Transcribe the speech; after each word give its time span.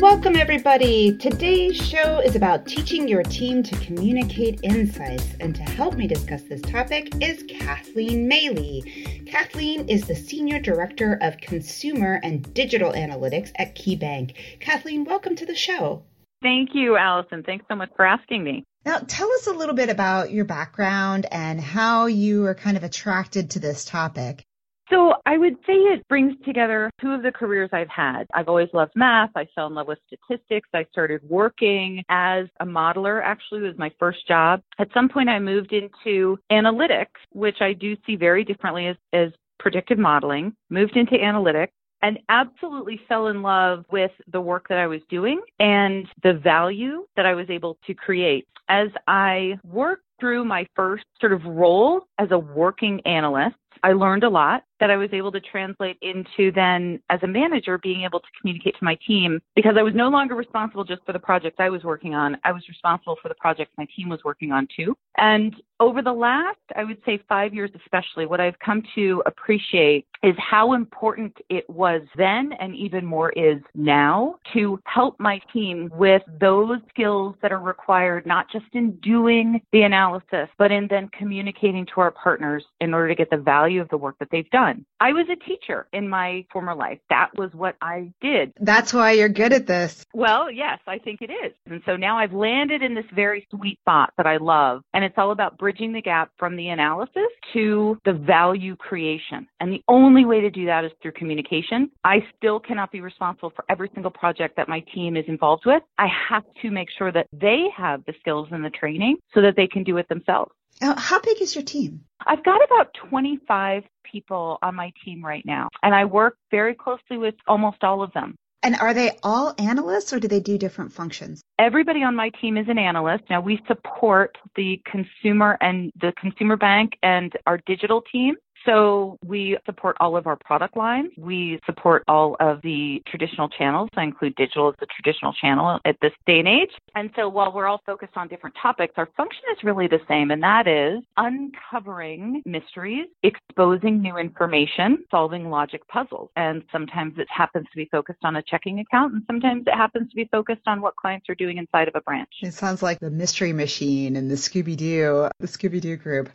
Welcome, 0.00 0.34
everybody. 0.34 1.16
Today's 1.16 1.76
show 1.76 2.18
is 2.18 2.34
about 2.34 2.66
teaching 2.66 3.06
your 3.06 3.22
team 3.22 3.62
to 3.62 3.76
communicate 3.78 4.58
insights. 4.64 5.36
And 5.38 5.54
to 5.54 5.62
help 5.62 5.94
me 5.94 6.08
discuss 6.08 6.42
this 6.42 6.60
topic 6.62 7.12
is 7.22 7.44
Kathleen 7.48 8.28
Maley. 8.28 9.24
Kathleen 9.24 9.88
is 9.88 10.08
the 10.08 10.16
Senior 10.16 10.58
Director 10.58 11.16
of 11.22 11.38
Consumer 11.38 12.18
and 12.24 12.52
Digital 12.52 12.92
Analytics 12.92 13.52
at 13.56 13.76
KeyBank. 13.76 14.58
Kathleen, 14.58 15.04
welcome 15.04 15.36
to 15.36 15.46
the 15.46 15.54
show. 15.54 16.02
Thank 16.42 16.70
you, 16.74 16.96
Allison. 16.96 17.44
Thanks 17.44 17.64
so 17.70 17.76
much 17.76 17.90
for 17.94 18.04
asking 18.04 18.42
me. 18.42 18.64
Now, 18.84 18.98
tell 18.98 19.30
us 19.32 19.46
a 19.46 19.52
little 19.52 19.76
bit 19.76 19.90
about 19.90 20.32
your 20.32 20.44
background 20.44 21.26
and 21.30 21.60
how 21.60 22.06
you 22.06 22.42
were 22.42 22.54
kind 22.56 22.76
of 22.76 22.82
attracted 22.82 23.50
to 23.50 23.60
this 23.60 23.84
topic. 23.84 24.44
So 24.90 25.14
I 25.24 25.38
would 25.38 25.56
say 25.66 25.72
it 25.74 26.06
brings 26.08 26.34
together 26.44 26.90
two 27.00 27.12
of 27.12 27.22
the 27.22 27.32
careers 27.32 27.70
I've 27.72 27.88
had. 27.88 28.24
I've 28.34 28.48
always 28.48 28.68
loved 28.74 28.92
math. 28.94 29.30
I 29.34 29.46
fell 29.54 29.66
in 29.66 29.74
love 29.74 29.88
with 29.88 29.98
statistics. 30.06 30.68
I 30.74 30.84
started 30.92 31.22
working 31.28 32.02
as 32.08 32.46
a 32.60 32.66
modeler, 32.66 33.22
actually 33.22 33.62
was 33.62 33.78
my 33.78 33.90
first 33.98 34.26
job. 34.28 34.60
At 34.78 34.92
some 34.92 35.08
point 35.08 35.30
I 35.30 35.38
moved 35.38 35.72
into 35.72 36.38
analytics, 36.52 37.06
which 37.32 37.60
I 37.60 37.72
do 37.72 37.96
see 38.06 38.16
very 38.16 38.44
differently 38.44 38.88
as, 38.88 38.96
as 39.12 39.30
predictive 39.58 39.98
modeling, 39.98 40.54
moved 40.68 40.96
into 40.96 41.14
analytics 41.14 41.70
and 42.02 42.18
absolutely 42.28 43.00
fell 43.08 43.28
in 43.28 43.40
love 43.40 43.86
with 43.90 44.10
the 44.30 44.40
work 44.40 44.68
that 44.68 44.76
I 44.76 44.86
was 44.86 45.00
doing 45.08 45.40
and 45.58 46.06
the 46.22 46.34
value 46.34 47.06
that 47.16 47.24
I 47.24 47.32
was 47.32 47.48
able 47.48 47.78
to 47.86 47.94
create. 47.94 48.46
As 48.68 48.88
I 49.08 49.58
worked 49.64 50.04
through 50.20 50.44
my 50.44 50.66
first 50.76 51.04
sort 51.20 51.32
of 51.32 51.44
role 51.44 52.02
as 52.18 52.30
a 52.30 52.38
working 52.38 53.00
analyst, 53.06 53.56
I 53.84 53.92
learned 53.92 54.24
a 54.24 54.30
lot 54.30 54.64
that 54.80 54.90
I 54.90 54.96
was 54.96 55.10
able 55.12 55.30
to 55.32 55.40
translate 55.40 55.98
into 56.02 56.50
then 56.52 57.00
as 57.10 57.20
a 57.22 57.26
manager 57.26 57.78
being 57.78 58.02
able 58.02 58.20
to 58.20 58.26
communicate 58.40 58.76
to 58.78 58.84
my 58.84 58.98
team 59.06 59.40
because 59.54 59.74
I 59.78 59.82
was 59.82 59.94
no 59.94 60.08
longer 60.08 60.34
responsible 60.34 60.84
just 60.84 61.04
for 61.04 61.12
the 61.12 61.18
projects 61.18 61.56
I 61.58 61.68
was 61.68 61.84
working 61.84 62.14
on. 62.14 62.36
I 62.44 62.52
was 62.52 62.62
responsible 62.68 63.16
for 63.20 63.28
the 63.28 63.34
projects 63.34 63.72
my 63.78 63.86
team 63.94 64.08
was 64.08 64.20
working 64.24 64.52
on 64.52 64.66
too. 64.74 64.96
And 65.16 65.54
over 65.80 66.02
the 66.02 66.12
last, 66.12 66.58
I 66.76 66.84
would 66.84 66.98
say 67.04 67.22
five 67.28 67.54
years 67.54 67.70
especially, 67.74 68.26
what 68.26 68.40
I've 68.40 68.58
come 68.58 68.82
to 68.94 69.22
appreciate 69.26 70.06
is 70.22 70.34
how 70.38 70.72
important 70.72 71.36
it 71.50 71.68
was 71.68 72.00
then 72.16 72.52
and 72.58 72.74
even 72.74 73.04
more 73.04 73.30
is 73.32 73.58
now 73.74 74.36
to 74.54 74.80
help 74.86 75.18
my 75.20 75.40
team 75.52 75.90
with 75.94 76.22
those 76.40 76.78
skills 76.88 77.36
that 77.42 77.52
are 77.52 77.60
required 77.60 78.24
not 78.26 78.50
just 78.50 78.66
in 78.72 78.92
doing 79.02 79.60
the 79.72 79.82
analysis, 79.82 80.48
but 80.58 80.72
in 80.72 80.86
then 80.88 81.08
communicating 81.16 81.86
to 81.86 82.00
our 82.00 82.10
partners 82.10 82.64
in 82.80 82.94
order 82.94 83.08
to 83.08 83.14
get 83.14 83.30
the 83.30 83.36
value 83.36 83.73
of 83.78 83.88
the 83.88 83.96
work 83.96 84.16
that 84.18 84.28
they've 84.30 84.48
done. 84.50 84.84
I 85.00 85.12
was 85.12 85.26
a 85.30 85.36
teacher 85.36 85.86
in 85.92 86.08
my 86.08 86.46
former 86.52 86.74
life. 86.74 86.98
That 87.10 87.30
was 87.36 87.50
what 87.52 87.76
I 87.80 88.12
did. 88.20 88.52
That's 88.60 88.92
why 88.92 89.12
you're 89.12 89.28
good 89.28 89.52
at 89.52 89.66
this. 89.66 90.04
Well, 90.14 90.50
yes, 90.50 90.78
I 90.86 90.98
think 90.98 91.20
it 91.22 91.30
is. 91.30 91.52
And 91.66 91.82
so 91.86 91.96
now 91.96 92.18
I've 92.18 92.32
landed 92.32 92.82
in 92.82 92.94
this 92.94 93.04
very 93.14 93.46
sweet 93.50 93.78
spot 93.80 94.12
that 94.16 94.26
I 94.26 94.38
love. 94.38 94.82
And 94.92 95.04
it's 95.04 95.16
all 95.18 95.30
about 95.30 95.58
bridging 95.58 95.92
the 95.92 96.02
gap 96.02 96.30
from 96.38 96.56
the 96.56 96.68
analysis 96.68 97.22
to 97.52 97.98
the 98.04 98.12
value 98.12 98.76
creation. 98.76 99.46
And 99.60 99.72
the 99.72 99.82
only 99.88 100.24
way 100.24 100.40
to 100.40 100.50
do 100.50 100.66
that 100.66 100.84
is 100.84 100.92
through 101.02 101.12
communication. 101.12 101.90
I 102.04 102.18
still 102.36 102.60
cannot 102.60 102.92
be 102.92 103.00
responsible 103.00 103.52
for 103.54 103.64
every 103.68 103.90
single 103.94 104.10
project 104.10 104.56
that 104.56 104.68
my 104.68 104.80
team 104.94 105.16
is 105.16 105.24
involved 105.28 105.64
with. 105.66 105.82
I 105.98 106.06
have 106.28 106.44
to 106.62 106.70
make 106.70 106.88
sure 106.96 107.12
that 107.12 107.26
they 107.32 107.66
have 107.76 108.04
the 108.06 108.14
skills 108.20 108.48
and 108.50 108.64
the 108.64 108.70
training 108.70 109.16
so 109.34 109.42
that 109.42 109.54
they 109.56 109.66
can 109.66 109.84
do 109.84 109.96
it 109.98 110.08
themselves. 110.08 110.52
How 110.80 111.20
big 111.20 111.40
is 111.40 111.54
your 111.54 111.64
team? 111.64 112.04
I've 112.26 112.44
got 112.44 112.60
about 112.64 112.94
25 113.10 113.84
people 114.10 114.58
on 114.62 114.74
my 114.74 114.92
team 115.04 115.24
right 115.24 115.44
now, 115.44 115.68
and 115.82 115.94
I 115.94 116.04
work 116.04 116.36
very 116.50 116.74
closely 116.74 117.18
with 117.18 117.34
almost 117.46 117.84
all 117.84 118.02
of 118.02 118.12
them. 118.12 118.36
And 118.62 118.76
are 118.76 118.94
they 118.94 119.18
all 119.22 119.54
analysts 119.58 120.14
or 120.14 120.18
do 120.18 120.26
they 120.26 120.40
do 120.40 120.56
different 120.56 120.90
functions? 120.90 121.42
Everybody 121.58 122.02
on 122.02 122.16
my 122.16 122.30
team 122.40 122.56
is 122.56 122.66
an 122.68 122.78
analyst. 122.78 123.24
Now 123.28 123.42
we 123.42 123.60
support 123.68 124.38
the 124.56 124.80
consumer 124.90 125.58
and 125.60 125.92
the 126.00 126.14
consumer 126.18 126.56
bank 126.56 126.96
and 127.02 127.30
our 127.46 127.58
digital 127.66 128.02
team. 128.10 128.36
So 128.66 129.18
we 129.24 129.58
support 129.66 129.96
all 130.00 130.16
of 130.16 130.26
our 130.26 130.36
product 130.36 130.76
lines. 130.76 131.10
We 131.18 131.60
support 131.66 132.04
all 132.08 132.36
of 132.40 132.62
the 132.62 133.02
traditional 133.06 133.48
channels. 133.48 133.90
I 133.96 134.04
include 134.04 134.34
digital 134.36 134.68
as 134.68 134.74
a 134.80 134.86
traditional 134.86 135.32
channel 135.34 135.78
at 135.84 135.96
this 136.00 136.12
day 136.26 136.38
and 136.38 136.48
age. 136.48 136.70
And 136.94 137.10
so 137.16 137.28
while 137.28 137.52
we're 137.52 137.66
all 137.66 137.82
focused 137.84 138.16
on 138.16 138.28
different 138.28 138.56
topics, 138.60 138.94
our 138.96 139.08
function 139.16 139.42
is 139.52 139.62
really 139.62 139.86
the 139.86 140.00
same, 140.08 140.30
and 140.30 140.42
that 140.42 140.66
is 140.66 141.02
uncovering 141.16 142.42
mysteries, 142.46 143.06
exposing 143.22 144.00
new 144.00 144.16
information, 144.16 145.04
solving 145.10 145.50
logic 145.50 145.86
puzzles. 145.88 146.30
And 146.36 146.62
sometimes 146.72 147.14
it 147.18 147.28
happens 147.30 147.66
to 147.70 147.76
be 147.76 147.88
focused 147.90 148.24
on 148.24 148.36
a 148.36 148.42
checking 148.42 148.80
account, 148.80 149.14
and 149.14 149.22
sometimes 149.26 149.64
it 149.66 149.74
happens 149.74 150.08
to 150.10 150.16
be 150.16 150.28
focused 150.30 150.62
on 150.66 150.80
what 150.80 150.96
clients 150.96 151.28
are 151.28 151.34
doing 151.34 151.58
inside 151.58 151.88
of 151.88 151.94
a 151.96 152.00
branch. 152.00 152.30
It 152.42 152.54
sounds 152.54 152.82
like 152.82 153.00
the 153.00 153.10
mystery 153.10 153.52
machine 153.52 154.16
and 154.16 154.30
the 154.30 154.36
Scooby 154.36 154.76
Doo, 154.76 155.28
the 155.38 155.46
Scooby 155.46 155.80
Doo 155.80 155.96
group. 155.96 156.30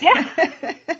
Yeah. 0.00 0.74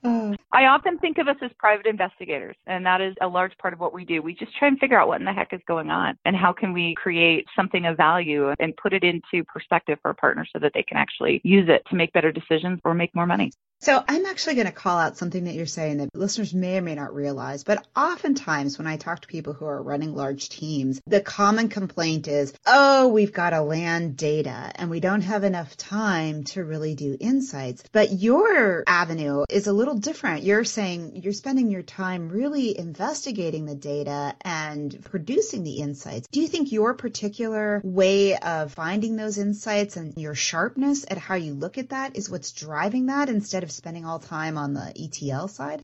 I 0.52 0.66
often 0.66 0.98
think 0.98 1.18
of 1.18 1.28
us 1.28 1.36
as 1.42 1.50
private 1.58 1.86
investigators, 1.86 2.56
and 2.66 2.86
that 2.86 3.00
is 3.00 3.14
a 3.20 3.26
large 3.26 3.56
part 3.58 3.74
of 3.74 3.80
what 3.80 3.92
we 3.92 4.04
do. 4.04 4.22
We 4.22 4.34
just 4.34 4.56
try 4.56 4.68
and 4.68 4.78
figure 4.78 5.00
out 5.00 5.08
what 5.08 5.20
in 5.20 5.24
the 5.24 5.32
heck 5.32 5.52
is 5.52 5.60
going 5.66 5.90
on 5.90 6.16
and 6.24 6.36
how 6.36 6.52
can 6.52 6.72
we 6.72 6.94
create 6.94 7.46
something 7.56 7.86
of 7.86 7.96
value 7.96 8.52
and 8.60 8.76
put 8.76 8.92
it 8.92 9.02
into 9.02 9.44
perspective 9.44 9.98
for 10.02 10.10
a 10.10 10.14
partner 10.14 10.46
so 10.52 10.58
that 10.60 10.72
they 10.74 10.82
can 10.82 10.96
actually 10.96 11.40
use 11.42 11.68
it 11.68 11.82
to 11.90 11.96
make 11.96 12.12
better 12.12 12.32
decisions 12.32 12.80
or 12.84 12.94
make 12.94 13.14
more 13.14 13.26
money. 13.26 13.50
So 13.80 14.02
I'm 14.08 14.26
actually 14.26 14.56
going 14.56 14.66
to 14.66 14.72
call 14.72 14.98
out 14.98 15.16
something 15.16 15.44
that 15.44 15.54
you're 15.54 15.64
saying 15.64 15.98
that 15.98 16.12
listeners 16.12 16.52
may 16.52 16.78
or 16.78 16.82
may 16.82 16.96
not 16.96 17.14
realize, 17.14 17.62
but 17.62 17.86
oftentimes 17.94 18.76
when 18.76 18.88
I 18.88 18.96
talk 18.96 19.20
to 19.20 19.28
people 19.28 19.52
who 19.52 19.66
are 19.66 19.80
running 19.80 20.16
large 20.16 20.48
teams, 20.48 21.00
the 21.06 21.20
common 21.20 21.68
complaint 21.68 22.26
is, 22.26 22.52
oh, 22.66 23.06
we've 23.06 23.32
got 23.32 23.50
to 23.50 23.62
land 23.62 24.16
data 24.16 24.72
and 24.74 24.90
we 24.90 24.98
don't 24.98 25.20
have 25.20 25.44
enough 25.44 25.76
time 25.76 26.42
to 26.44 26.64
really 26.64 26.96
do 26.96 27.16
insights. 27.20 27.84
But 27.92 28.12
your 28.12 28.82
avenue 28.88 29.44
is 29.48 29.68
a 29.68 29.72
little 29.72 29.94
different. 29.94 30.42
You're 30.42 30.64
saying 30.64 31.20
you're 31.22 31.32
spending 31.32 31.70
your 31.70 31.82
time 31.82 32.30
really 32.30 32.76
investigating 32.76 33.64
the 33.64 33.76
data 33.76 34.34
and 34.40 35.04
producing 35.04 35.62
the 35.62 35.78
insights. 35.78 36.26
Do 36.32 36.40
you 36.40 36.48
think 36.48 36.72
your 36.72 36.94
particular 36.94 37.80
way 37.84 38.36
of 38.36 38.74
finding 38.74 39.14
those 39.14 39.38
insights 39.38 39.96
and 39.96 40.14
your 40.16 40.34
sharpness 40.34 41.04
at 41.08 41.18
how 41.18 41.36
you 41.36 41.54
look 41.54 41.78
at 41.78 41.90
that 41.90 42.16
is 42.16 42.28
what's 42.28 42.50
driving 42.50 43.06
that 43.06 43.28
instead 43.28 43.62
of 43.62 43.67
of 43.68 43.74
spending 43.74 44.04
all 44.04 44.18
time 44.18 44.58
on 44.58 44.74
the 44.74 44.92
ETL 44.96 45.48
side? 45.48 45.82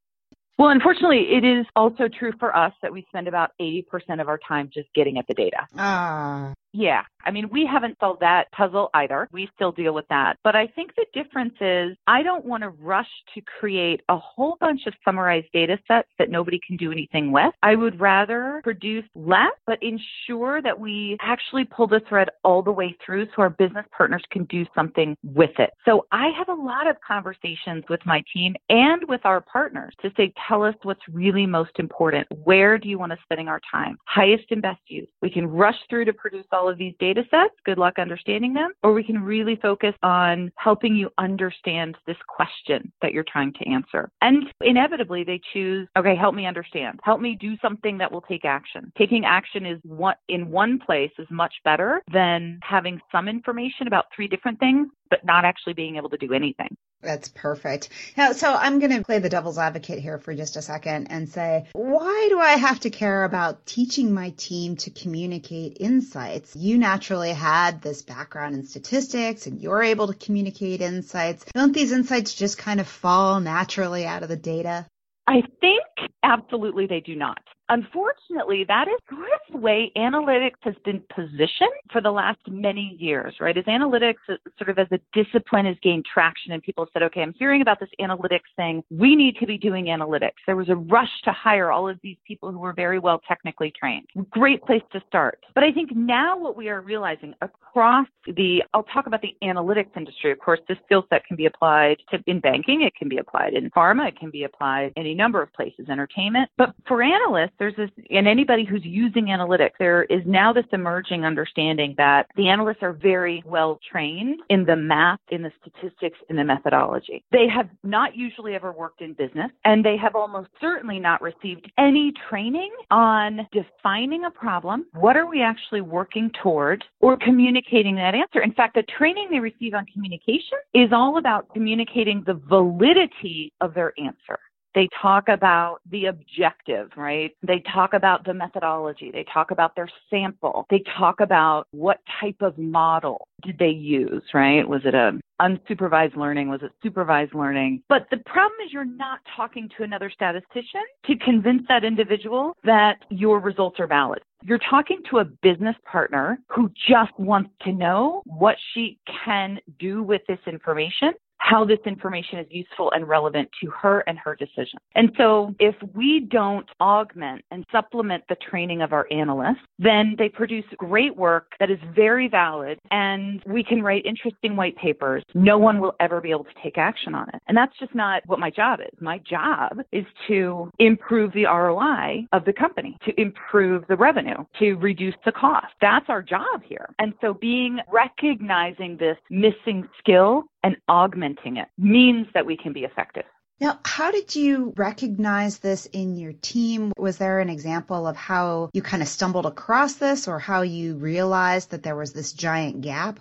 Well, 0.59 0.71
unfortunately, 0.71 1.27
it 1.33 1.45
is 1.45 1.67
also 1.75 2.09
true 2.09 2.33
for 2.39 2.57
us 2.57 2.73
that 2.83 2.93
we 2.93 3.05
spend 3.09 3.27
about 3.27 3.51
80% 3.61 3.85
of 4.21 4.29
our 4.29 4.39
time 4.47 4.71
just 4.73 4.89
getting 4.95 5.19
at 5.19 5.27
the 5.27 5.35
data. 5.35 5.67
Ah. 5.77 6.53
Yeah. 6.75 7.03
I 7.25 7.31
mean, 7.31 7.49
we 7.51 7.65
haven't 7.65 7.97
solved 8.01 8.21
that 8.21 8.51
puzzle 8.53 8.91
either. 8.95 9.29
We 9.33 9.49
still 9.55 9.73
deal 9.73 9.95
with 9.95 10.07
that. 10.09 10.37
But 10.45 10.57
I 10.57 10.67
think 10.67 10.95
the 10.95 11.07
difference 11.15 11.55
is 11.61 11.97
I 12.07 12.23
don't 12.23 12.45
want 12.45 12.63
to 12.63 12.69
rush 12.69 13.09
to 13.35 13.41
create 13.41 14.03
a 14.09 14.19
whole 14.19 14.57
bunch 14.61 14.83
of 14.87 14.93
summarized 15.05 15.47
data 15.53 15.79
sets 15.89 16.09
that 16.19 16.31
nobody 16.31 16.61
can 16.67 16.77
do 16.77 16.93
anything 16.93 17.33
with. 17.33 17.55
I 17.63 17.77
would 17.77 17.99
rather 18.01 18.61
produce 18.63 19.05
less, 19.15 19.53
but 19.67 19.79
ensure 19.83 20.61
that 20.63 20.79
we 20.79 21.17
actually 21.23 21.65
pull 21.65 21.87
the 21.87 22.01
thread 22.09 22.29
all 22.43 22.63
the 22.63 22.73
way 22.73 22.95
through 23.05 23.27
so 23.27 23.43
our 23.43 23.51
business 23.51 23.87
partners 23.97 24.23
can 24.31 24.45
do 24.45 24.67
something 24.75 25.17
with 25.23 25.59
it. 25.59 25.71
So 25.85 26.07
I 26.13 26.29
have 26.37 26.49
a 26.49 26.61
lot 26.61 26.87
of 26.87 26.97
conversations 27.07 27.85
with 27.89 28.01
my 28.05 28.23
team 28.33 28.55
and 28.69 29.03
with 29.09 29.25
our 29.25 29.41
partners 29.41 29.95
to 30.03 30.11
say, 30.17 30.33
tell 30.49 30.63
us 30.63 30.75
what's 30.83 31.01
really 31.11 31.47
most 31.47 31.79
important. 31.79 32.27
Where 32.43 32.79
do 32.79 32.89
you 32.89 32.99
want 32.99 33.13
us 33.13 33.19
spending 33.23 33.49
our 33.49 33.61
time? 33.71 33.97
Highest 34.07 34.45
and 34.51 34.61
best 34.61 34.81
use. 34.89 35.09
We 35.23 35.31
can 35.31 35.47
rush 35.47 35.77
through 35.89 36.05
to 36.07 36.13
produce 36.13 36.47
all 36.53 36.64
of 36.69 36.79
these 36.79 36.95
data 36.99 37.23
sets. 37.31 37.55
Good 37.65 37.79
luck 37.79 37.99
understanding 37.99 38.55
them. 38.55 38.73
Or 38.83 38.93
we 38.93 39.05
can 39.05 39.23
really 39.23 39.57
focus 39.57 39.95
on 40.03 40.53
helping 40.57 40.95
you 40.95 41.11
understand 41.19 41.97
this 42.07 42.17
question 42.29 42.93
that 43.03 43.13
you're 43.13 43.25
trying 43.31 43.53
to 43.55 43.69
answer. 43.69 44.11
And 44.21 44.45
inevitably 44.61 45.25
they 45.25 45.41
choose, 45.53 45.89
okay, 45.99 46.17
help 46.17 46.35
me 46.35 46.47
understand. 46.47 47.01
Help 47.03 47.21
me 47.21 47.37
do 47.41 47.57
something 47.63 47.99
that 47.99 48.11
will 48.11 48.23
take 48.23 48.45
action. 48.45 48.93
Taking 48.97 49.25
action 49.25 49.67
is 49.67 49.79
what 49.85 50.19
in 50.29 50.51
one 50.51 50.79
place 50.79 51.13
is 51.19 51.27
much 51.31 51.55
better 51.65 52.03
than 52.13 52.59
having 52.63 53.01
some 53.13 53.29
information 53.29 53.87
about 53.87 54.07
three 54.15 54.29
different 54.29 54.59
things 54.59 54.89
but 55.11 55.25
not 55.25 55.45
actually 55.45 55.75
being 55.75 55.97
able 55.97 56.11
to 56.11 56.17
do 56.17 56.33
anything. 56.33 56.77
That's 57.05 57.29
perfect. 57.29 57.91
Now, 58.17 58.33
so 58.33 58.53
I'm 58.55 58.79
going 58.79 58.93
to 58.93 59.05
play 59.05 59.19
the 59.19 59.29
devil's 59.29 59.59
advocate 59.59 59.99
here 59.99 60.19
for 60.19 60.35
just 60.35 60.57
a 60.57 60.63
second 60.63 61.09
and 61.09 61.29
say, 61.29 61.67
why 61.75 62.29
do 62.31 62.41
I 62.41 62.53
have 62.53 62.81
to 62.81 62.91
care 62.91 63.25
about 63.25 63.67
teaching 63.67 64.15
my 64.15 64.31
team 64.31 64.77
to 64.77 64.91
communicate 64.91 65.77
insights? 65.81 66.57
You 66.57 66.79
naturally 66.79 67.33
had 67.33 67.83
this 67.83 68.01
background 68.03 68.55
in 68.55 68.65
statistics 68.65 69.47
and 69.47 69.61
you're 69.61 69.83
able 69.83 70.07
to 70.07 70.15
communicate 70.15 70.81
insights. 70.81 71.45
Don't 71.55 71.75
these 71.75 71.93
insights 71.93 72.35
just 72.35 72.57
kind 72.57 72.81
of 72.81 72.89
fall 72.89 73.39
naturally 73.41 74.07
out 74.07 74.23
of 74.23 74.31
the 74.31 74.37
data? 74.37 74.87
I 75.27 75.43
think 75.61 76.11
absolutely 76.23 76.87
they 76.87 77.01
do 77.01 77.17
not. 77.17 77.41
Unfortunately, 77.69 78.65
that 78.69 78.89
is 78.89 79.01
sort 79.09 79.23
of 79.49 79.53
the 79.53 79.59
way 79.59 79.91
analytics 79.97 80.61
has 80.61 80.75
been 80.85 81.03
positioned 81.15 81.71
for 81.91 82.01
the 82.01 82.11
last 82.11 82.41
many 82.49 82.97
years, 82.99 83.35
right? 83.41 83.57
As 83.57 83.65
analytics, 83.65 84.17
uh, 84.29 84.35
sort 84.59 84.71
of 84.71 84.79
as 84.79 84.89
a 84.93 85.01
discipline, 85.13 85.67
has 85.67 85.77
gained 85.83 86.05
traction 86.05 86.53
and 86.53 86.63
people 86.63 86.87
said, 86.93 87.03
okay, 87.03 87.23
I'm 87.23 87.35
hearing 87.39 87.63
about 87.63 87.81
this 87.81 87.89
analytics 88.01 88.41
thing. 88.57 88.83
We 88.91 89.17
need 89.17 89.37
to 89.37 89.47
be 89.47 89.57
doing 89.57 89.87
analytics. 89.87 90.33
There 90.47 90.57
was 90.57 90.69
a 90.69 90.77
rush 90.77 91.11
to 91.25 91.33
hire 91.33 91.71
all 91.71 91.89
of 91.89 91.99
these 92.03 92.17
people 92.27 92.53
who 92.53 92.59
were 92.59 92.75
very 92.75 92.99
well 92.99 93.21
technically 93.27 93.73
trained. 93.79 94.07
Great 94.31 94.63
place 94.63 94.83
to 94.93 95.03
start. 95.07 95.39
But 95.55 95.65
I 95.65 95.73
think 95.73 95.91
now 95.95 96.39
what 96.39 96.57
we 96.57 96.69
are 96.69 96.81
realizing 96.81 97.35
across 97.41 98.07
the, 98.27 98.63
I'll 98.75 98.83
talk 98.85 99.07
about 99.07 99.23
the 99.23 99.35
analytics 99.43 99.97
industry. 99.97 100.33
Of 100.33 100.39
course, 100.39 100.61
this 100.69 100.79
skill 100.85 101.07
set 101.11 101.25
can 101.25 101.37
be 101.37 101.47
applied 101.47 101.97
to, 102.11 102.23
in 102.27 102.41
banking. 102.41 102.83
It 102.83 102.95
can 102.95 103.09
be 103.09 103.19
applied 103.19 103.55
in 103.55 103.71
pharma. 103.71 104.09
It 104.09 104.19
can 104.19 104.31
be 104.31 104.45
applied 104.45 104.93
in 104.97 105.07
a 105.07 105.15
number 105.15 105.43
of 105.43 105.53
places, 105.53 105.89
entertainment. 105.89 106.51
But 106.57 106.75
for 106.87 107.03
analysts, 107.03 107.54
there's 107.59 107.77
this, 107.77 107.91
and 108.11 108.27
anybody 108.27 108.65
who's 108.65 108.85
using 108.85 109.27
analytics, 109.27 109.73
there 109.79 110.05
is 110.05 110.23
now 110.27 110.53
this 110.53 110.65
emerging 110.73 111.25
understanding 111.25 111.95
that 111.97 112.27
the 112.37 112.49
analysts 112.49 112.83
are 112.83 112.93
very 112.93 113.43
well 113.47 113.79
trained 113.91 114.41
in 114.49 114.65
the 114.65 114.77
math, 114.77 115.21
in 115.31 115.43
the 115.43 115.53
statistics, 115.61 116.19
in 116.29 116.37
the 116.37 116.45
methodology. 116.45 117.25
They 117.33 117.47
have 117.55 117.69
not 117.83 118.17
usually 118.17 118.55
ever 118.55 118.73
worked 118.73 119.01
in 119.01 119.15
business, 119.15 119.51
and 119.65 119.85
they 119.85 119.97
have 119.97 120.15
almost 120.15 120.49
certainly 120.61 120.99
not 120.99 121.23
received 121.23 121.71
any 121.79 122.13
training 122.29 122.73
on 122.91 123.47
defining 123.53 124.25
a 124.25 124.31
problem. 124.31 124.87
What 124.95 125.17
are 125.17 125.29
we 125.29 125.43
actually 125.43 125.81
working 125.81 126.31
toward 126.43 126.85
or 127.01 127.17
communicating 127.17 127.97
that 127.97 128.15
answer? 128.15 128.43
In 128.43 128.53
fact, 128.53 128.75
the 128.75 128.85
training 128.99 129.29
they 129.31 129.41
receive 129.41 129.75
on 129.75 129.87
communication 129.87 130.59
is 130.75 130.91
all 130.93 131.19
about 131.19 131.53
communicating 131.53 132.23
the 132.27 132.35
validity 132.35 133.53
of 133.61 133.75
their 133.75 133.93
answer. 133.99 134.39
They 134.75 134.89
talk 135.01 135.29
about 135.29 135.79
the 135.91 136.07
objective, 136.07 136.91
right? 136.97 137.35
They 137.47 137.63
talk 137.73 137.95
about 137.95 138.25
the 138.25 138.35
methodology. 138.35 139.11
They 139.13 139.25
talk 139.33 139.51
about 139.51 139.77
their 139.77 139.89
sample. 140.11 140.67
They 140.71 140.83
talk 140.99 141.21
about 141.21 141.69
what 141.71 142.01
type 142.21 142.41
of 142.41 142.59
model 142.59 143.29
did 143.43 143.59
they 143.59 143.69
use, 143.69 144.23
right? 144.33 144.69
Was 144.69 144.83
it 144.85 144.95
a 144.95 145.19
unsupervised 145.41 146.17
learning? 146.17 146.49
Was 146.49 146.63
it 146.63 146.73
supervised 146.83 147.35
learning? 147.35 147.83
But 147.89 148.07
the 148.11 148.19
problem 148.19 148.59
is 148.65 148.73
you're 148.73 148.85
not 148.85 149.21
talking 149.37 149.69
to 149.77 149.83
another 149.83 150.11
statistician 150.11 150.83
to 151.07 151.17
convince 151.17 151.63
that 151.69 151.85
individual 151.85 152.57
that 152.65 152.99
your 153.11 153.41
results 153.41 153.79
are 153.81 153.87
valid. 153.87 154.23
You're 154.43 154.59
talking 154.59 155.01
to 155.11 155.19
a 155.19 155.25
business 155.25 155.77
partner 155.91 156.39
who 156.49 156.71
just 156.89 157.19
wants 157.19 157.51
to 157.63 157.73
know 157.73 158.23
what 158.27 158.57
she 158.73 158.99
can 159.25 159.59
do 159.79 160.03
with 160.03 160.23
this 160.29 160.39
information 160.47 161.13
how 161.39 161.65
this 161.65 161.79
information 161.85 162.39
is 162.39 162.47
useful 162.51 162.91
and 162.93 163.07
relevant 163.09 163.49
to 163.63 163.71
her 163.71 164.01
and 164.07 164.19
her 164.19 164.35
decision. 164.35 164.79
And 164.95 165.13
so 165.17 165.55
if 165.59 165.75
we 165.95 166.21
don't 166.31 166.67
augment 166.81 167.45
and 167.51 167.65
supplement 167.71 168.25
the 168.29 168.37
training 168.37 168.83
of 168.83 168.93
our 168.93 169.07
analysts, 169.11 169.59
then 169.79 170.15
they 170.19 170.29
produce 170.29 170.65
great 170.79 171.17
work 171.17 171.53
that 171.61 171.71
is 171.71 171.79
very 171.95 172.29
valid 172.29 172.79
and 172.91 173.43
we 173.47 173.63
can 173.63 173.83
write 173.83 174.07
interesting 174.07 174.57
white 174.57 174.77
papers. 174.77 175.23
No 175.35 175.59
one 175.59 175.81
will 175.81 175.95
ever 176.01 176.21
be 176.21 176.31
able 176.31 176.45
to 176.45 176.55
take 176.63 176.79
action 176.79 177.15
on 177.15 177.29
it. 177.29 177.43
And 177.47 177.57
that's 177.57 177.77
just 177.79 177.95
not 177.95 178.23
what 178.27 178.39
my 178.39 178.51
job 178.51 178.81
is. 178.81 178.99
My 179.01 179.19
job 179.19 179.81
is 179.93 180.07
to 180.29 180.71
improve 180.79 181.33
the 181.33 181.45
ROI 181.45 182.27
of 182.33 182.45
the 182.45 182.53
company, 182.53 182.97
to 183.05 183.21
improve 183.21 183.85
the 183.89 183.97
revenue, 183.97 184.45
to 184.59 184.75
reduce 184.75 185.15
the 185.25 185.33
cost. 185.33 185.75
That's 185.81 186.07
our 186.09 186.23
job 186.23 186.63
here. 186.65 186.89
And 186.99 187.13
so 187.21 187.35
being 187.35 187.81
recognizing 187.93 188.97
this 188.97 189.19
missing 189.31 189.89
skill 189.99 190.45
and 190.65 190.77
augmenting 190.89 191.59
it 191.59 191.69
means 191.79 192.27
that 192.35 192.47
we 192.47 192.57
can 192.57 192.73
be 192.73 192.85
effective. 192.85 193.25
Now, 193.61 193.79
how 193.85 194.11
did 194.11 194.35
you 194.35 194.73
recognize 194.77 195.59
this 195.59 195.87
in 195.87 196.17
your 196.17 196.33
team? 196.33 196.93
Was 196.99 197.19
there 197.19 197.39
an 197.39 197.51
example 197.51 198.09
of 198.09 198.17
how 198.17 198.71
you 198.73 198.83
kind 198.83 199.03
of 199.03 199.09
stumbled 199.09 199.47
across 199.47 199.95
this 199.95 200.27
or 200.27 200.41
how 200.41 200.63
you 200.63 200.97
realized 200.97 201.71
that 201.71 201.85
there 201.85 201.95
was 201.95 202.13
this 202.13 202.33
giant 202.33 202.81
gap? 202.81 203.21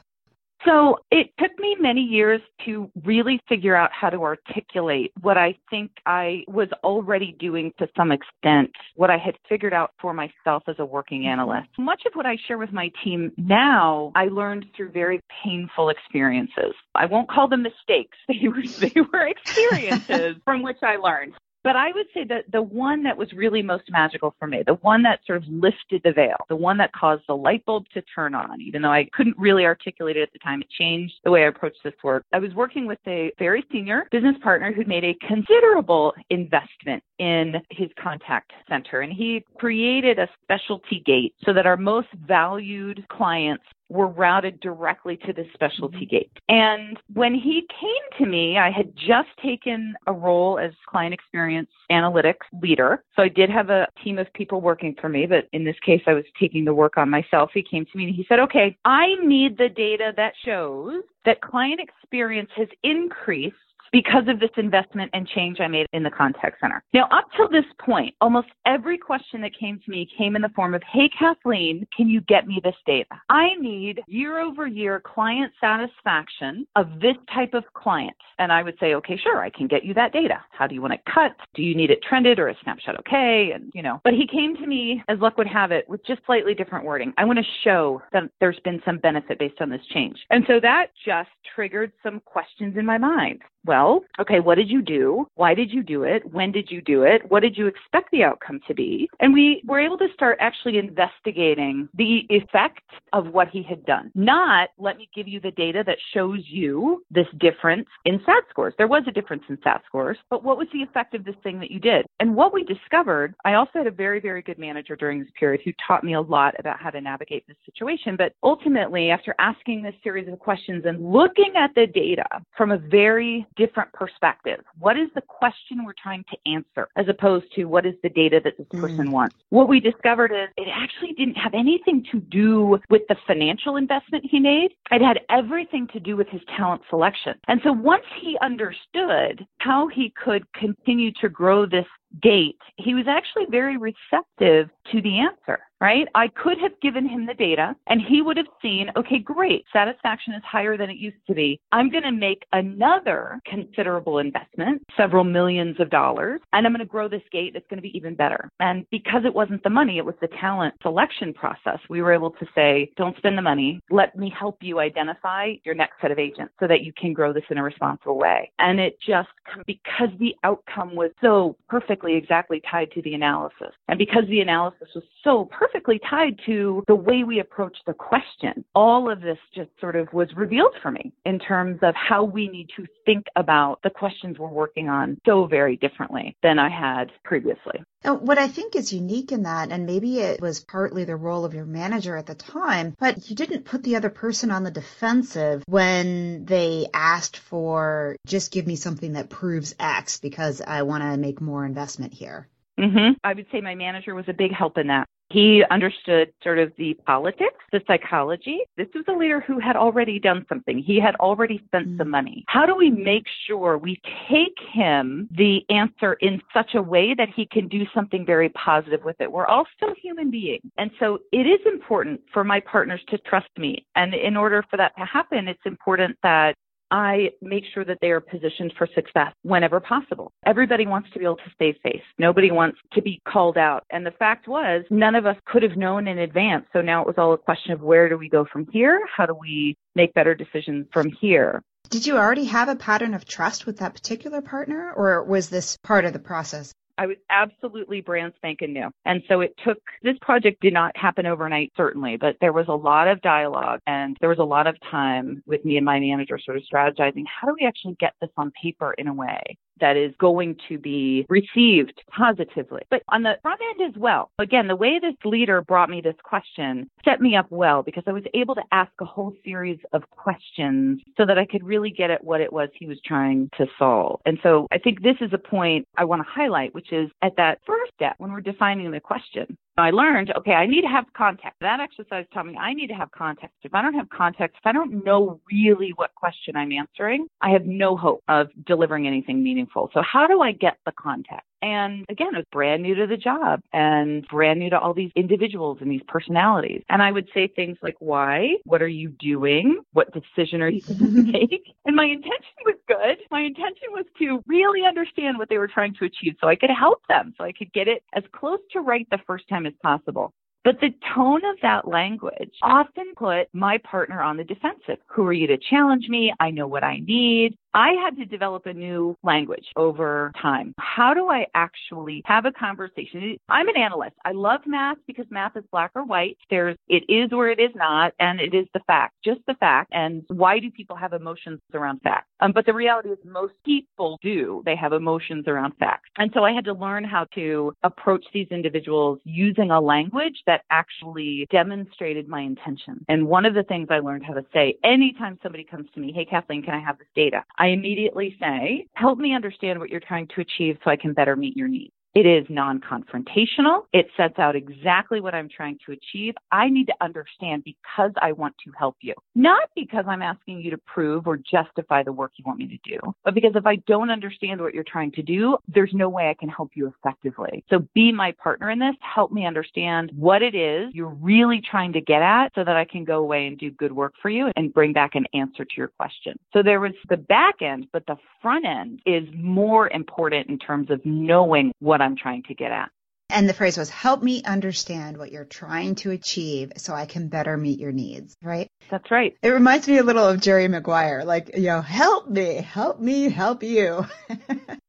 So 0.65 0.99
it 1.11 1.31
took 1.39 1.51
me 1.59 1.75
many 1.79 2.01
years 2.01 2.41
to 2.65 2.89
really 3.03 3.39
figure 3.49 3.75
out 3.75 3.91
how 3.91 4.09
to 4.09 4.23
articulate 4.23 5.11
what 5.21 5.37
I 5.37 5.57
think 5.69 5.91
I 6.05 6.43
was 6.47 6.69
already 6.83 7.35
doing 7.39 7.73
to 7.79 7.87
some 7.97 8.11
extent, 8.11 8.71
what 8.95 9.09
I 9.09 9.17
had 9.17 9.35
figured 9.49 9.73
out 9.73 9.91
for 9.99 10.13
myself 10.13 10.63
as 10.67 10.75
a 10.79 10.85
working 10.85 11.21
mm-hmm. 11.21 11.39
analyst. 11.39 11.69
Much 11.77 12.03
of 12.05 12.13
what 12.13 12.25
I 12.25 12.37
share 12.47 12.57
with 12.57 12.71
my 12.71 12.91
team 13.03 13.31
now, 13.37 14.11
I 14.15 14.25
learned 14.25 14.65
through 14.75 14.91
very 14.91 15.19
painful 15.43 15.89
experiences. 15.89 16.73
I 16.95 17.05
won't 17.05 17.29
call 17.29 17.47
them 17.47 17.63
mistakes. 17.63 18.17
They 18.43 18.47
were, 18.47 18.63
they 18.79 19.01
were 19.13 19.27
experiences 19.27 20.37
from 20.45 20.63
which 20.63 20.79
I 20.81 20.97
learned. 20.97 21.33
But 21.63 21.77
I 21.77 21.91
would 21.93 22.07
say 22.13 22.25
that 22.25 22.51
the 22.51 22.61
one 22.61 23.03
that 23.03 23.17
was 23.17 23.31
really 23.33 23.61
most 23.61 23.85
magical 23.89 24.35
for 24.37 24.47
me, 24.47 24.63
the 24.65 24.75
one 24.75 25.01
that 25.03 25.19
sort 25.25 25.37
of 25.37 25.47
lifted 25.47 26.01
the 26.03 26.11
veil, 26.11 26.35
the 26.49 26.55
one 26.55 26.77
that 26.77 26.91
caused 26.91 27.23
the 27.27 27.37
light 27.37 27.65
bulb 27.65 27.85
to 27.93 28.01
turn 28.13 28.35
on, 28.35 28.59
even 28.61 28.81
though 28.81 28.91
I 28.91 29.07
couldn't 29.13 29.37
really 29.37 29.63
articulate 29.65 30.17
it 30.17 30.23
at 30.23 30.33
the 30.33 30.39
time, 30.39 30.61
it 30.61 30.67
changed 30.77 31.13
the 31.23 31.31
way 31.31 31.43
I 31.43 31.47
approached 31.47 31.79
this 31.83 31.93
work. 32.03 32.25
I 32.33 32.39
was 32.39 32.53
working 32.53 32.85
with 32.85 32.99
a 33.07 33.31
very 33.39 33.63
senior 33.71 34.07
business 34.11 34.35
partner 34.43 34.73
who'd 34.73 34.87
made 34.87 35.05
a 35.05 35.15
considerable 35.25 36.13
investment 36.29 37.01
in 37.19 37.55
his 37.69 37.89
contact 38.01 38.51
center 38.67 39.01
and 39.01 39.13
he 39.13 39.45
created 39.57 40.19
a 40.19 40.27
specialty 40.43 41.01
gate 41.05 41.33
so 41.45 41.53
that 41.53 41.65
our 41.65 41.77
most 41.77 42.09
valued 42.27 43.05
clients 43.09 43.63
were 43.89 44.07
routed 44.07 44.59
directly 44.59 45.17
to 45.17 45.33
the 45.33 45.45
specialty 45.53 45.97
mm-hmm. 45.97 46.15
gate. 46.15 46.31
And 46.49 46.97
when 47.13 47.33
he 47.33 47.67
came 47.79 48.19
to 48.19 48.25
me, 48.25 48.57
I 48.57 48.71
had 48.71 48.95
just 48.95 49.29
taken 49.41 49.93
a 50.07 50.13
role 50.13 50.59
as 50.59 50.71
client 50.87 51.13
experience 51.13 51.69
analytics 51.91 52.45
leader. 52.61 53.03
So 53.15 53.23
I 53.23 53.27
did 53.27 53.49
have 53.49 53.69
a 53.69 53.87
team 54.03 54.17
of 54.17 54.31
people 54.33 54.61
working 54.61 54.95
for 54.99 55.09
me, 55.09 55.25
but 55.25 55.47
in 55.53 55.63
this 55.63 55.75
case, 55.85 56.01
I 56.07 56.13
was 56.13 56.25
taking 56.39 56.65
the 56.65 56.73
work 56.73 56.97
on 56.97 57.09
myself. 57.09 57.51
He 57.53 57.63
came 57.63 57.85
to 57.85 57.97
me 57.97 58.05
and 58.05 58.15
he 58.15 58.25
said, 58.27 58.39
okay, 58.39 58.77
I 58.85 59.15
need 59.23 59.57
the 59.57 59.69
data 59.69 60.11
that 60.17 60.33
shows 60.43 61.03
that 61.25 61.41
client 61.41 61.79
experience 61.79 62.49
has 62.55 62.67
increased 62.83 63.55
because 63.93 64.23
of 64.27 64.39
this 64.39 64.49
investment 64.57 65.11
and 65.13 65.27
change 65.27 65.59
I 65.61 65.67
made 65.67 65.85
in 65.93 66.03
the 66.03 66.09
contact 66.09 66.59
center. 66.59 66.83
Now, 66.93 67.03
up 67.11 67.27
till 67.37 67.47
this 67.47 67.63
point, 67.79 68.13
almost 68.19 68.47
every 68.65 68.97
question 68.97 69.39
that 69.41 69.51
came 69.57 69.79
to 69.85 69.91
me 69.91 70.09
came 70.17 70.35
in 70.35 70.41
the 70.41 70.49
form 70.49 70.73
of, 70.73 70.81
Hey, 70.91 71.09
Kathleen, 71.17 71.87
can 71.95 72.09
you 72.09 72.19
get 72.21 72.47
me 72.47 72.59
this 72.63 72.75
data? 72.85 73.15
I 73.29 73.49
need 73.59 74.01
year 74.07 74.39
over 74.39 74.67
year 74.67 75.01
client 75.05 75.53
satisfaction 75.61 76.65
of 76.75 76.99
this 76.99 77.15
type 77.33 77.53
of 77.53 77.63
client. 77.73 78.17
And 78.39 78.51
I 78.51 78.63
would 78.63 78.75
say, 78.79 78.95
okay, 78.95 79.17
sure, 79.21 79.41
I 79.41 79.51
can 79.51 79.67
get 79.67 79.85
you 79.85 79.93
that 79.93 80.11
data. 80.11 80.43
How 80.49 80.65
do 80.65 80.73
you 80.73 80.81
want 80.81 80.95
it 80.95 81.01
cut? 81.05 81.35
Do 81.53 81.61
you 81.61 81.75
need 81.75 81.91
it 81.91 81.99
trended 82.01 82.39
or 82.39 82.49
a 82.49 82.55
snapshot 82.63 82.99
okay? 82.99 83.51
And, 83.53 83.71
you 83.75 83.83
know, 83.83 84.01
but 84.03 84.13
he 84.13 84.25
came 84.25 84.55
to 84.57 84.65
me, 84.65 85.03
as 85.07 85.19
luck 85.19 85.37
would 85.37 85.47
have 85.47 85.71
it, 85.71 85.87
with 85.87 86.03
just 86.05 86.21
slightly 86.25 86.55
different 86.55 86.83
wording. 86.83 87.13
I 87.17 87.25
want 87.25 87.37
to 87.37 87.45
show 87.63 88.01
that 88.11 88.23
there's 88.39 88.59
been 88.63 88.81
some 88.85 88.97
benefit 88.97 89.37
based 89.37 89.61
on 89.61 89.69
this 89.69 89.81
change. 89.93 90.17
And 90.31 90.43
so 90.47 90.59
that 90.61 90.87
just 91.05 91.29
triggered 91.55 91.91
some 92.01 92.19
questions 92.21 92.75
in 92.75 92.85
my 92.85 92.97
mind. 92.97 93.41
Well, 93.65 94.01
okay, 94.19 94.39
what 94.39 94.55
did 94.55 94.69
you 94.69 94.81
do? 94.81 95.27
Why 95.35 95.53
did 95.53 95.71
you 95.71 95.83
do 95.83 96.03
it? 96.03 96.31
When 96.31 96.51
did 96.51 96.69
you 96.69 96.81
do 96.81 97.03
it? 97.03 97.29
What 97.29 97.41
did 97.41 97.57
you 97.57 97.67
expect 97.67 98.11
the 98.11 98.23
outcome 98.23 98.59
to 98.67 98.73
be? 98.73 99.09
And 99.19 99.33
we 99.33 99.61
were 99.65 99.79
able 99.79 99.97
to 99.97 100.07
start 100.13 100.37
actually 100.39 100.77
investigating 100.77 101.87
the 101.95 102.25
effect 102.29 102.83
of 103.13 103.27
what 103.27 103.47
he 103.49 103.63
had 103.63 103.85
done. 103.85 104.11
Not 104.15 104.69
let 104.77 104.97
me 104.97 105.09
give 105.15 105.27
you 105.27 105.39
the 105.39 105.51
data 105.51 105.83
that 105.85 105.97
shows 106.13 106.39
you 106.47 107.03
this 107.11 107.27
difference 107.39 107.87
in 108.05 108.19
SAT 108.25 108.43
scores. 108.49 108.73
There 108.77 108.87
was 108.87 109.03
a 109.07 109.11
difference 109.11 109.43
in 109.49 109.57
SAT 109.63 109.81
scores, 109.85 110.17
but 110.29 110.43
what 110.43 110.57
was 110.57 110.67
the 110.73 110.81
effect 110.81 111.13
of 111.13 111.23
this 111.23 111.35
thing 111.43 111.59
that 111.59 111.71
you 111.71 111.79
did? 111.79 112.05
And 112.19 112.35
what 112.35 112.53
we 112.53 112.63
discovered, 112.63 113.35
I 113.45 113.53
also 113.53 113.71
had 113.75 113.87
a 113.87 113.91
very, 113.91 114.19
very 114.19 114.41
good 114.41 114.59
manager 114.59 114.95
during 114.95 115.19
this 115.19 115.29
period 115.39 115.61
who 115.63 115.71
taught 115.87 116.03
me 116.03 116.13
a 116.13 116.21
lot 116.21 116.55
about 116.59 116.79
how 116.79 116.89
to 116.89 117.01
navigate 117.01 117.47
this 117.47 117.57
situation. 117.65 118.15
But 118.17 118.33
ultimately, 118.43 119.09
after 119.09 119.35
asking 119.39 119.83
this 119.83 119.95
series 120.03 120.27
of 120.27 120.39
questions 120.39 120.83
and 120.85 121.11
looking 121.11 121.53
at 121.57 121.73
the 121.75 121.87
data 121.87 122.25
from 122.57 122.71
a 122.71 122.77
very 122.77 123.45
different 123.55 123.91
perspective, 123.93 124.59
what 124.79 124.97
is 124.97 125.09
the 125.15 125.21
question 125.21 125.85
we're 125.85 125.93
trying 126.01 126.23
to 126.31 126.51
answer 126.51 126.87
as 126.95 127.07
opposed 127.07 127.45
to 127.55 127.65
what 127.65 127.85
is 127.85 127.95
the 128.03 128.09
data 128.09 128.39
that 128.43 128.57
this 128.57 128.67
person 128.79 129.07
mm. 129.07 129.11
wants? 129.11 129.35
What 129.49 129.67
we 129.67 129.79
discovered 129.79 130.31
is 130.31 130.49
it 130.57 130.67
actually 130.71 131.13
didn't 131.13 131.35
have 131.35 131.53
anything 131.53 132.05
to 132.11 132.19
do 132.19 132.79
with 132.89 133.01
the 133.09 133.15
financial 133.27 133.75
investment 133.75 134.25
he 134.29 134.39
made. 134.39 134.71
It 134.91 135.01
had 135.01 135.19
everything 135.29 135.87
to 135.93 135.99
do 135.99 136.15
with 136.15 136.27
his 136.29 136.41
talent 136.57 136.81
selection. 136.89 137.35
And 137.47 137.61
so 137.63 137.71
once 137.71 138.05
he 138.21 138.37
understood 138.41 139.45
how 139.59 139.87
he 139.87 140.13
could 140.23 140.51
continue 140.53 141.11
to 141.21 141.29
grow 141.29 141.65
this 141.65 141.85
gate, 142.21 142.59
he 142.77 142.93
was 142.93 143.05
actually 143.07 143.45
very 143.49 143.77
receptive 143.77 144.69
to 144.91 145.01
the 145.01 145.19
answer 145.19 145.59
right? 145.83 146.07
I 146.15 146.29
could 146.29 146.57
have 146.59 146.79
given 146.81 147.05
him 147.05 147.25
the 147.25 147.33
data 147.33 147.75
and 147.87 148.01
he 148.01 148.21
would 148.21 148.37
have 148.37 148.47
seen, 148.61 148.89
okay, 148.95 149.19
great, 149.19 149.65
satisfaction 149.73 150.33
is 150.33 150.41
higher 150.49 150.77
than 150.77 150.89
it 150.89 150.95
used 150.95 151.17
to 151.27 151.33
be. 151.33 151.59
I'm 151.73 151.91
going 151.91 152.03
to 152.03 152.11
make 152.13 152.45
another 152.53 153.41
considerable 153.45 154.19
investment, 154.19 154.81
several 154.95 155.25
millions 155.25 155.75
of 155.81 155.89
dollars, 155.89 156.39
and 156.53 156.65
I'm 156.65 156.71
going 156.71 156.79
to 156.79 156.85
grow 156.85 157.09
this 157.09 157.21
gate. 157.33 157.57
It's 157.57 157.67
going 157.69 157.79
to 157.79 157.81
be 157.81 157.95
even 157.97 158.15
better. 158.15 158.49
And 158.61 158.85
because 158.91 159.25
it 159.25 159.33
wasn't 159.33 159.61
the 159.63 159.69
money, 159.69 159.97
it 159.97 160.05
was 160.05 160.15
the 160.21 160.29
talent 160.39 160.73
selection 160.81 161.33
process, 161.33 161.79
we 161.89 162.01
were 162.01 162.13
able 162.13 162.31
to 162.31 162.45
say, 162.55 162.89
don't 162.95 163.17
spend 163.17 163.37
the 163.37 163.41
money. 163.41 163.81
Let 163.89 164.15
me 164.15 164.33
help 164.39 164.59
you 164.61 164.79
identify 164.79 165.55
your 165.65 165.75
next 165.75 165.95
set 166.01 166.11
of 166.11 166.19
agents 166.19 166.53
so 166.61 166.67
that 166.67 166.83
you 166.83 166.93
can 166.93 167.11
grow 167.11 167.33
this 167.33 167.43
in 167.49 167.57
a 167.57 167.63
responsible 167.63 168.17
way. 168.17 168.49
And 168.57 168.79
it 168.79 168.97
just, 169.05 169.27
because 169.67 170.09
the 170.17 170.33
outcome 170.45 170.95
was 170.95 171.11
so 171.19 171.57
perfectly 172.03 172.17
exactly 172.17 172.61
tied 172.69 172.91
to 172.91 173.01
the 173.01 173.13
analysis 173.13 173.73
and 173.87 173.97
because 173.97 174.23
the 174.29 174.41
analysis 174.41 174.87
was 174.93 175.03
so 175.23 175.49
perfectly 175.57 175.99
tied 176.09 176.37
to 176.45 176.83
the 176.87 176.95
way 176.95 177.23
we 177.23 177.39
approach 177.39 177.77
the 177.85 177.93
question. 177.93 178.63
All 178.75 179.09
of 179.09 179.21
this 179.21 179.37
just 179.55 179.69
sort 179.79 179.95
of 179.95 180.11
was 180.13 180.27
revealed 180.35 180.75
for 180.81 180.91
me 180.91 181.13
in 181.25 181.39
terms 181.39 181.79
of 181.81 181.93
how 181.95 182.23
we 182.23 182.49
need 182.49 182.69
to 182.75 182.85
think 183.05 183.25
about 183.35 183.79
the 183.83 183.89
questions 183.89 184.37
we're 184.37 184.47
working 184.47 184.89
on 184.89 185.17
so 185.25 185.45
very 185.47 185.77
differently 185.77 186.35
than 186.43 186.59
I 186.59 186.69
had 186.69 187.11
previously. 187.23 187.83
And 188.03 188.21
what 188.21 188.37
I 188.37 188.47
think 188.47 188.75
is 188.75 188.91
unique 188.91 189.31
in 189.31 189.43
that, 189.43 189.71
and 189.71 189.85
maybe 189.85 190.19
it 190.19 190.41
was 190.41 190.59
partly 190.59 191.05
the 191.05 191.15
role 191.15 191.45
of 191.45 191.53
your 191.53 191.65
manager 191.65 192.17
at 192.17 192.25
the 192.25 192.35
time, 192.35 192.95
but 192.99 193.29
you 193.29 193.35
didn't 193.35 193.65
put 193.65 193.83
the 193.83 193.95
other 193.95 194.09
person 194.09 194.51
on 194.51 194.63
the 194.63 194.71
defensive 194.71 195.63
when 195.67 196.45
they 196.45 196.87
asked 196.93 197.37
for 197.37 198.15
just 198.27 198.51
give 198.51 198.67
me 198.67 198.75
something 198.75 199.13
that 199.13 199.29
proves 199.29 199.75
X 199.79 200.19
because 200.19 200.61
I 200.61 200.83
want 200.83 201.03
to 201.03 201.17
make 201.17 201.41
more 201.41 201.65
investment 201.65 202.13
here. 202.13 202.47
Mm-hmm. 202.79 203.13
I 203.23 203.33
would 203.33 203.45
say 203.51 203.61
my 203.61 203.75
manager 203.75 204.15
was 204.15 204.25
a 204.27 204.33
big 204.33 204.51
help 204.51 204.77
in 204.77 204.87
that. 204.87 205.07
He 205.33 205.63
understood 205.71 206.31
sort 206.43 206.59
of 206.59 206.71
the 206.77 206.93
politics, 207.07 207.57
the 207.71 207.81
psychology. 207.87 208.59
This 208.77 208.87
was 208.93 209.03
a 209.07 209.13
leader 209.13 209.39
who 209.39 209.57
had 209.57 209.75
already 209.75 210.19
done 210.19 210.45
something. 210.47 210.77
He 210.77 210.99
had 210.99 211.15
already 211.15 211.59
spent 211.65 211.87
mm-hmm. 211.87 211.97
some 211.97 212.11
money. 212.11 212.45
How 212.47 212.67
do 212.67 212.75
we 212.75 212.91
make 212.91 213.25
sure 213.47 213.79
we 213.79 213.99
take 214.29 214.55
him 214.71 215.27
the 215.35 215.61
answer 215.71 216.13
in 216.21 216.39
such 216.53 216.75
a 216.75 216.83
way 216.83 217.15
that 217.15 217.29
he 217.35 217.47
can 217.47 217.67
do 217.67 217.83
something 217.95 218.23
very 218.27 218.49
positive 218.49 219.03
with 219.03 219.15
it? 219.19 219.31
We're 219.31 219.47
all 219.47 219.65
still 219.75 219.95
human 219.99 220.29
beings. 220.29 220.69
And 220.77 220.91
so 220.99 221.17
it 221.31 221.47
is 221.47 221.59
important 221.65 222.21
for 222.31 222.43
my 222.43 222.59
partners 222.59 223.01
to 223.07 223.17
trust 223.17 223.49
me. 223.57 223.87
And 223.95 224.13
in 224.13 224.37
order 224.37 224.63
for 224.69 224.77
that 224.77 224.95
to 224.99 225.05
happen, 225.05 225.47
it's 225.47 225.65
important 225.65 226.15
that 226.21 226.53
I 226.93 227.31
make 227.41 227.63
sure 227.73 227.83
that 227.83 227.97
they 228.01 228.11
are 228.11 228.21
positioned 228.21 228.73
for 228.77 228.87
success 228.93 229.33
whenever 229.41 229.79
possible. 229.79 230.31
Everybody 230.45 230.85
wants 230.85 231.09
to 231.13 231.19
be 231.19 231.25
able 231.25 231.37
to 231.37 231.51
stay 231.55 231.75
safe. 231.81 232.03
Nobody 232.19 232.51
wants 232.51 232.77
to 232.93 233.01
be 233.01 233.19
called 233.27 233.57
out. 233.57 233.83
And 233.89 234.05
the 234.05 234.11
fact 234.11 234.47
was, 234.47 234.85
none 234.91 235.15
of 235.15 235.25
us 235.25 235.35
could 235.47 235.63
have 235.63 235.75
known 235.75 236.07
in 236.07 236.19
advance. 236.19 236.67
So 236.71 236.81
now 236.81 237.01
it 237.01 237.07
was 237.07 237.15
all 237.17 237.33
a 237.33 237.37
question 237.39 237.71
of 237.71 237.81
where 237.81 238.09
do 238.09 238.17
we 238.17 238.29
go 238.29 238.45
from 238.45 238.67
here? 238.71 239.01
How 239.11 239.25
do 239.25 239.33
we 239.33 239.75
make 239.95 240.13
better 240.13 240.35
decisions 240.35 240.85
from 240.93 241.09
here? 241.09 241.63
Did 241.89 242.05
you 242.05 242.15
already 242.15 242.45
have 242.45 242.69
a 242.69 242.75
pattern 242.75 243.15
of 243.15 243.25
trust 243.25 243.65
with 243.65 243.79
that 243.79 243.95
particular 243.95 244.43
partner, 244.43 244.93
or 244.93 245.23
was 245.23 245.49
this 245.49 245.77
part 245.77 246.05
of 246.05 246.13
the 246.13 246.19
process? 246.19 246.75
I 246.97 247.07
was 247.07 247.17
absolutely 247.29 248.01
brand 248.01 248.33
spanking 248.35 248.73
new. 248.73 248.89
And 249.05 249.23
so 249.27 249.41
it 249.41 249.55
took, 249.65 249.79
this 250.03 250.17
project 250.21 250.61
did 250.61 250.73
not 250.73 250.95
happen 250.95 251.25
overnight, 251.25 251.71
certainly, 251.75 252.17
but 252.17 252.37
there 252.39 252.53
was 252.53 252.67
a 252.67 252.73
lot 252.73 253.07
of 253.07 253.21
dialogue 253.21 253.79
and 253.87 254.15
there 254.19 254.29
was 254.29 254.39
a 254.39 254.43
lot 254.43 254.67
of 254.67 254.75
time 254.91 255.41
with 255.45 255.65
me 255.65 255.77
and 255.77 255.85
my 255.85 255.99
manager 255.99 256.37
sort 256.37 256.57
of 256.57 256.63
strategizing 256.71 257.23
how 257.25 257.47
do 257.47 257.55
we 257.59 257.65
actually 257.65 257.95
get 257.99 258.13
this 258.21 258.29
on 258.37 258.51
paper 258.61 258.93
in 258.93 259.07
a 259.07 259.13
way 259.13 259.41
that 259.79 259.97
is 259.97 260.13
going 260.19 260.57
to 260.69 260.77
be 260.77 261.25
received 261.29 262.01
positively. 262.09 262.81
But 262.89 263.03
on 263.09 263.23
the 263.23 263.33
front 263.41 263.59
end 263.71 263.93
as 263.93 263.99
well, 263.99 264.31
again, 264.39 264.67
the 264.67 264.75
way 264.75 264.99
this 264.99 265.15
leader 265.25 265.61
brought 265.61 265.89
me 265.89 266.01
this 266.01 266.15
question 266.23 266.89
set 267.05 267.21
me 267.21 267.35
up 267.35 267.47
well 267.49 267.83
because 267.83 268.03
I 268.07 268.11
was 268.11 268.23
able 268.33 268.55
to 268.55 268.63
ask 268.71 268.91
a 269.01 269.05
whole 269.05 269.33
series 269.43 269.79
of 269.93 270.09
questions 270.11 271.01
so 271.17 271.25
that 271.25 271.37
I 271.37 271.45
could 271.45 271.63
really 271.63 271.89
get 271.89 272.09
at 272.09 272.23
what 272.23 272.41
it 272.41 272.53
was 272.53 272.69
he 272.73 272.87
was 272.87 272.99
trying 273.05 273.49
to 273.57 273.65
solve. 273.77 274.21
And 274.25 274.39
so 274.43 274.67
I 274.71 274.77
think 274.77 275.01
this 275.01 275.17
is 275.21 275.31
a 275.33 275.37
point 275.37 275.87
I 275.97 276.05
want 276.05 276.21
to 276.21 276.29
highlight, 276.29 276.73
which 276.73 276.91
is 276.91 277.09
at 277.21 277.35
that 277.37 277.59
first 277.65 277.91
step 277.95 278.15
when 278.17 278.31
we're 278.31 278.41
defining 278.41 278.91
the 278.91 278.99
question. 278.99 279.57
I 279.77 279.89
learned, 279.89 280.31
okay, 280.37 280.53
I 280.53 280.67
need 280.67 280.81
to 280.81 280.87
have 280.87 281.05
context. 281.17 281.57
That 281.61 281.79
exercise 281.79 282.25
taught 282.31 282.45
me 282.45 282.55
I 282.57 282.73
need 282.73 282.87
to 282.87 282.93
have 282.93 283.09
context. 283.11 283.55
If 283.63 283.73
I 283.73 283.81
don't 283.81 283.95
have 283.95 284.09
context, 284.09 284.57
if 284.59 284.67
I 284.67 284.71
don't 284.71 285.03
know 285.03 285.39
really 285.51 285.93
what 285.95 286.13
question 286.13 286.55
I'm 286.55 286.71
answering, 286.71 287.27
I 287.41 287.49
have 287.49 287.65
no 287.65 287.97
hope 287.97 288.21
of 288.27 288.49
delivering 288.65 289.07
anything 289.07 289.43
meaningful. 289.43 289.89
So 289.93 290.01
how 290.03 290.27
do 290.27 290.41
I 290.41 290.51
get 290.51 290.77
the 290.85 290.91
context? 290.91 291.47
And 291.63 292.05
again, 292.09 292.35
it 292.35 292.37
was 292.37 292.45
brand 292.51 292.83
new 292.83 292.93
to 292.95 293.07
the 293.07 293.15
job 293.15 293.61
and 293.71 294.27
brand 294.27 294.59
new 294.59 294.69
to 294.69 294.77
all 294.77 294.93
these 294.93 295.11
individuals 295.15 295.77
and 295.79 295.89
these 295.89 296.01
personalities. 296.09 296.83
And 296.89 297.01
I 297.01 297.09
would 297.09 297.29
say 297.33 297.47
things 297.47 297.77
like, 297.81 297.95
why? 297.99 298.55
What 298.65 298.81
are 298.81 298.87
you 298.87 299.07
doing? 299.17 299.81
What 299.93 300.09
decision 300.11 300.61
are 300.61 300.67
you 300.67 300.81
going 300.87 300.99
to 300.99 301.31
make? 301.31 301.73
And 301.85 301.95
my 301.95 302.03
intention 302.03 302.57
was 302.65 302.75
good. 302.85 303.17
My 303.31 303.39
intention 303.39 303.87
was 303.91 304.05
to 304.19 304.43
really 304.45 304.85
understand 304.85 305.37
what 305.37 305.47
they 305.47 305.57
were 305.57 305.69
trying 305.69 305.95
to 305.99 306.05
achieve 306.05 306.35
so 306.41 306.49
I 306.49 306.57
could 306.57 306.69
help 306.69 306.99
them, 307.07 307.33
so 307.37 307.45
I 307.45 307.53
could 307.53 307.71
get 307.71 307.87
it 307.87 308.03
as 308.13 308.23
close 308.33 308.59
to 308.73 308.81
right 308.81 309.07
the 309.09 309.19
first 309.25 309.47
time 309.47 309.65
as 309.65 309.73
possible. 309.81 310.33
But 310.65 310.79
the 310.79 310.93
tone 311.13 311.43
of 311.45 311.57
that 311.61 311.87
language 311.87 312.53
often 312.61 313.13
put 313.17 313.47
my 313.53 313.77
partner 313.79 314.21
on 314.21 314.37
the 314.37 314.45
defensive. 314.45 314.97
Who 315.07 315.25
are 315.25 315.33
you 315.33 315.47
to 315.47 315.57
challenge 315.57 316.07
me? 316.07 316.33
I 316.39 316.51
know 316.51 316.67
what 316.67 316.83
I 316.83 316.99
need. 316.99 317.57
I 317.73 317.91
had 318.03 318.17
to 318.17 318.25
develop 318.25 318.65
a 318.65 318.73
new 318.73 319.17
language 319.23 319.65
over 319.75 320.31
time. 320.41 320.73
How 320.77 321.13
do 321.13 321.29
I 321.29 321.47
actually 321.55 322.21
have 322.25 322.45
a 322.45 322.51
conversation? 322.51 323.37
I'm 323.49 323.67
an 323.67 323.77
analyst. 323.77 324.15
I 324.25 324.31
love 324.31 324.61
math 324.65 324.97
because 325.07 325.25
math 325.29 325.57
is 325.57 325.63
black 325.71 325.91
or 325.95 326.05
white. 326.05 326.37
There's 326.49 326.77
it 326.87 327.03
is 327.09 327.31
or 327.33 327.49
it 327.49 327.59
is 327.59 327.71
not, 327.75 328.13
and 328.19 328.39
it 328.39 328.53
is 328.53 328.67
the 328.73 328.81
fact, 328.85 329.15
just 329.23 329.41
the 329.47 329.55
fact. 329.55 329.89
And 329.93 330.23
why 330.27 330.59
do 330.59 330.69
people 330.69 330.95
have 330.95 331.13
emotions 331.13 331.59
around 331.73 332.01
facts? 332.01 332.27
Um, 332.39 332.51
but 332.51 332.65
the 332.65 332.73
reality 332.73 333.09
is 333.09 333.17
most 333.25 333.53
people 333.65 334.19
do. 334.21 334.61
They 334.65 334.75
have 334.75 334.93
emotions 334.93 335.45
around 335.47 335.73
facts. 335.79 336.09
And 336.17 336.29
so 336.33 336.43
I 336.43 336.51
had 336.51 336.65
to 336.65 336.73
learn 336.73 337.03
how 337.03 337.25
to 337.35 337.73
approach 337.83 338.25
these 338.33 338.47
individuals 338.51 339.19
using 339.23 339.71
a 339.71 339.79
language 339.79 340.35
that 340.45 340.61
actually 340.69 341.47
demonstrated 341.49 342.27
my 342.27 342.41
intention. 342.41 343.05
And 343.07 343.27
one 343.27 343.45
of 343.45 343.53
the 343.53 343.63
things 343.63 343.87
I 343.89 343.99
learned 343.99 344.25
how 344.25 344.33
to 344.33 344.45
say 344.53 344.75
anytime 344.83 345.39
somebody 345.41 345.63
comes 345.63 345.87
to 345.93 345.99
me, 345.99 346.11
hey 346.13 346.25
Kathleen, 346.25 346.63
can 346.63 346.73
I 346.73 346.79
have 346.79 346.97
this 346.97 347.07
data? 347.15 347.43
I 347.63 347.67
immediately 347.67 348.35
say, 348.41 348.87
help 348.91 349.17
me 349.17 349.33
understand 349.33 349.79
what 349.79 349.89
you're 349.89 350.01
trying 350.01 350.27
to 350.35 350.41
achieve 350.41 350.77
so 350.83 350.91
I 350.91 350.97
can 350.97 351.13
better 351.13 351.37
meet 351.37 351.55
your 351.55 351.69
needs. 351.69 351.93
It 352.15 352.25
is 352.25 352.45
non 352.49 352.79
confrontational. 352.79 353.85
It 353.91 354.07
sets 354.15 354.37
out 354.37 354.55
exactly 354.55 355.19
what 355.19 355.33
I'm 355.33 355.49
trying 355.49 355.79
to 355.85 355.93
achieve. 355.93 356.35
I 356.51 356.69
need 356.69 356.85
to 356.87 356.93
understand 357.01 357.63
because 357.63 358.11
I 358.21 358.31
want 358.33 358.55
to 358.65 358.71
help 358.77 358.97
you, 359.01 359.15
not 359.35 359.69
because 359.75 360.05
I'm 360.07 360.21
asking 360.21 360.61
you 360.61 360.71
to 360.71 360.77
prove 360.77 361.25
or 361.25 361.37
justify 361.37 362.03
the 362.03 362.13
work 362.13 362.33
you 362.35 362.43
want 362.45 362.59
me 362.59 362.67
to 362.67 362.89
do, 362.89 362.99
but 363.23 363.33
because 363.33 363.53
if 363.55 363.65
I 363.65 363.77
don't 363.87 364.11
understand 364.11 364.61
what 364.61 364.73
you're 364.73 364.83
trying 364.83 365.11
to 365.13 365.23
do, 365.23 365.57
there's 365.67 365.91
no 365.93 366.07
way 366.07 366.29
I 366.29 366.35
can 366.39 366.49
help 366.49 366.71
you 366.75 366.93
effectively. 366.97 367.63
So 367.69 367.87
be 367.95 368.11
my 368.11 368.33
partner 368.43 368.69
in 368.69 368.79
this. 368.79 368.95
Help 369.01 369.31
me 369.31 369.45
understand 369.45 370.11
what 370.15 370.41
it 370.41 370.55
is 370.55 370.93
you're 370.93 371.09
really 371.09 371.61
trying 371.69 371.93
to 371.93 372.01
get 372.01 372.21
at 372.21 372.51
so 372.55 372.63
that 372.63 372.75
I 372.75 372.85
can 372.85 373.03
go 373.03 373.19
away 373.19 373.47
and 373.47 373.57
do 373.57 373.71
good 373.71 373.91
work 373.91 374.13
for 374.21 374.29
you 374.29 374.51
and 374.55 374.73
bring 374.73 374.93
back 374.93 375.15
an 375.15 375.25
answer 375.33 375.65
to 375.65 375.71
your 375.75 375.87
question. 375.87 376.37
So 376.53 376.61
there 376.61 376.79
was 376.79 376.93
the 377.09 377.17
back 377.17 377.61
end, 377.61 377.87
but 377.91 378.05
the 378.05 378.17
front 378.41 378.65
end 378.65 379.01
is 379.05 379.27
more 379.35 379.89
important 379.89 380.49
in 380.49 380.59
terms 380.59 380.91
of 380.91 381.01
knowing 381.05 381.71
what 381.79 382.01
I'm 382.03 382.15
trying 382.15 382.43
to 382.43 382.53
get 382.53 382.71
at. 382.71 382.89
And 383.29 383.49
the 383.49 383.53
phrase 383.53 383.77
was, 383.77 383.89
help 383.89 384.21
me 384.21 384.43
understand 384.43 385.17
what 385.17 385.31
you're 385.31 385.45
trying 385.45 385.95
to 385.95 386.11
achieve 386.11 386.73
so 386.77 386.93
I 386.93 387.07
can 387.07 387.29
better 387.29 387.57
meet 387.57 387.79
your 387.79 387.91
needs, 387.91 388.35
right? 388.43 388.67
That's 388.91 389.09
right. 389.09 389.35
It 389.41 389.49
reminds 389.49 389.87
me 389.87 389.97
a 389.97 390.03
little 390.03 390.27
of 390.27 390.39
Jerry 390.39 390.67
Maguire, 390.67 391.23
like, 391.25 391.51
you 391.55 391.63
know, 391.63 391.81
help 391.81 392.29
me, 392.29 392.55
help 392.55 392.99
me, 392.99 393.29
help 393.29 393.63
you. 393.63 394.05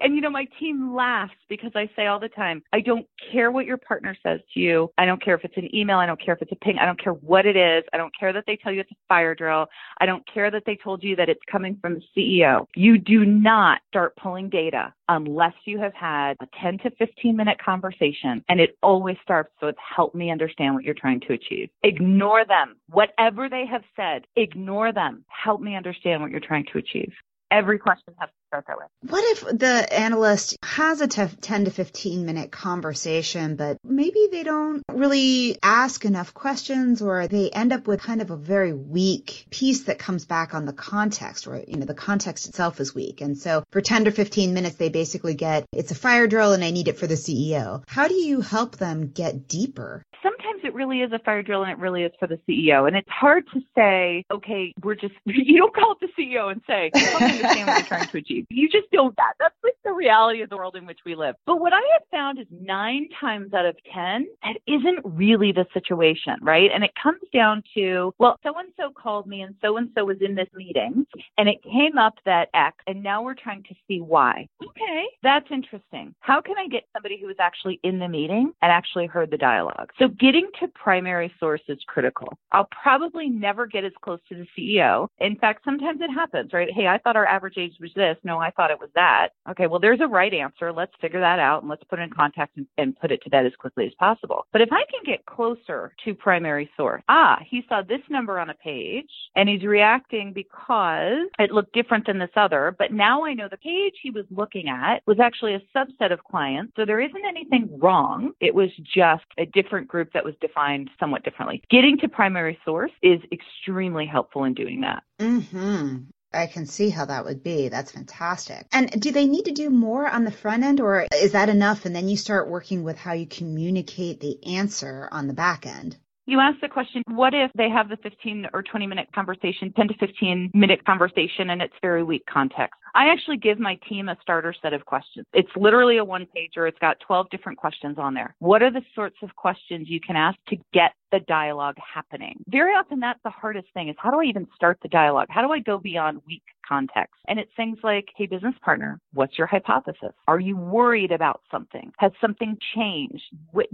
And 0.00 0.14
you 0.14 0.20
know, 0.20 0.30
my 0.30 0.46
team 0.58 0.94
laughs 0.94 1.34
because 1.48 1.72
I 1.74 1.88
say 1.96 2.06
all 2.06 2.20
the 2.20 2.28
time, 2.28 2.62
I 2.72 2.80
don't 2.80 3.06
care 3.32 3.50
what 3.50 3.66
your 3.66 3.76
partner 3.76 4.16
says 4.22 4.40
to 4.54 4.60
you. 4.60 4.90
I 4.98 5.06
don't 5.06 5.22
care 5.22 5.34
if 5.34 5.44
it's 5.44 5.56
an 5.56 5.74
email. 5.74 5.98
I 5.98 6.06
don't 6.06 6.20
care 6.22 6.34
if 6.34 6.42
it's 6.42 6.52
a 6.52 6.56
ping. 6.56 6.78
I 6.78 6.86
don't 6.86 7.02
care 7.02 7.14
what 7.14 7.46
it 7.46 7.56
is. 7.56 7.84
I 7.92 7.96
don't 7.96 8.12
care 8.18 8.32
that 8.32 8.44
they 8.46 8.56
tell 8.56 8.72
you 8.72 8.80
it's 8.80 8.90
a 8.90 8.96
fire 9.08 9.34
drill. 9.34 9.66
I 10.00 10.06
don't 10.06 10.22
care 10.32 10.50
that 10.50 10.64
they 10.66 10.76
told 10.76 11.02
you 11.02 11.16
that 11.16 11.28
it's 11.28 11.40
coming 11.50 11.78
from 11.80 11.94
the 11.94 12.02
CEO. 12.16 12.66
You 12.74 12.98
do 12.98 13.24
not 13.24 13.80
start 13.88 14.16
pulling 14.16 14.48
data 14.48 14.92
unless 15.08 15.54
you 15.64 15.78
have 15.78 15.94
had 15.94 16.36
a 16.40 16.46
10 16.60 16.78
to 16.78 16.90
15 16.90 17.36
minute 17.36 17.58
conversation. 17.62 18.44
And 18.48 18.60
it 18.60 18.76
always 18.82 19.16
starts 19.22 19.52
with 19.62 19.76
help 19.78 20.14
me 20.14 20.30
understand 20.30 20.74
what 20.74 20.84
you're 20.84 20.94
trying 20.94 21.20
to 21.20 21.32
achieve. 21.32 21.70
Ignore 21.82 22.44
them. 22.44 22.76
Whatever 22.90 23.48
they 23.48 23.64
have 23.66 23.82
said, 23.96 24.26
ignore 24.36 24.92
them. 24.92 25.24
Help 25.28 25.60
me 25.60 25.76
understand 25.76 26.22
what 26.22 26.30
you're 26.30 26.40
trying 26.40 26.66
to 26.72 26.78
achieve. 26.78 27.12
Every 27.50 27.78
question 27.78 28.14
has 28.18 28.28
start 28.48 28.66
that 28.66 28.78
way. 28.78 28.86
What 29.02 29.24
if 29.24 29.58
the 29.58 29.86
analyst 29.92 30.56
has 30.62 31.00
a 31.00 31.06
10 31.06 31.66
to 31.66 31.70
15 31.70 32.26
minute 32.26 32.50
conversation, 32.50 33.56
but 33.56 33.78
maybe 33.84 34.28
they 34.32 34.42
don't 34.42 34.82
really 34.92 35.56
ask 35.62 36.04
enough 36.04 36.34
questions 36.34 37.00
or 37.00 37.28
they 37.28 37.50
end 37.50 37.72
up 37.72 37.86
with 37.86 38.00
kind 38.00 38.20
of 38.20 38.30
a 38.30 38.36
very 38.36 38.72
weak 38.72 39.46
piece 39.50 39.84
that 39.84 39.98
comes 39.98 40.24
back 40.24 40.54
on 40.54 40.64
the 40.64 40.72
context 40.72 41.46
or, 41.46 41.62
you 41.66 41.76
know, 41.76 41.86
the 41.86 41.94
context 41.94 42.48
itself 42.48 42.80
is 42.80 42.94
weak. 42.94 43.20
And 43.20 43.38
so 43.38 43.62
for 43.70 43.80
10 43.80 44.06
to 44.06 44.10
15 44.10 44.54
minutes, 44.54 44.76
they 44.76 44.88
basically 44.88 45.34
get, 45.34 45.66
it's 45.72 45.92
a 45.92 45.94
fire 45.94 46.26
drill 46.26 46.52
and 46.52 46.64
I 46.64 46.70
need 46.70 46.88
it 46.88 46.98
for 46.98 47.06
the 47.06 47.14
CEO. 47.14 47.82
How 47.86 48.08
do 48.08 48.14
you 48.14 48.40
help 48.40 48.76
them 48.76 49.10
get 49.12 49.46
deeper? 49.46 50.02
sometimes 50.22 50.62
it 50.64 50.74
really 50.74 51.00
is 51.00 51.12
a 51.12 51.18
fire 51.20 51.42
drill 51.42 51.62
and 51.62 51.70
it 51.70 51.78
really 51.78 52.02
is 52.02 52.12
for 52.18 52.26
the 52.26 52.38
CEO. 52.48 52.86
And 52.86 52.96
it's 52.96 53.08
hard 53.08 53.44
to 53.54 53.60
say, 53.74 54.24
okay, 54.30 54.72
we're 54.82 54.94
just, 54.94 55.14
you 55.24 55.58
don't 55.58 55.74
call 55.74 55.92
it 55.92 55.98
the 56.00 56.22
CEO 56.22 56.50
and 56.50 56.60
say, 56.66 56.90
I 56.94 57.24
understand 57.24 57.66
what 57.68 57.78
you're 57.78 57.86
trying 57.86 58.08
to 58.08 58.18
achieve. 58.18 58.37
You 58.50 58.68
just 58.68 58.90
don't 58.92 59.14
that. 59.16 59.34
That's 59.38 59.54
like 59.64 59.74
the 59.84 59.92
reality 59.92 60.42
of 60.42 60.50
the 60.50 60.56
world 60.56 60.76
in 60.76 60.86
which 60.86 61.00
we 61.04 61.14
live. 61.14 61.34
But 61.46 61.60
what 61.60 61.72
I 61.72 61.80
have 61.92 62.02
found 62.10 62.38
is 62.38 62.46
nine 62.50 63.08
times 63.20 63.52
out 63.54 63.66
of 63.66 63.76
10, 63.92 64.26
that 64.42 64.56
isn't 64.66 65.00
really 65.04 65.52
the 65.52 65.66
situation, 65.72 66.34
right? 66.42 66.70
And 66.72 66.84
it 66.84 66.90
comes 67.02 67.20
down 67.32 67.62
to, 67.74 68.12
well, 68.18 68.36
so 68.42 68.54
and 68.58 68.68
so 68.76 68.90
called 68.90 69.26
me 69.26 69.42
and 69.42 69.54
so 69.62 69.76
and 69.76 69.90
so 69.96 70.04
was 70.04 70.18
in 70.20 70.34
this 70.34 70.48
meeting 70.54 71.06
and 71.36 71.48
it 71.48 71.62
came 71.62 71.98
up 71.98 72.14
that 72.24 72.48
X 72.54 72.76
and 72.86 73.02
now 73.02 73.22
we're 73.22 73.34
trying 73.34 73.62
to 73.64 73.74
see 73.86 74.00
why. 74.00 74.46
Okay, 74.62 75.04
that's 75.22 75.46
interesting. 75.50 76.14
How 76.20 76.40
can 76.40 76.56
I 76.58 76.68
get 76.68 76.84
somebody 76.92 77.18
who 77.20 77.26
was 77.26 77.36
actually 77.40 77.80
in 77.82 77.98
the 77.98 78.08
meeting 78.08 78.52
and 78.62 78.72
actually 78.72 79.06
heard 79.06 79.30
the 79.30 79.36
dialogue? 79.36 79.90
So 79.98 80.08
getting 80.08 80.48
to 80.60 80.68
primary 80.68 81.32
source 81.38 81.62
is 81.68 81.78
critical. 81.86 82.28
I'll 82.52 82.68
probably 82.82 83.28
never 83.28 83.66
get 83.66 83.84
as 83.84 83.92
close 84.02 84.20
to 84.28 84.34
the 84.34 84.46
CEO. 84.56 85.08
In 85.18 85.36
fact, 85.36 85.64
sometimes 85.64 86.00
it 86.00 86.10
happens, 86.10 86.52
right? 86.52 86.68
Hey, 86.72 86.86
I 86.86 86.98
thought 86.98 87.16
our 87.16 87.26
average 87.26 87.58
age 87.58 87.74
was 87.80 87.90
this. 87.94 88.16
No, 88.28 88.38
I 88.38 88.50
thought 88.50 88.70
it 88.70 88.78
was 88.78 88.90
that. 88.94 89.28
Okay, 89.48 89.66
well, 89.66 89.80
there's 89.80 90.02
a 90.02 90.06
right 90.06 90.34
answer. 90.34 90.70
Let's 90.70 90.92
figure 91.00 91.20
that 91.20 91.38
out 91.38 91.62
and 91.62 91.70
let's 91.70 91.82
put 91.84 91.98
it 91.98 92.02
in 92.02 92.10
context 92.10 92.58
and, 92.58 92.66
and 92.76 92.94
put 93.00 93.10
it 93.10 93.22
to 93.22 93.30
bed 93.30 93.46
as 93.46 93.54
quickly 93.58 93.86
as 93.86 93.94
possible. 93.98 94.46
But 94.52 94.60
if 94.60 94.68
I 94.70 94.84
can 94.90 95.00
get 95.02 95.24
closer 95.24 95.94
to 96.04 96.14
primary 96.14 96.68
source, 96.76 97.02
ah, 97.08 97.38
he 97.48 97.62
saw 97.70 97.80
this 97.80 98.02
number 98.10 98.38
on 98.38 98.50
a 98.50 98.54
page 98.54 99.08
and 99.34 99.48
he's 99.48 99.62
reacting 99.62 100.34
because 100.34 101.26
it 101.38 101.52
looked 101.52 101.72
different 101.72 102.04
than 102.04 102.18
this 102.18 102.28
other. 102.36 102.76
But 102.78 102.92
now 102.92 103.24
I 103.24 103.32
know 103.32 103.48
the 103.50 103.56
page 103.56 103.94
he 104.02 104.10
was 104.10 104.26
looking 104.30 104.68
at 104.68 104.98
was 105.06 105.18
actually 105.18 105.54
a 105.54 105.62
subset 105.74 106.12
of 106.12 106.22
clients. 106.24 106.74
So 106.76 106.84
there 106.84 107.00
isn't 107.00 107.24
anything 107.26 107.70
wrong. 107.80 108.32
It 108.40 108.54
was 108.54 108.68
just 108.94 109.24
a 109.38 109.46
different 109.46 109.88
group 109.88 110.12
that 110.12 110.22
was 110.22 110.34
defined 110.42 110.90
somewhat 111.00 111.24
differently. 111.24 111.62
Getting 111.70 111.96
to 112.00 112.10
primary 112.10 112.58
source 112.62 112.92
is 113.02 113.20
extremely 113.32 114.04
helpful 114.04 114.44
in 114.44 114.52
doing 114.52 114.82
that. 114.82 115.02
Mm-hmm. 115.18 115.96
I 116.32 116.46
can 116.46 116.66
see 116.66 116.90
how 116.90 117.06
that 117.06 117.24
would 117.24 117.42
be. 117.42 117.68
That's 117.68 117.92
fantastic. 117.92 118.66
And 118.72 119.00
do 119.00 119.10
they 119.12 119.26
need 119.26 119.46
to 119.46 119.52
do 119.52 119.70
more 119.70 120.06
on 120.06 120.24
the 120.24 120.30
front 120.30 120.64
end 120.64 120.80
or 120.80 121.06
is 121.14 121.32
that 121.32 121.48
enough? 121.48 121.86
And 121.86 121.94
then 121.94 122.08
you 122.08 122.16
start 122.16 122.50
working 122.50 122.82
with 122.82 122.98
how 122.98 123.12
you 123.12 123.26
communicate 123.26 124.20
the 124.20 124.38
answer 124.44 125.08
on 125.10 125.26
the 125.26 125.34
back 125.34 125.66
end? 125.66 125.96
You 126.26 126.40
asked 126.40 126.60
the 126.60 126.68
question, 126.68 127.02
what 127.06 127.32
if 127.32 127.50
they 127.56 127.70
have 127.70 127.88
the 127.88 127.96
15 128.02 128.48
or 128.52 128.62
20 128.62 128.86
minute 128.86 129.08
conversation, 129.14 129.72
10 129.74 129.88
to 129.88 129.94
15 129.94 130.50
minute 130.52 130.84
conversation, 130.84 131.48
and 131.48 131.62
it's 131.62 131.72
very 131.80 132.04
weak 132.04 132.24
context? 132.30 132.77
I 132.94 133.08
actually 133.08 133.36
give 133.36 133.58
my 133.58 133.78
team 133.88 134.08
a 134.08 134.16
starter 134.20 134.54
set 134.60 134.72
of 134.72 134.84
questions. 134.84 135.26
It's 135.32 135.50
literally 135.56 135.98
a 135.98 136.04
one 136.04 136.26
pager. 136.36 136.68
It's 136.68 136.78
got 136.78 137.00
12 137.00 137.30
different 137.30 137.58
questions 137.58 137.98
on 137.98 138.14
there. 138.14 138.34
What 138.38 138.62
are 138.62 138.70
the 138.70 138.82
sorts 138.94 139.16
of 139.22 139.34
questions 139.36 139.88
you 139.88 140.00
can 140.00 140.16
ask 140.16 140.38
to 140.48 140.56
get 140.72 140.92
the 141.12 141.20
dialogue 141.20 141.76
happening? 141.94 142.36
Very 142.48 142.72
often 142.72 143.00
that's 143.00 143.20
the 143.24 143.30
hardest 143.30 143.68
thing 143.74 143.88
is 143.88 143.96
how 143.98 144.10
do 144.10 144.20
I 144.20 144.24
even 144.24 144.46
start 144.54 144.78
the 144.82 144.88
dialogue? 144.88 145.28
How 145.30 145.42
do 145.42 145.52
I 145.52 145.60
go 145.60 145.78
beyond 145.78 146.22
weak 146.26 146.42
context? 146.68 147.14
And 147.26 147.38
it's 147.38 147.50
things 147.56 147.78
like, 147.82 148.06
hey, 148.16 148.26
business 148.26 148.54
partner, 148.62 149.00
what's 149.14 149.38
your 149.38 149.46
hypothesis? 149.46 150.12
Are 150.26 150.40
you 150.40 150.56
worried 150.56 151.12
about 151.12 151.42
something? 151.50 151.92
Has 151.98 152.12
something 152.20 152.58
changed? 152.74 153.22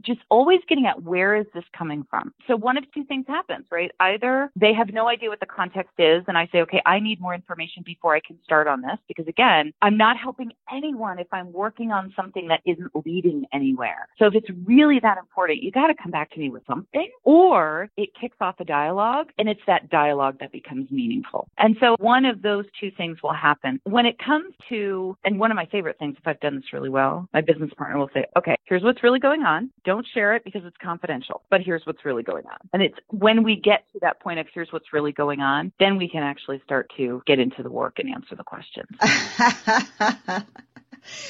Just 0.01 0.21
always 0.31 0.61
getting 0.69 0.87
at 0.87 1.03
where 1.03 1.37
is 1.37 1.47
this 1.55 1.65
coming 1.77 2.07
from? 2.09 2.33
So 2.47 2.57
one 2.57 2.77
of 2.77 2.85
two 2.93 3.05
things 3.05 3.27
happens, 3.29 3.67
right? 3.71 3.91
Either 4.01 4.51
they 4.57 4.73
have 4.73 4.93
no 4.93 5.09
idea 5.09 5.29
what 5.29 5.41
the 5.41 5.47
context 5.47 5.95
is 5.99 6.23
and 6.29 6.37
I 6.39 6.49
say, 6.53 6.59
okay, 6.63 6.83
I 6.87 7.01
need 7.01 7.21
more 7.21 7.35
information 7.35 7.83
before 7.85 8.15
I 8.15 8.21
can 8.21 8.39
start 8.45 8.67
on 8.67 8.81
this 8.81 8.99
because 9.09 9.27
again, 9.27 9.73
I'm 9.83 9.97
not 9.97 10.17
helping 10.17 10.53
anyone 10.73 11.19
if 11.19 11.29
I'm 11.33 11.53
working 11.53 11.91
on 11.93 12.13
something 12.17 12.49
that 12.49 12.61
isn't 12.65 12.91
leading 13.05 13.45
anywhere. 13.53 14.09
So 14.19 14.27
if 14.27 14.35
it's 14.35 14.49
really 14.65 15.01
that 15.01 15.19
important, 15.19 15.63
you 15.63 15.71
got 15.71 15.89
to 15.89 15.95
come 15.95 16.11
back 16.11 16.31
to 16.33 16.39
me 16.39 16.51
with 16.51 16.63
something 16.67 17.11
or 17.23 17.89
it 17.97 18.11
kicks 18.21 18.37
off 18.41 18.57
a 18.61 18.65
dialogue 18.65 19.29
and 19.39 19.49
it's 19.49 19.61
that 19.67 19.91
dialogue 19.91 20.37
that 20.41 20.53
becomes 20.53 20.91
meaningful. 20.91 21.49
And 21.59 21.77
so 21.81 21.97
one 21.99 22.25
of 22.25 22.43
those 22.43 22.65
two 22.81 22.84
things 22.91 23.23
will 23.23 23.33
happen. 23.33 23.81
When 23.85 24.07
it 24.07 24.19
comes 24.19 24.55
to, 24.69 25.17
and 25.25 25.39
one 25.39 25.51
of 25.51 25.57
my 25.57 25.67
favorite 25.67 25.99
things, 25.99 26.17
if 26.19 26.27
I've 26.27 26.41
done 26.41 26.57
this 26.57 26.73
really 26.73 26.89
well, 26.89 27.29
my 27.33 27.41
business 27.41 27.71
partner 27.77 27.99
will 27.99 28.11
say, 28.15 28.27
okay, 28.37 28.57
here's 28.65 28.83
what's 28.83 29.03
really 29.03 29.21
going 29.21 29.43
on. 29.43 29.71
Don't 29.85 30.07
share 30.15 30.35
it 30.35 30.45
because 30.45 30.63
it's 30.65 30.77
confidential, 30.83 31.43
but 31.51 31.61
here's 31.61 31.83
what's 31.85 32.05
really 32.05 32.23
going 32.23 32.47
on. 32.47 32.59
And 32.73 32.83
it's 32.83 32.99
when 33.09 33.43
we 33.43 33.57
get 33.57 33.85
to 33.93 33.99
that 34.03 34.21
point 34.21 34.39
of 34.39 34.47
here's 34.53 34.73
what's 34.73 34.93
really 34.93 35.13
going 35.13 35.41
on, 35.41 35.73
then 35.79 35.97
we 35.97 36.09
can 36.09 36.23
actually 36.23 36.61
start 36.65 36.91
to 36.97 37.23
get 37.27 37.39
into 37.39 37.63
the 37.63 37.71
work 37.71 37.99
and 37.99 38.11
answer 38.11 38.35
the 38.35 38.45
questions. 38.45 38.89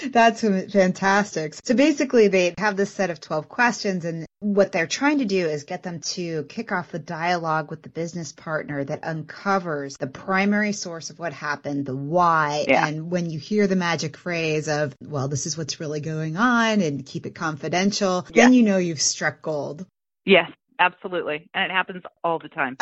That's 0.05 0.41
fantastic. 0.41 1.55
So 1.65 1.75
basically 1.75 2.29
they 2.29 2.55
have 2.59 2.77
this 2.77 2.93
set 2.93 3.11
of 3.11 3.21
12 3.21 3.49
questions 3.49 4.05
and 4.05 4.27
what 4.41 4.73
they're 4.73 4.87
trying 4.87 5.19
to 5.19 5.25
do 5.25 5.47
is 5.47 5.65
get 5.65 5.83
them 5.83 6.01
to 6.01 6.45
kick 6.45 6.71
off 6.71 6.93
the 6.93 6.99
dialogue 6.99 7.71
with 7.71 7.83
the 7.83 7.89
business 7.89 8.33
partner 8.33 8.85
that 8.85 9.03
uncovers 9.03 9.97
the 9.97 10.07
primary 10.07 10.73
source 10.73 11.09
of 11.09 11.19
what 11.19 11.33
happened, 11.33 11.87
the 11.87 11.97
why. 11.97 12.67
Yeah. 12.69 12.87
And 12.87 13.11
when 13.11 13.31
you 13.31 13.39
hear 13.39 13.67
the 13.67 13.77
magic 13.77 14.19
phrase 14.19 14.69
of, 14.69 14.95
well, 15.01 15.29
this 15.29 15.47
is 15.47 15.57
what's 15.57 15.81
really 15.81 16.01
going 16.01 16.37
on 16.37 16.83
and 16.83 17.07
keep 17.07 17.25
it 17.25 17.35
confidential, 17.35 18.27
yeah. 18.35 18.45
then 18.45 18.53
you 18.53 18.63
know 18.63 18.77
you've 18.77 19.01
struck 19.01 19.41
gold. 19.41 19.87
Yes, 20.27 20.51
Absolutely. 20.79 21.49
And 21.55 21.71
it 21.71 21.75
happens 21.75 22.03
all 22.23 22.39
the 22.39 22.49
time. 22.49 22.77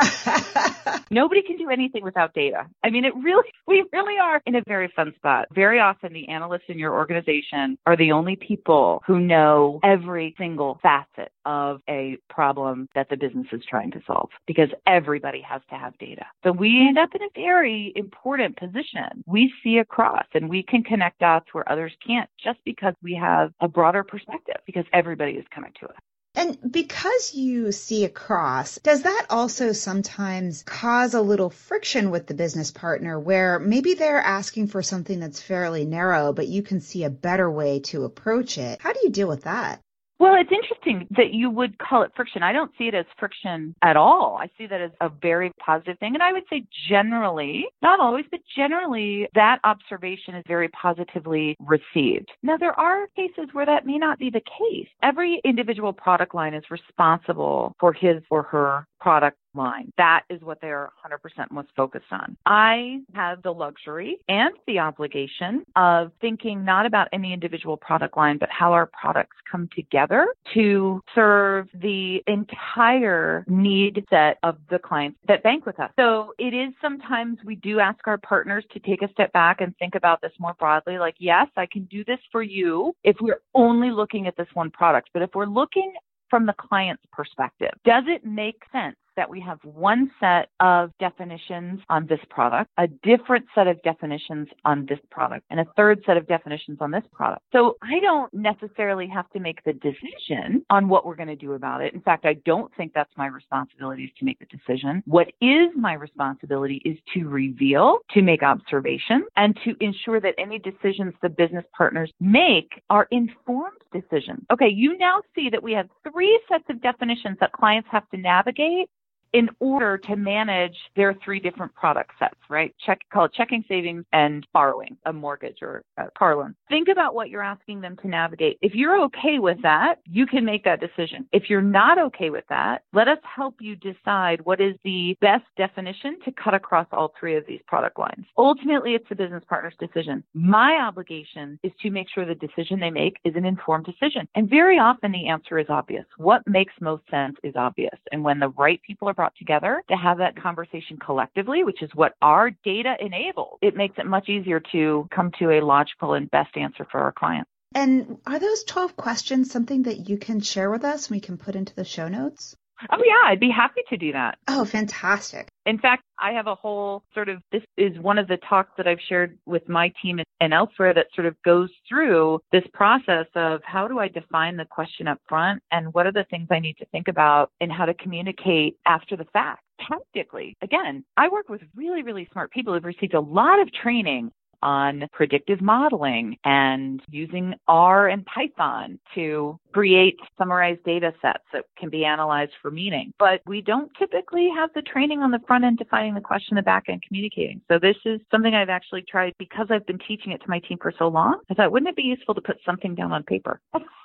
Nobody 1.11 1.43
can 1.43 1.57
do 1.57 1.71
anything 1.71 2.03
without 2.03 2.35
data. 2.35 2.67
I 2.83 2.91
mean, 2.91 3.05
it 3.05 3.15
really, 3.17 3.49
we 3.67 3.85
really 3.93 4.19
are 4.19 4.41
in 4.47 4.55
a 4.55 4.63
very 4.67 4.93
fun 4.95 5.13
spot. 5.17 5.49
Very 5.55 5.79
often 5.79 6.13
the 6.13 6.29
analysts 6.29 6.69
in 6.69 6.79
your 6.79 6.95
organization 6.95 7.79
are 7.87 7.97
the 7.97 8.13
only 8.13 8.37
people 8.37 9.03
who 9.07 9.21
know 9.21 9.81
every 9.83 10.35
single 10.39 10.79
facet 10.83 11.33
of 11.45 11.81
a 11.89 12.17
problem 12.31 12.89
that 12.95 13.09
the 13.11 13.17
business 13.17 13.47
is 13.53 13.63
trying 13.69 13.91
to 13.91 14.01
solve 14.07 14.31
because 14.47 14.69
everybody 14.87 15.41
has 15.41 15.61
to 15.71 15.77
have 15.77 15.97
data. 15.99 16.25
So 16.45 16.53
we 16.53 16.87
end 16.89 16.99
up 16.99 17.11
in 17.15 17.23
a 17.23 17.29
very 17.35 17.93
important 17.97 18.57
position. 18.57 19.25
We 19.27 19.53
see 19.63 19.79
across 19.79 20.27
and 20.35 20.49
we 20.49 20.63
can 20.63 20.83
connect 20.83 21.19
dots 21.19 21.47
where 21.53 21.71
others 21.71 21.93
can't 22.07 22.31
just 22.43 22.59
because 22.65 22.95
we 23.03 23.15
have 23.15 23.53
a 23.61 23.69
broader 23.69 24.05
perspective 24.05 24.57
because 24.67 24.85
everybody 24.93 25.33
is 25.33 25.45
coming 25.55 25.73
to 25.81 25.89
us. 25.89 25.97
And 26.35 26.57
because 26.73 27.35
you 27.35 27.73
see 27.73 28.05
across, 28.05 28.79
does 28.83 29.03
that 29.03 29.27
also 29.29 29.73
sometimes 29.73 30.63
cause 30.63 31.13
a 31.13 31.21
little 31.21 31.51
friction 31.51 32.11
with 32.11 32.27
the 32.27 32.35
business 32.35 32.71
partner 32.71 33.21
where 33.21 33.59
maybe 33.59 33.93
they're 33.95 34.21
asking 34.21 34.69
for 34.69 34.83
something 34.83 35.21
that's 35.21 35.43
fairly 35.43 35.85
narrow, 35.85 36.33
but 36.33 36.49
you 36.49 36.63
can 36.63 36.81
see 36.81 37.05
a 37.05 37.11
better 37.11 37.51
way 37.51 37.81
to 37.81 38.05
approach 38.05 38.57
it? 38.57 38.81
How 38.81 38.95
do 38.95 39.01
you 39.03 39.11
deal 39.11 39.29
with 39.29 39.43
that? 39.43 39.81
Well, 40.23 40.37
it's 40.37 40.53
interesting 40.53 41.09
that 41.17 41.35
you 41.35 41.51
would 41.51 41.77
call 41.79 42.03
it 42.03 42.13
friction. 42.15 42.45
I 42.45 42.53
don't 42.53 42.71
see 42.79 42.85
it 42.85 42.95
as 42.95 43.07
friction 43.19 43.75
at 43.83 43.97
all. 43.97 44.39
I 44.41 44.49
see 44.57 44.69
that 44.69 44.81
as 44.81 44.93
a 45.01 45.09
very 45.09 45.51
positive 45.59 45.99
thing. 45.99 46.15
And 46.15 46.23
I 46.23 46.33
would 46.33 46.45
say 46.49 46.63
generally, 46.89 47.65
not 47.83 47.99
always, 47.99 48.25
but 48.31 48.39
generally, 48.57 49.27
that 49.35 49.59
observation 49.65 50.37
is 50.37 50.45
very 50.47 50.69
positively 50.69 51.57
received. 51.59 52.31
Now, 52.45 52.57
there 52.57 52.79
are 52.79 53.09
cases 53.17 53.49
where 53.51 53.67
that 53.67 53.85
may 53.85 53.99
not 53.99 54.21
be 54.21 54.31
the 54.31 54.43
case. 54.43 54.87
Every 55.03 55.41
individual 55.45 55.93
product 55.93 56.37
line 56.37 56.55
is 56.55 56.63
responsible 56.71 57.75
for 57.81 57.93
his 57.93 58.23
or 58.31 58.45
her 58.45 58.87
product 59.01 59.39
line. 59.55 59.93
That 59.99 60.23
is 60.31 60.41
what 60.43 60.61
they're 60.61 60.91
100% 61.05 61.51
most 61.51 61.69
focused 61.77 62.07
on. 62.11 62.37
I 62.47 63.01
have 63.15 63.43
the 63.43 63.53
luxury 63.53 64.19
and 64.29 64.55
the 64.67 64.79
obligation 64.79 65.65
of 65.77 66.13
thinking 66.21 66.65
not 66.65 66.87
about 66.87 67.09
any 67.13 67.33
individual 67.33 67.77
product 67.77 68.17
line, 68.17 68.39
but 68.39 68.49
how 68.51 68.73
our 68.73 68.87
products 68.87 69.37
come 69.51 69.69
together 69.75 70.29
to 70.55 71.01
serve 71.15 71.69
the 71.75 72.23
entire 72.27 73.45
need 73.49 74.05
set 74.11 74.39
of 74.43 74.57
the 74.71 74.79
clients 74.79 75.19
that 75.29 75.43
bank 75.43 75.67
with 75.67 75.79
us. 75.81 75.91
So 75.99 76.33
it 76.39 76.55
is 76.55 76.73
sometimes 76.81 77.39
we 77.45 77.57
do 77.57 77.81
ask 77.81 78.07
our 78.07 78.19
partners 78.19 78.65
to 78.73 78.81
take 78.81 79.03
a 79.03 79.11
step 79.13 79.33
back 79.33 79.61
and 79.61 79.77
think 79.79 79.95
about 79.95 80.21
this 80.21 80.33
more 80.39 80.55
broadly. 80.59 80.99
Like, 80.99 81.17
yes, 81.19 81.49
I 81.57 81.67
can 81.67 81.85
do 81.85 82.05
this 82.05 82.19
for 82.31 82.43
you 82.43 82.95
if 83.05 83.17
we're 83.21 83.41
only 83.55 83.91
looking 83.91 84.27
at 84.27 84.37
this 84.37 84.49
one 84.55 84.71
product. 84.71 85.11
But 85.13 85.23
if 85.23 85.31
we're 85.35 85.47
looking 85.47 85.93
from 86.31 86.47
the 86.47 86.55
client's 86.59 87.03
perspective, 87.13 87.73
does 87.85 88.05
it 88.07 88.25
make 88.25 88.63
sense 88.73 88.97
that 89.17 89.29
we 89.29 89.41
have 89.41 89.59
one 89.65 90.11
set 90.21 90.49
of 90.61 90.91
definitions 90.99 91.81
on 91.89 92.07
this 92.07 92.21
product, 92.31 92.71
a 92.79 92.87
different 93.03 93.47
set 93.55 93.67
of 93.67 93.81
definitions 93.83 94.49
on 94.65 94.87
this 94.89 94.99
product, 95.11 95.45
and 95.51 95.61
a 95.61 95.67
third 95.77 96.03
set 96.07 96.17
of 96.17 96.27
definitions 96.27 96.79
on 96.81 96.91
this 96.91 97.05
product. 97.13 97.43
So 97.53 97.77
I 97.83 98.01
don't 98.01 98.33
necessarily 98.33 99.07
have 99.09 99.29
to 99.31 99.41
make 99.41 99.63
the 99.65 99.73
decision 99.75 100.65
on 100.71 100.89
what 100.89 101.05
we're 101.07 101.17
going 101.17 101.29
to 101.29 101.37
do 101.37 101.53
about 101.53 101.83
it. 101.83 101.95
In 101.95 102.01
fact, 102.01 102.25
I 102.25 102.35
don't 102.45 102.75
think 102.77 102.93
that's 102.95 103.13
my 103.17 103.27
responsibility 103.27 104.13
to 104.19 104.25
make 104.25 104.39
the 104.39 104.47
decision. 104.47 105.03
What 105.07 105.29
is 105.41 105.69
my 105.77 105.95
responsibility 105.95 106.81
is 106.85 106.97
to 107.15 107.29
reveal, 107.29 107.99
to 108.11 108.23
make 108.23 108.43
observations, 108.43 109.25
and 109.37 109.59
to 109.65 109.75
ensure 109.81 110.21
that 110.21 110.35
any 110.39 110.59
decisions 110.59 111.15
the 111.23 111.29
business 111.29 111.65
partners 111.77 112.11
make 112.21 112.83
are 112.91 113.09
informed 113.11 113.77
decisions. 113.93 114.45
Okay, 114.53 114.69
you 114.69 114.97
now 114.99 115.21
see 115.35 115.49
that 115.51 115.63
we 115.63 115.73
have 115.73 115.89
three 116.11 116.41
sets 116.49 116.65
of 116.69 116.81
definitions 116.83 117.37
that 117.41 117.53
clients 117.53 117.89
have 117.91 118.09
to 118.11 118.17
navigate 118.17 118.89
in 119.33 119.49
order 119.61 119.99
to 119.99 120.17
manage 120.17 120.77
their 120.97 121.15
three 121.25 121.41
different 121.41 121.75
product 121.75 122.11
sets, 122.19 122.39
right? 122.49 122.75
Check, 122.85 123.01
call 123.13 123.27
it 123.27 123.33
checking, 123.35 123.65
savings, 123.69 124.05
and 124.13 124.47
borrowing 124.53 124.97
a 125.07 125.13
mortgage 125.13 125.59
or 125.63 125.85
a 125.97 126.11
car 126.11 126.37
loan. 126.37 126.55
Think 126.69 126.89
about 126.89 127.15
what 127.15 127.31
you're 127.31 127.43
asking 127.43 127.81
them 127.81 127.97
to 128.03 128.09
navigate. 128.09 128.59
If 128.61 128.75
you're 128.75 129.03
okay 129.05 129.39
with 129.39 129.61
that, 129.63 129.97
you 130.05 130.27
can 130.27 130.45
make 130.45 130.65
that 130.65 130.81
decision. 130.81 131.27
If 131.33 131.49
you're 131.49 131.63
not 131.63 131.99
okay 131.99 132.31
with 132.31 132.45
that, 132.49 132.83
let 132.93 133.09
us 133.09 133.19
help 133.23 133.57
you 133.61 133.77
decide 133.77 134.45
what 134.45 134.61
is 134.61 134.75
the 134.85 135.17
best 135.21 135.45
definition 135.57 136.19
to 136.25 136.33
cut 136.33 136.55
across 136.55 136.87
all 136.93 137.13
three 137.19 137.37
of 137.37 137.45
these 137.47 137.61
product 137.67 137.99
lines. 137.99 138.27
Ultimately, 138.37 138.95
it's 138.95 139.09
the 139.09 139.15
business 139.15 139.45
partner's 139.49 139.75
decision. 139.79 140.23
My 140.35 140.79
obligation 140.83 141.59
is 141.63 141.73
to 141.81 141.91
make 141.91 142.09
sure 142.09 142.27
the 142.27 142.35
decision 142.35 142.81
they 142.81 142.91
make 142.91 143.17
is 143.25 143.35
an 143.37 143.45
informed 143.45 143.87
decision. 143.87 144.29
And 144.35 144.49
very 144.49 144.79
often 144.79 145.13
the 145.13 145.29
answer 145.29 145.59
is 145.59 145.67
obvious. 145.69 146.05
What 146.17 146.47
makes 146.47 146.73
most 146.81 147.03
sense 147.11 147.37
is 147.43 147.55
obvious. 147.57 147.99
And 148.11 148.23
when 148.23 148.39
the 148.39 148.51
right 148.51 148.81
people 148.83 149.09
are 149.09 149.15
brought 149.23 149.37
together 149.37 149.85
to 149.89 149.95
have 149.95 150.19
that 150.19 150.35
conversation 150.35 150.99
collectively, 150.99 151.63
which 151.63 151.81
is 151.81 151.89
what 151.95 152.15
our 152.21 152.51
data 152.65 152.97
enables, 152.99 153.57
it 153.63 153.77
makes 153.77 153.97
it 153.97 154.05
much 154.05 154.29
easier 154.29 154.59
to 154.73 155.07
come 155.15 155.31
to 155.39 155.53
a 155.53 155.61
logical 155.61 156.15
and 156.15 156.29
best 156.33 156.57
answer 156.57 156.85
for 156.91 156.99
our 156.99 157.13
clients. 157.13 157.49
And 157.73 158.19
are 158.27 158.41
those 158.41 158.65
12 158.65 158.97
questions 158.97 159.53
something 159.53 159.85
that 159.85 160.09
you 160.09 160.19
can 160.19 160.41
share 160.41 160.73
with 160.73 160.83
us 160.85 161.07
and 161.07 161.15
we 161.15 161.21
can 161.21 161.39
put 161.39 161.55
into 161.55 161.73
the 161.73 161.85
show 161.85 162.09
notes? 162.09 162.57
Oh, 162.91 163.03
yeah, 163.05 163.31
I'd 163.31 163.41
be 163.41 163.51
happy 163.51 163.83
to 163.89 163.97
do 163.97 164.13
that. 164.13 164.39
Oh, 164.49 164.65
fantastic. 164.65 165.49
In 165.67 165.79
fact, 165.79 166.03
I 166.21 166.33
have 166.33 166.47
a 166.47 166.55
whole 166.55 167.05
sort 167.15 167.29
of 167.29 167.43
this 167.53 167.63
is 167.77 167.99
one 167.99 168.19
of 168.19 168.29
the 168.29 168.39
talks 168.49 168.73
that 168.77 168.89
I've 168.89 169.01
shared 169.09 169.39
with 169.47 169.69
my 169.69 169.93
team 170.03 170.21
and 170.41 170.53
elsewhere 170.53 170.93
that 170.95 171.07
sort 171.15 171.27
of 171.27 171.37
goes 171.45 171.71
through 171.89 172.41
this 172.51 172.65
process 172.75 173.27
of 173.35 173.61
how 173.65 173.87
do 173.87 173.99
I 173.99 174.09
define 174.09 174.57
the 174.57 174.65
question 174.65 175.07
up 175.07 175.19
front 175.29 175.63
and 175.71 175.95
what 175.95 176.07
are 176.07 176.13
the 176.13 176.27
things 176.31 176.49
I 176.51 176.59
need 176.59 176.77
to 176.79 176.87
think 176.87 177.09
about 177.09 177.51
and 177.61 177.71
how 177.71 177.85
to 177.85 177.95
communicate 177.95 178.77
after 178.87 179.17
the 179.17 179.27
fact. 179.33 179.63
Tactically, 179.89 180.57
again, 180.63 181.05
I 181.17 181.29
work 181.29 181.49
with 181.49 181.63
really, 181.75 182.03
really 182.03 182.29
smart 182.33 182.53
people 182.53 182.73
who've 182.73 182.85
received 182.85 183.15
a 183.15 183.21
lot 183.21 183.61
of 183.61 183.73
training 183.73 184.31
on 184.63 185.09
predictive 185.13 185.61
modeling 185.61 186.37
and 186.45 187.03
using 187.11 187.55
R 187.69 188.09
and 188.09 188.25
Python 188.27 188.99
to 189.15 189.59
create 189.73 190.19
summarized 190.39 190.85
data 190.85 191.13
sets 191.21 191.45
that 191.53 191.65
can 191.79 191.91
be 191.91 192.05
analyzed 192.05 192.53
for 192.61 192.71
meaning. 192.71 193.13
But 193.19 193.41
we 193.47 193.61
don't 193.61 193.91
typically 193.99 194.49
have 194.55 194.71
the 194.75 194.83
training 194.83 195.21
on 195.21 195.31
the 195.31 195.41
front 195.47 195.65
end 195.65 195.79
defining 195.79 196.15
the 196.15 196.21
question, 196.21 196.57
the 196.57 196.63
back 196.63 196.85
end 196.89 197.03
communicating. 197.07 197.61
So 197.69 197.79
this 197.79 197.97
is 198.05 198.21
something 198.31 198.55
I've 198.55 198.69
actually 198.69 199.03
tried 199.03 199.35
because 199.39 199.67
I've 199.71 199.87
been 199.87 199.99
teaching 200.07 200.33
it 200.33 200.43
to 200.43 200.49
my 200.49 200.61
team 200.61 200.79
for 200.81 200.93
so 200.99 201.09
long. 201.09 201.41
I 201.51 201.55
thought, 201.55 201.73
wouldn't 201.73 201.89
it 201.89 201.97
be 201.97 202.03
useful 202.03 202.35
to 202.35 202.41
put 202.41 202.59
something 202.65 202.95
down 202.95 203.13
on 203.13 203.23
paper? 203.23 203.61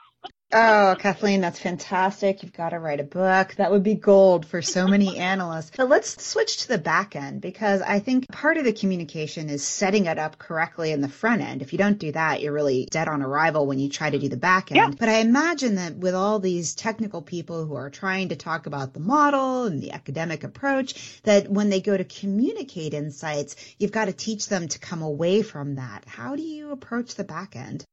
Oh, 0.53 0.95
Kathleen, 0.97 1.41
that's 1.41 1.59
fantastic. 1.59 2.41
You've 2.41 2.53
got 2.53 2.69
to 2.69 2.79
write 2.79 3.01
a 3.01 3.03
book. 3.03 3.55
That 3.55 3.69
would 3.69 3.83
be 3.83 3.95
gold 3.95 4.45
for 4.45 4.61
so 4.61 4.87
many 4.87 5.17
analysts. 5.17 5.71
But 5.75 5.89
let's 5.89 6.25
switch 6.25 6.59
to 6.59 6.69
the 6.69 6.77
back 6.77 7.17
end 7.17 7.41
because 7.41 7.81
I 7.81 7.99
think 7.99 8.29
part 8.29 8.55
of 8.55 8.63
the 8.63 8.71
communication 8.71 9.49
is 9.49 9.61
setting 9.61 10.05
it 10.05 10.17
up 10.17 10.37
correctly 10.37 10.93
in 10.93 11.01
the 11.01 11.09
front 11.09 11.41
end. 11.41 11.61
If 11.61 11.73
you 11.73 11.77
don't 11.77 11.99
do 11.99 12.13
that, 12.13 12.41
you're 12.41 12.53
really 12.53 12.87
dead 12.89 13.09
on 13.09 13.21
arrival 13.21 13.67
when 13.67 13.77
you 13.77 13.89
try 13.89 14.09
to 14.09 14.17
do 14.17 14.29
the 14.29 14.37
back 14.37 14.71
end. 14.71 14.77
Yeah. 14.77 14.95
But 14.97 15.09
I 15.09 15.17
imagine 15.17 15.75
that 15.75 15.97
with 15.97 16.15
all 16.15 16.39
these 16.39 16.75
technical 16.75 17.21
people 17.21 17.65
who 17.65 17.75
are 17.75 17.89
trying 17.89 18.29
to 18.29 18.37
talk 18.37 18.67
about 18.67 18.93
the 18.93 19.01
model 19.01 19.65
and 19.65 19.81
the 19.81 19.91
academic 19.91 20.45
approach, 20.45 21.21
that 21.23 21.49
when 21.49 21.69
they 21.69 21.81
go 21.81 21.97
to 21.97 22.05
communicate 22.05 22.93
insights, 22.93 23.57
you've 23.79 23.91
got 23.91 24.05
to 24.05 24.13
teach 24.13 24.47
them 24.47 24.69
to 24.69 24.79
come 24.79 25.01
away 25.01 25.41
from 25.41 25.75
that. 25.75 26.05
How 26.07 26.37
do 26.37 26.41
you 26.41 26.71
approach 26.71 27.15
the 27.15 27.25
back 27.25 27.57
end? 27.57 27.83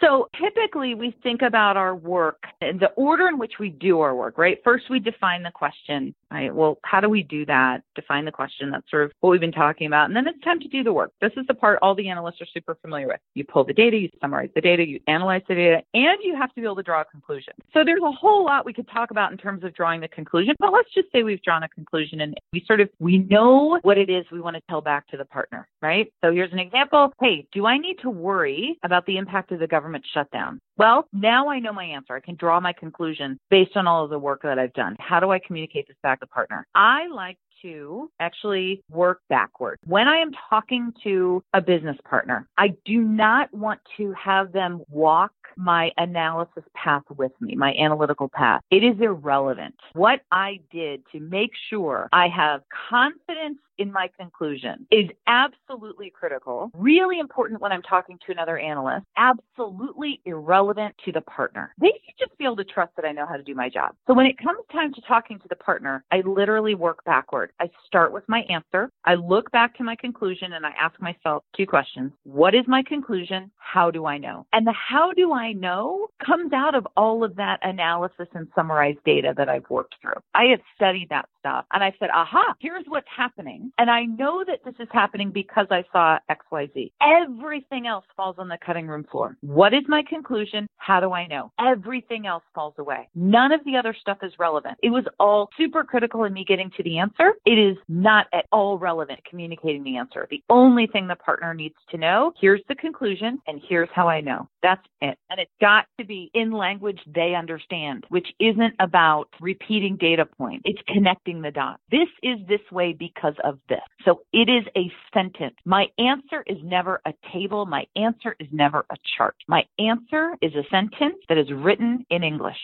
So 0.00 0.28
typically 0.40 0.94
we 0.94 1.16
think 1.22 1.42
about 1.42 1.76
our 1.76 1.94
work 1.94 2.44
in 2.60 2.78
the 2.78 2.90
order 2.90 3.26
in 3.26 3.38
which 3.38 3.54
we 3.58 3.70
do 3.70 4.00
our 4.00 4.14
work, 4.14 4.38
right? 4.38 4.58
First 4.62 4.84
we 4.90 5.00
define 5.00 5.42
the 5.42 5.50
question, 5.50 6.14
right? 6.30 6.54
Well, 6.54 6.78
how 6.84 7.00
do 7.00 7.08
we 7.08 7.22
do 7.22 7.44
that? 7.46 7.82
Define 7.94 8.24
the 8.24 8.32
question. 8.32 8.70
That's 8.70 8.88
sort 8.90 9.04
of 9.04 9.12
what 9.20 9.30
we've 9.30 9.40
been 9.40 9.52
talking 9.52 9.86
about. 9.86 10.06
And 10.06 10.16
then 10.16 10.26
it's 10.26 10.40
time 10.44 10.60
to 10.60 10.68
do 10.68 10.84
the 10.84 10.92
work. 10.92 11.12
This 11.20 11.32
is 11.36 11.46
the 11.48 11.54
part 11.54 11.78
all 11.82 11.94
the 11.94 12.08
analysts 12.08 12.40
are 12.40 12.46
super 12.52 12.76
familiar 12.80 13.08
with. 13.08 13.20
You 13.34 13.44
pull 13.44 13.64
the 13.64 13.72
data, 13.72 13.96
you 13.96 14.08
summarize 14.20 14.50
the 14.54 14.60
data, 14.60 14.86
you 14.86 15.00
analyze 15.08 15.42
the 15.48 15.54
data, 15.54 15.82
and 15.94 16.18
you 16.22 16.36
have 16.36 16.50
to 16.54 16.60
be 16.60 16.64
able 16.64 16.76
to 16.76 16.82
draw 16.82 17.00
a 17.00 17.04
conclusion. 17.04 17.54
So 17.74 17.84
there's 17.84 18.02
a 18.02 18.12
whole 18.12 18.44
lot 18.44 18.64
we 18.64 18.72
could 18.72 18.88
talk 18.88 19.10
about 19.10 19.32
in 19.32 19.38
terms 19.38 19.64
of 19.64 19.74
drawing 19.74 20.00
the 20.00 20.08
conclusion, 20.08 20.54
but 20.58 20.72
let's 20.72 20.92
just 20.94 21.10
say 21.12 21.22
we've 21.22 21.42
drawn 21.42 21.62
a 21.62 21.68
conclusion 21.68 22.20
and 22.20 22.34
we 22.52 22.64
sort 22.66 22.80
of, 22.80 22.88
we 22.98 23.18
know 23.18 23.78
what 23.82 23.98
it 23.98 24.10
is 24.10 24.24
we 24.30 24.40
want 24.40 24.56
to 24.56 24.62
tell 24.68 24.80
back 24.80 25.06
to 25.08 25.16
the 25.16 25.24
partner, 25.24 25.68
right? 25.82 26.12
So 26.22 26.32
here's 26.32 26.52
an 26.52 26.58
example. 26.58 27.12
Hey, 27.20 27.46
do 27.52 27.66
I 27.66 27.78
need 27.78 27.96
to 28.02 28.10
worry 28.10 28.78
about 28.84 29.06
the 29.06 29.16
impact 29.16 29.52
of 29.52 29.58
the 29.58 29.66
government 29.66 29.88
government 29.88 30.04
shutdown? 30.12 30.60
Well, 30.76 31.08
now 31.12 31.48
I 31.48 31.58
know 31.58 31.72
my 31.72 31.84
answer. 31.84 32.14
I 32.14 32.20
can 32.20 32.36
draw 32.36 32.60
my 32.60 32.72
conclusion 32.72 33.38
based 33.50 33.76
on 33.76 33.86
all 33.86 34.04
of 34.04 34.10
the 34.10 34.18
work 34.18 34.42
that 34.42 34.58
I've 34.58 34.72
done. 34.74 34.96
How 35.00 35.18
do 35.18 35.30
I 35.30 35.40
communicate 35.44 35.88
this 35.88 35.96
back 36.02 36.17
the 36.20 36.26
partner? 36.26 36.66
I 36.74 37.08
like 37.08 37.38
to 37.62 38.10
actually 38.20 38.82
work 38.90 39.20
backward. 39.28 39.78
When 39.84 40.08
I 40.08 40.18
am 40.18 40.30
talking 40.48 40.92
to 41.04 41.42
a 41.54 41.60
business 41.60 41.96
partner, 42.08 42.46
I 42.56 42.68
do 42.84 43.00
not 43.00 43.52
want 43.52 43.80
to 43.96 44.12
have 44.12 44.52
them 44.52 44.82
walk 44.88 45.32
my 45.56 45.90
analysis 45.96 46.64
path 46.74 47.02
with 47.16 47.32
me, 47.40 47.54
my 47.54 47.74
analytical 47.74 48.28
path. 48.28 48.62
It 48.70 48.84
is 48.84 49.00
irrelevant. 49.00 49.74
What 49.92 50.20
I 50.32 50.60
did 50.70 51.02
to 51.12 51.20
make 51.20 51.52
sure 51.68 52.08
I 52.12 52.28
have 52.28 52.62
confidence 52.90 53.58
in 53.78 53.92
my 53.92 54.10
conclusion 54.18 54.86
is 54.90 55.08
absolutely 55.26 56.10
critical, 56.10 56.70
really 56.74 57.18
important 57.18 57.60
when 57.60 57.72
I'm 57.72 57.82
talking 57.82 58.18
to 58.26 58.32
another 58.32 58.58
analyst, 58.58 59.06
absolutely 59.16 60.20
irrelevant 60.24 60.94
to 61.04 61.12
the 61.12 61.20
partner. 61.22 61.72
They 61.80 61.92
should 62.04 62.18
just 62.18 62.36
be 62.38 62.44
able 62.44 62.56
to 62.56 62.64
trust 62.64 62.92
that 62.96 63.04
I 63.04 63.12
know 63.12 63.26
how 63.26 63.36
to 63.36 63.42
do 63.42 63.54
my 63.54 63.68
job. 63.68 63.94
So 64.06 64.14
when 64.14 64.26
it 64.26 64.36
comes 64.38 64.58
time 64.72 64.92
to 64.94 65.00
talking 65.02 65.38
to 65.38 65.48
the 65.48 65.56
partner, 65.56 66.04
I 66.10 66.20
literally 66.20 66.74
work 66.74 67.04
backward. 67.04 67.52
I 67.60 67.70
start 67.86 68.12
with 68.12 68.24
my 68.28 68.40
answer. 68.50 68.90
I 69.04 69.14
look 69.14 69.50
back 69.52 69.76
to 69.78 69.84
my 69.84 69.96
conclusion 69.96 70.52
and 70.52 70.66
I 70.66 70.70
ask 70.70 71.00
myself 71.00 71.44
two 71.56 71.66
questions. 71.66 72.12
What 72.24 72.54
is 72.54 72.64
my 72.66 72.82
conclusion? 72.82 73.50
How 73.56 73.90
do 73.90 74.06
I 74.06 74.18
know? 74.18 74.46
And 74.52 74.66
the 74.66 74.72
how 74.72 75.12
do 75.12 75.32
I 75.32 75.37
know 75.52 76.08
comes 76.24 76.52
out 76.52 76.74
of 76.74 76.86
all 76.96 77.24
of 77.24 77.36
that 77.36 77.60
analysis 77.62 78.28
and 78.34 78.48
summarized 78.54 79.02
data 79.04 79.34
that 79.36 79.48
I've 79.48 79.68
worked 79.70 79.96
through. 80.00 80.20
I 80.34 80.44
have 80.46 80.60
studied 80.74 81.08
that 81.10 81.28
stuff 81.48 81.64
and 81.72 81.82
I 81.82 81.92
said, 81.98 82.10
aha, 82.14 82.54
here's 82.60 82.84
what's 82.88 83.06
happening 83.14 83.72
and 83.78 83.90
I 83.90 84.04
know 84.04 84.44
that 84.46 84.60
this 84.64 84.74
is 84.80 84.88
happening 84.92 85.30
because 85.30 85.66
I 85.70 85.84
saw 85.92 86.18
XYZ. 86.30 86.92
Everything 87.00 87.86
else 87.86 88.04
falls 88.16 88.36
on 88.38 88.48
the 88.48 88.58
cutting 88.64 88.86
room 88.86 89.06
floor. 89.10 89.36
What 89.40 89.74
is 89.74 89.82
my 89.88 90.02
conclusion? 90.08 90.66
How 90.76 91.00
do 91.00 91.12
I 91.12 91.26
know? 91.26 91.52
Everything 91.60 92.26
else 92.26 92.42
falls 92.54 92.74
away. 92.78 93.08
None 93.14 93.52
of 93.52 93.60
the 93.64 93.76
other 93.76 93.94
stuff 93.98 94.18
is 94.22 94.32
relevant. 94.38 94.78
It 94.82 94.90
was 94.90 95.04
all 95.18 95.48
super 95.56 95.84
critical 95.84 96.24
in 96.24 96.32
me 96.32 96.44
getting 96.46 96.70
to 96.76 96.82
the 96.82 96.98
answer. 96.98 97.32
It 97.44 97.58
is 97.58 97.76
not 97.88 98.26
at 98.32 98.46
all 98.52 98.78
relevant 98.78 99.20
communicating 99.28 99.84
the 99.84 99.96
answer. 99.96 100.26
The 100.30 100.42
only 100.48 100.86
thing 100.86 101.06
the 101.06 101.16
partner 101.16 101.54
needs 101.54 101.76
to 101.90 101.98
know, 101.98 102.32
here's 102.40 102.62
the 102.68 102.74
conclusion 102.74 103.40
and 103.46 103.60
here's 103.68 103.88
how 103.94 104.08
I 104.08 104.20
know. 104.20 104.48
That's 104.62 104.84
it. 105.00 105.18
And 105.30 105.40
it's 105.40 105.50
got 105.60 105.86
to 105.98 106.04
be 106.04 106.30
in 106.34 106.52
language 106.52 107.00
they 107.14 107.34
understand, 107.34 108.04
which 108.08 108.28
isn't 108.40 108.74
about 108.80 109.28
repeating 109.40 109.96
data 109.96 110.24
points. 110.26 110.62
It's 110.64 110.80
connecting 110.88 111.37
the 111.42 111.50
dots. 111.50 111.82
This 111.90 112.08
is 112.22 112.38
this 112.48 112.60
way 112.70 112.94
because 112.98 113.34
of 113.44 113.58
this. 113.68 113.80
So 114.04 114.22
it 114.32 114.48
is 114.48 114.64
a 114.76 114.90
sentence. 115.12 115.56
My 115.64 115.86
answer 115.98 116.42
is 116.46 116.58
never 116.62 117.00
a 117.04 117.12
table. 117.32 117.66
My 117.66 117.86
answer 117.96 118.36
is 118.38 118.48
never 118.52 118.84
a 118.90 118.96
chart. 119.16 119.36
My 119.46 119.64
answer 119.78 120.36
is 120.40 120.54
a 120.54 120.68
sentence 120.70 121.18
that 121.28 121.38
is 121.38 121.50
written 121.52 122.04
in 122.10 122.22
English. 122.22 122.58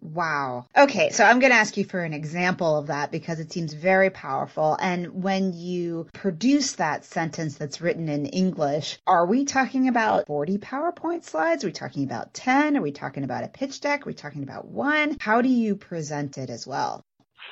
Wow. 0.00 0.66
Okay, 0.76 1.10
so 1.10 1.24
I'm 1.24 1.40
going 1.40 1.50
to 1.50 1.58
ask 1.58 1.76
you 1.76 1.84
for 1.84 2.04
an 2.04 2.12
example 2.12 2.78
of 2.78 2.86
that 2.86 3.10
because 3.10 3.40
it 3.40 3.52
seems 3.52 3.72
very 3.72 4.10
powerful. 4.10 4.76
And 4.80 5.22
when 5.22 5.52
you 5.52 6.06
produce 6.12 6.74
that 6.74 7.04
sentence 7.04 7.56
that's 7.56 7.80
written 7.80 8.08
in 8.08 8.26
English, 8.26 8.98
are 9.06 9.26
we 9.26 9.44
talking 9.44 9.88
about 9.88 10.26
40 10.26 10.58
PowerPoint 10.58 11.24
slides? 11.24 11.64
Are 11.64 11.68
we 11.68 11.72
talking 11.72 12.04
about 12.04 12.32
10? 12.32 12.76
Are 12.76 12.82
we 12.82 12.92
talking 12.92 13.24
about 13.24 13.44
a 13.44 13.48
pitch 13.48 13.80
deck? 13.80 14.06
Are 14.06 14.10
we 14.10 14.14
talking 14.14 14.44
about 14.44 14.68
one? 14.68 15.16
How 15.18 15.42
do 15.42 15.48
you 15.48 15.74
present 15.74 16.38
it 16.38 16.48
as 16.48 16.66
well? 16.66 17.02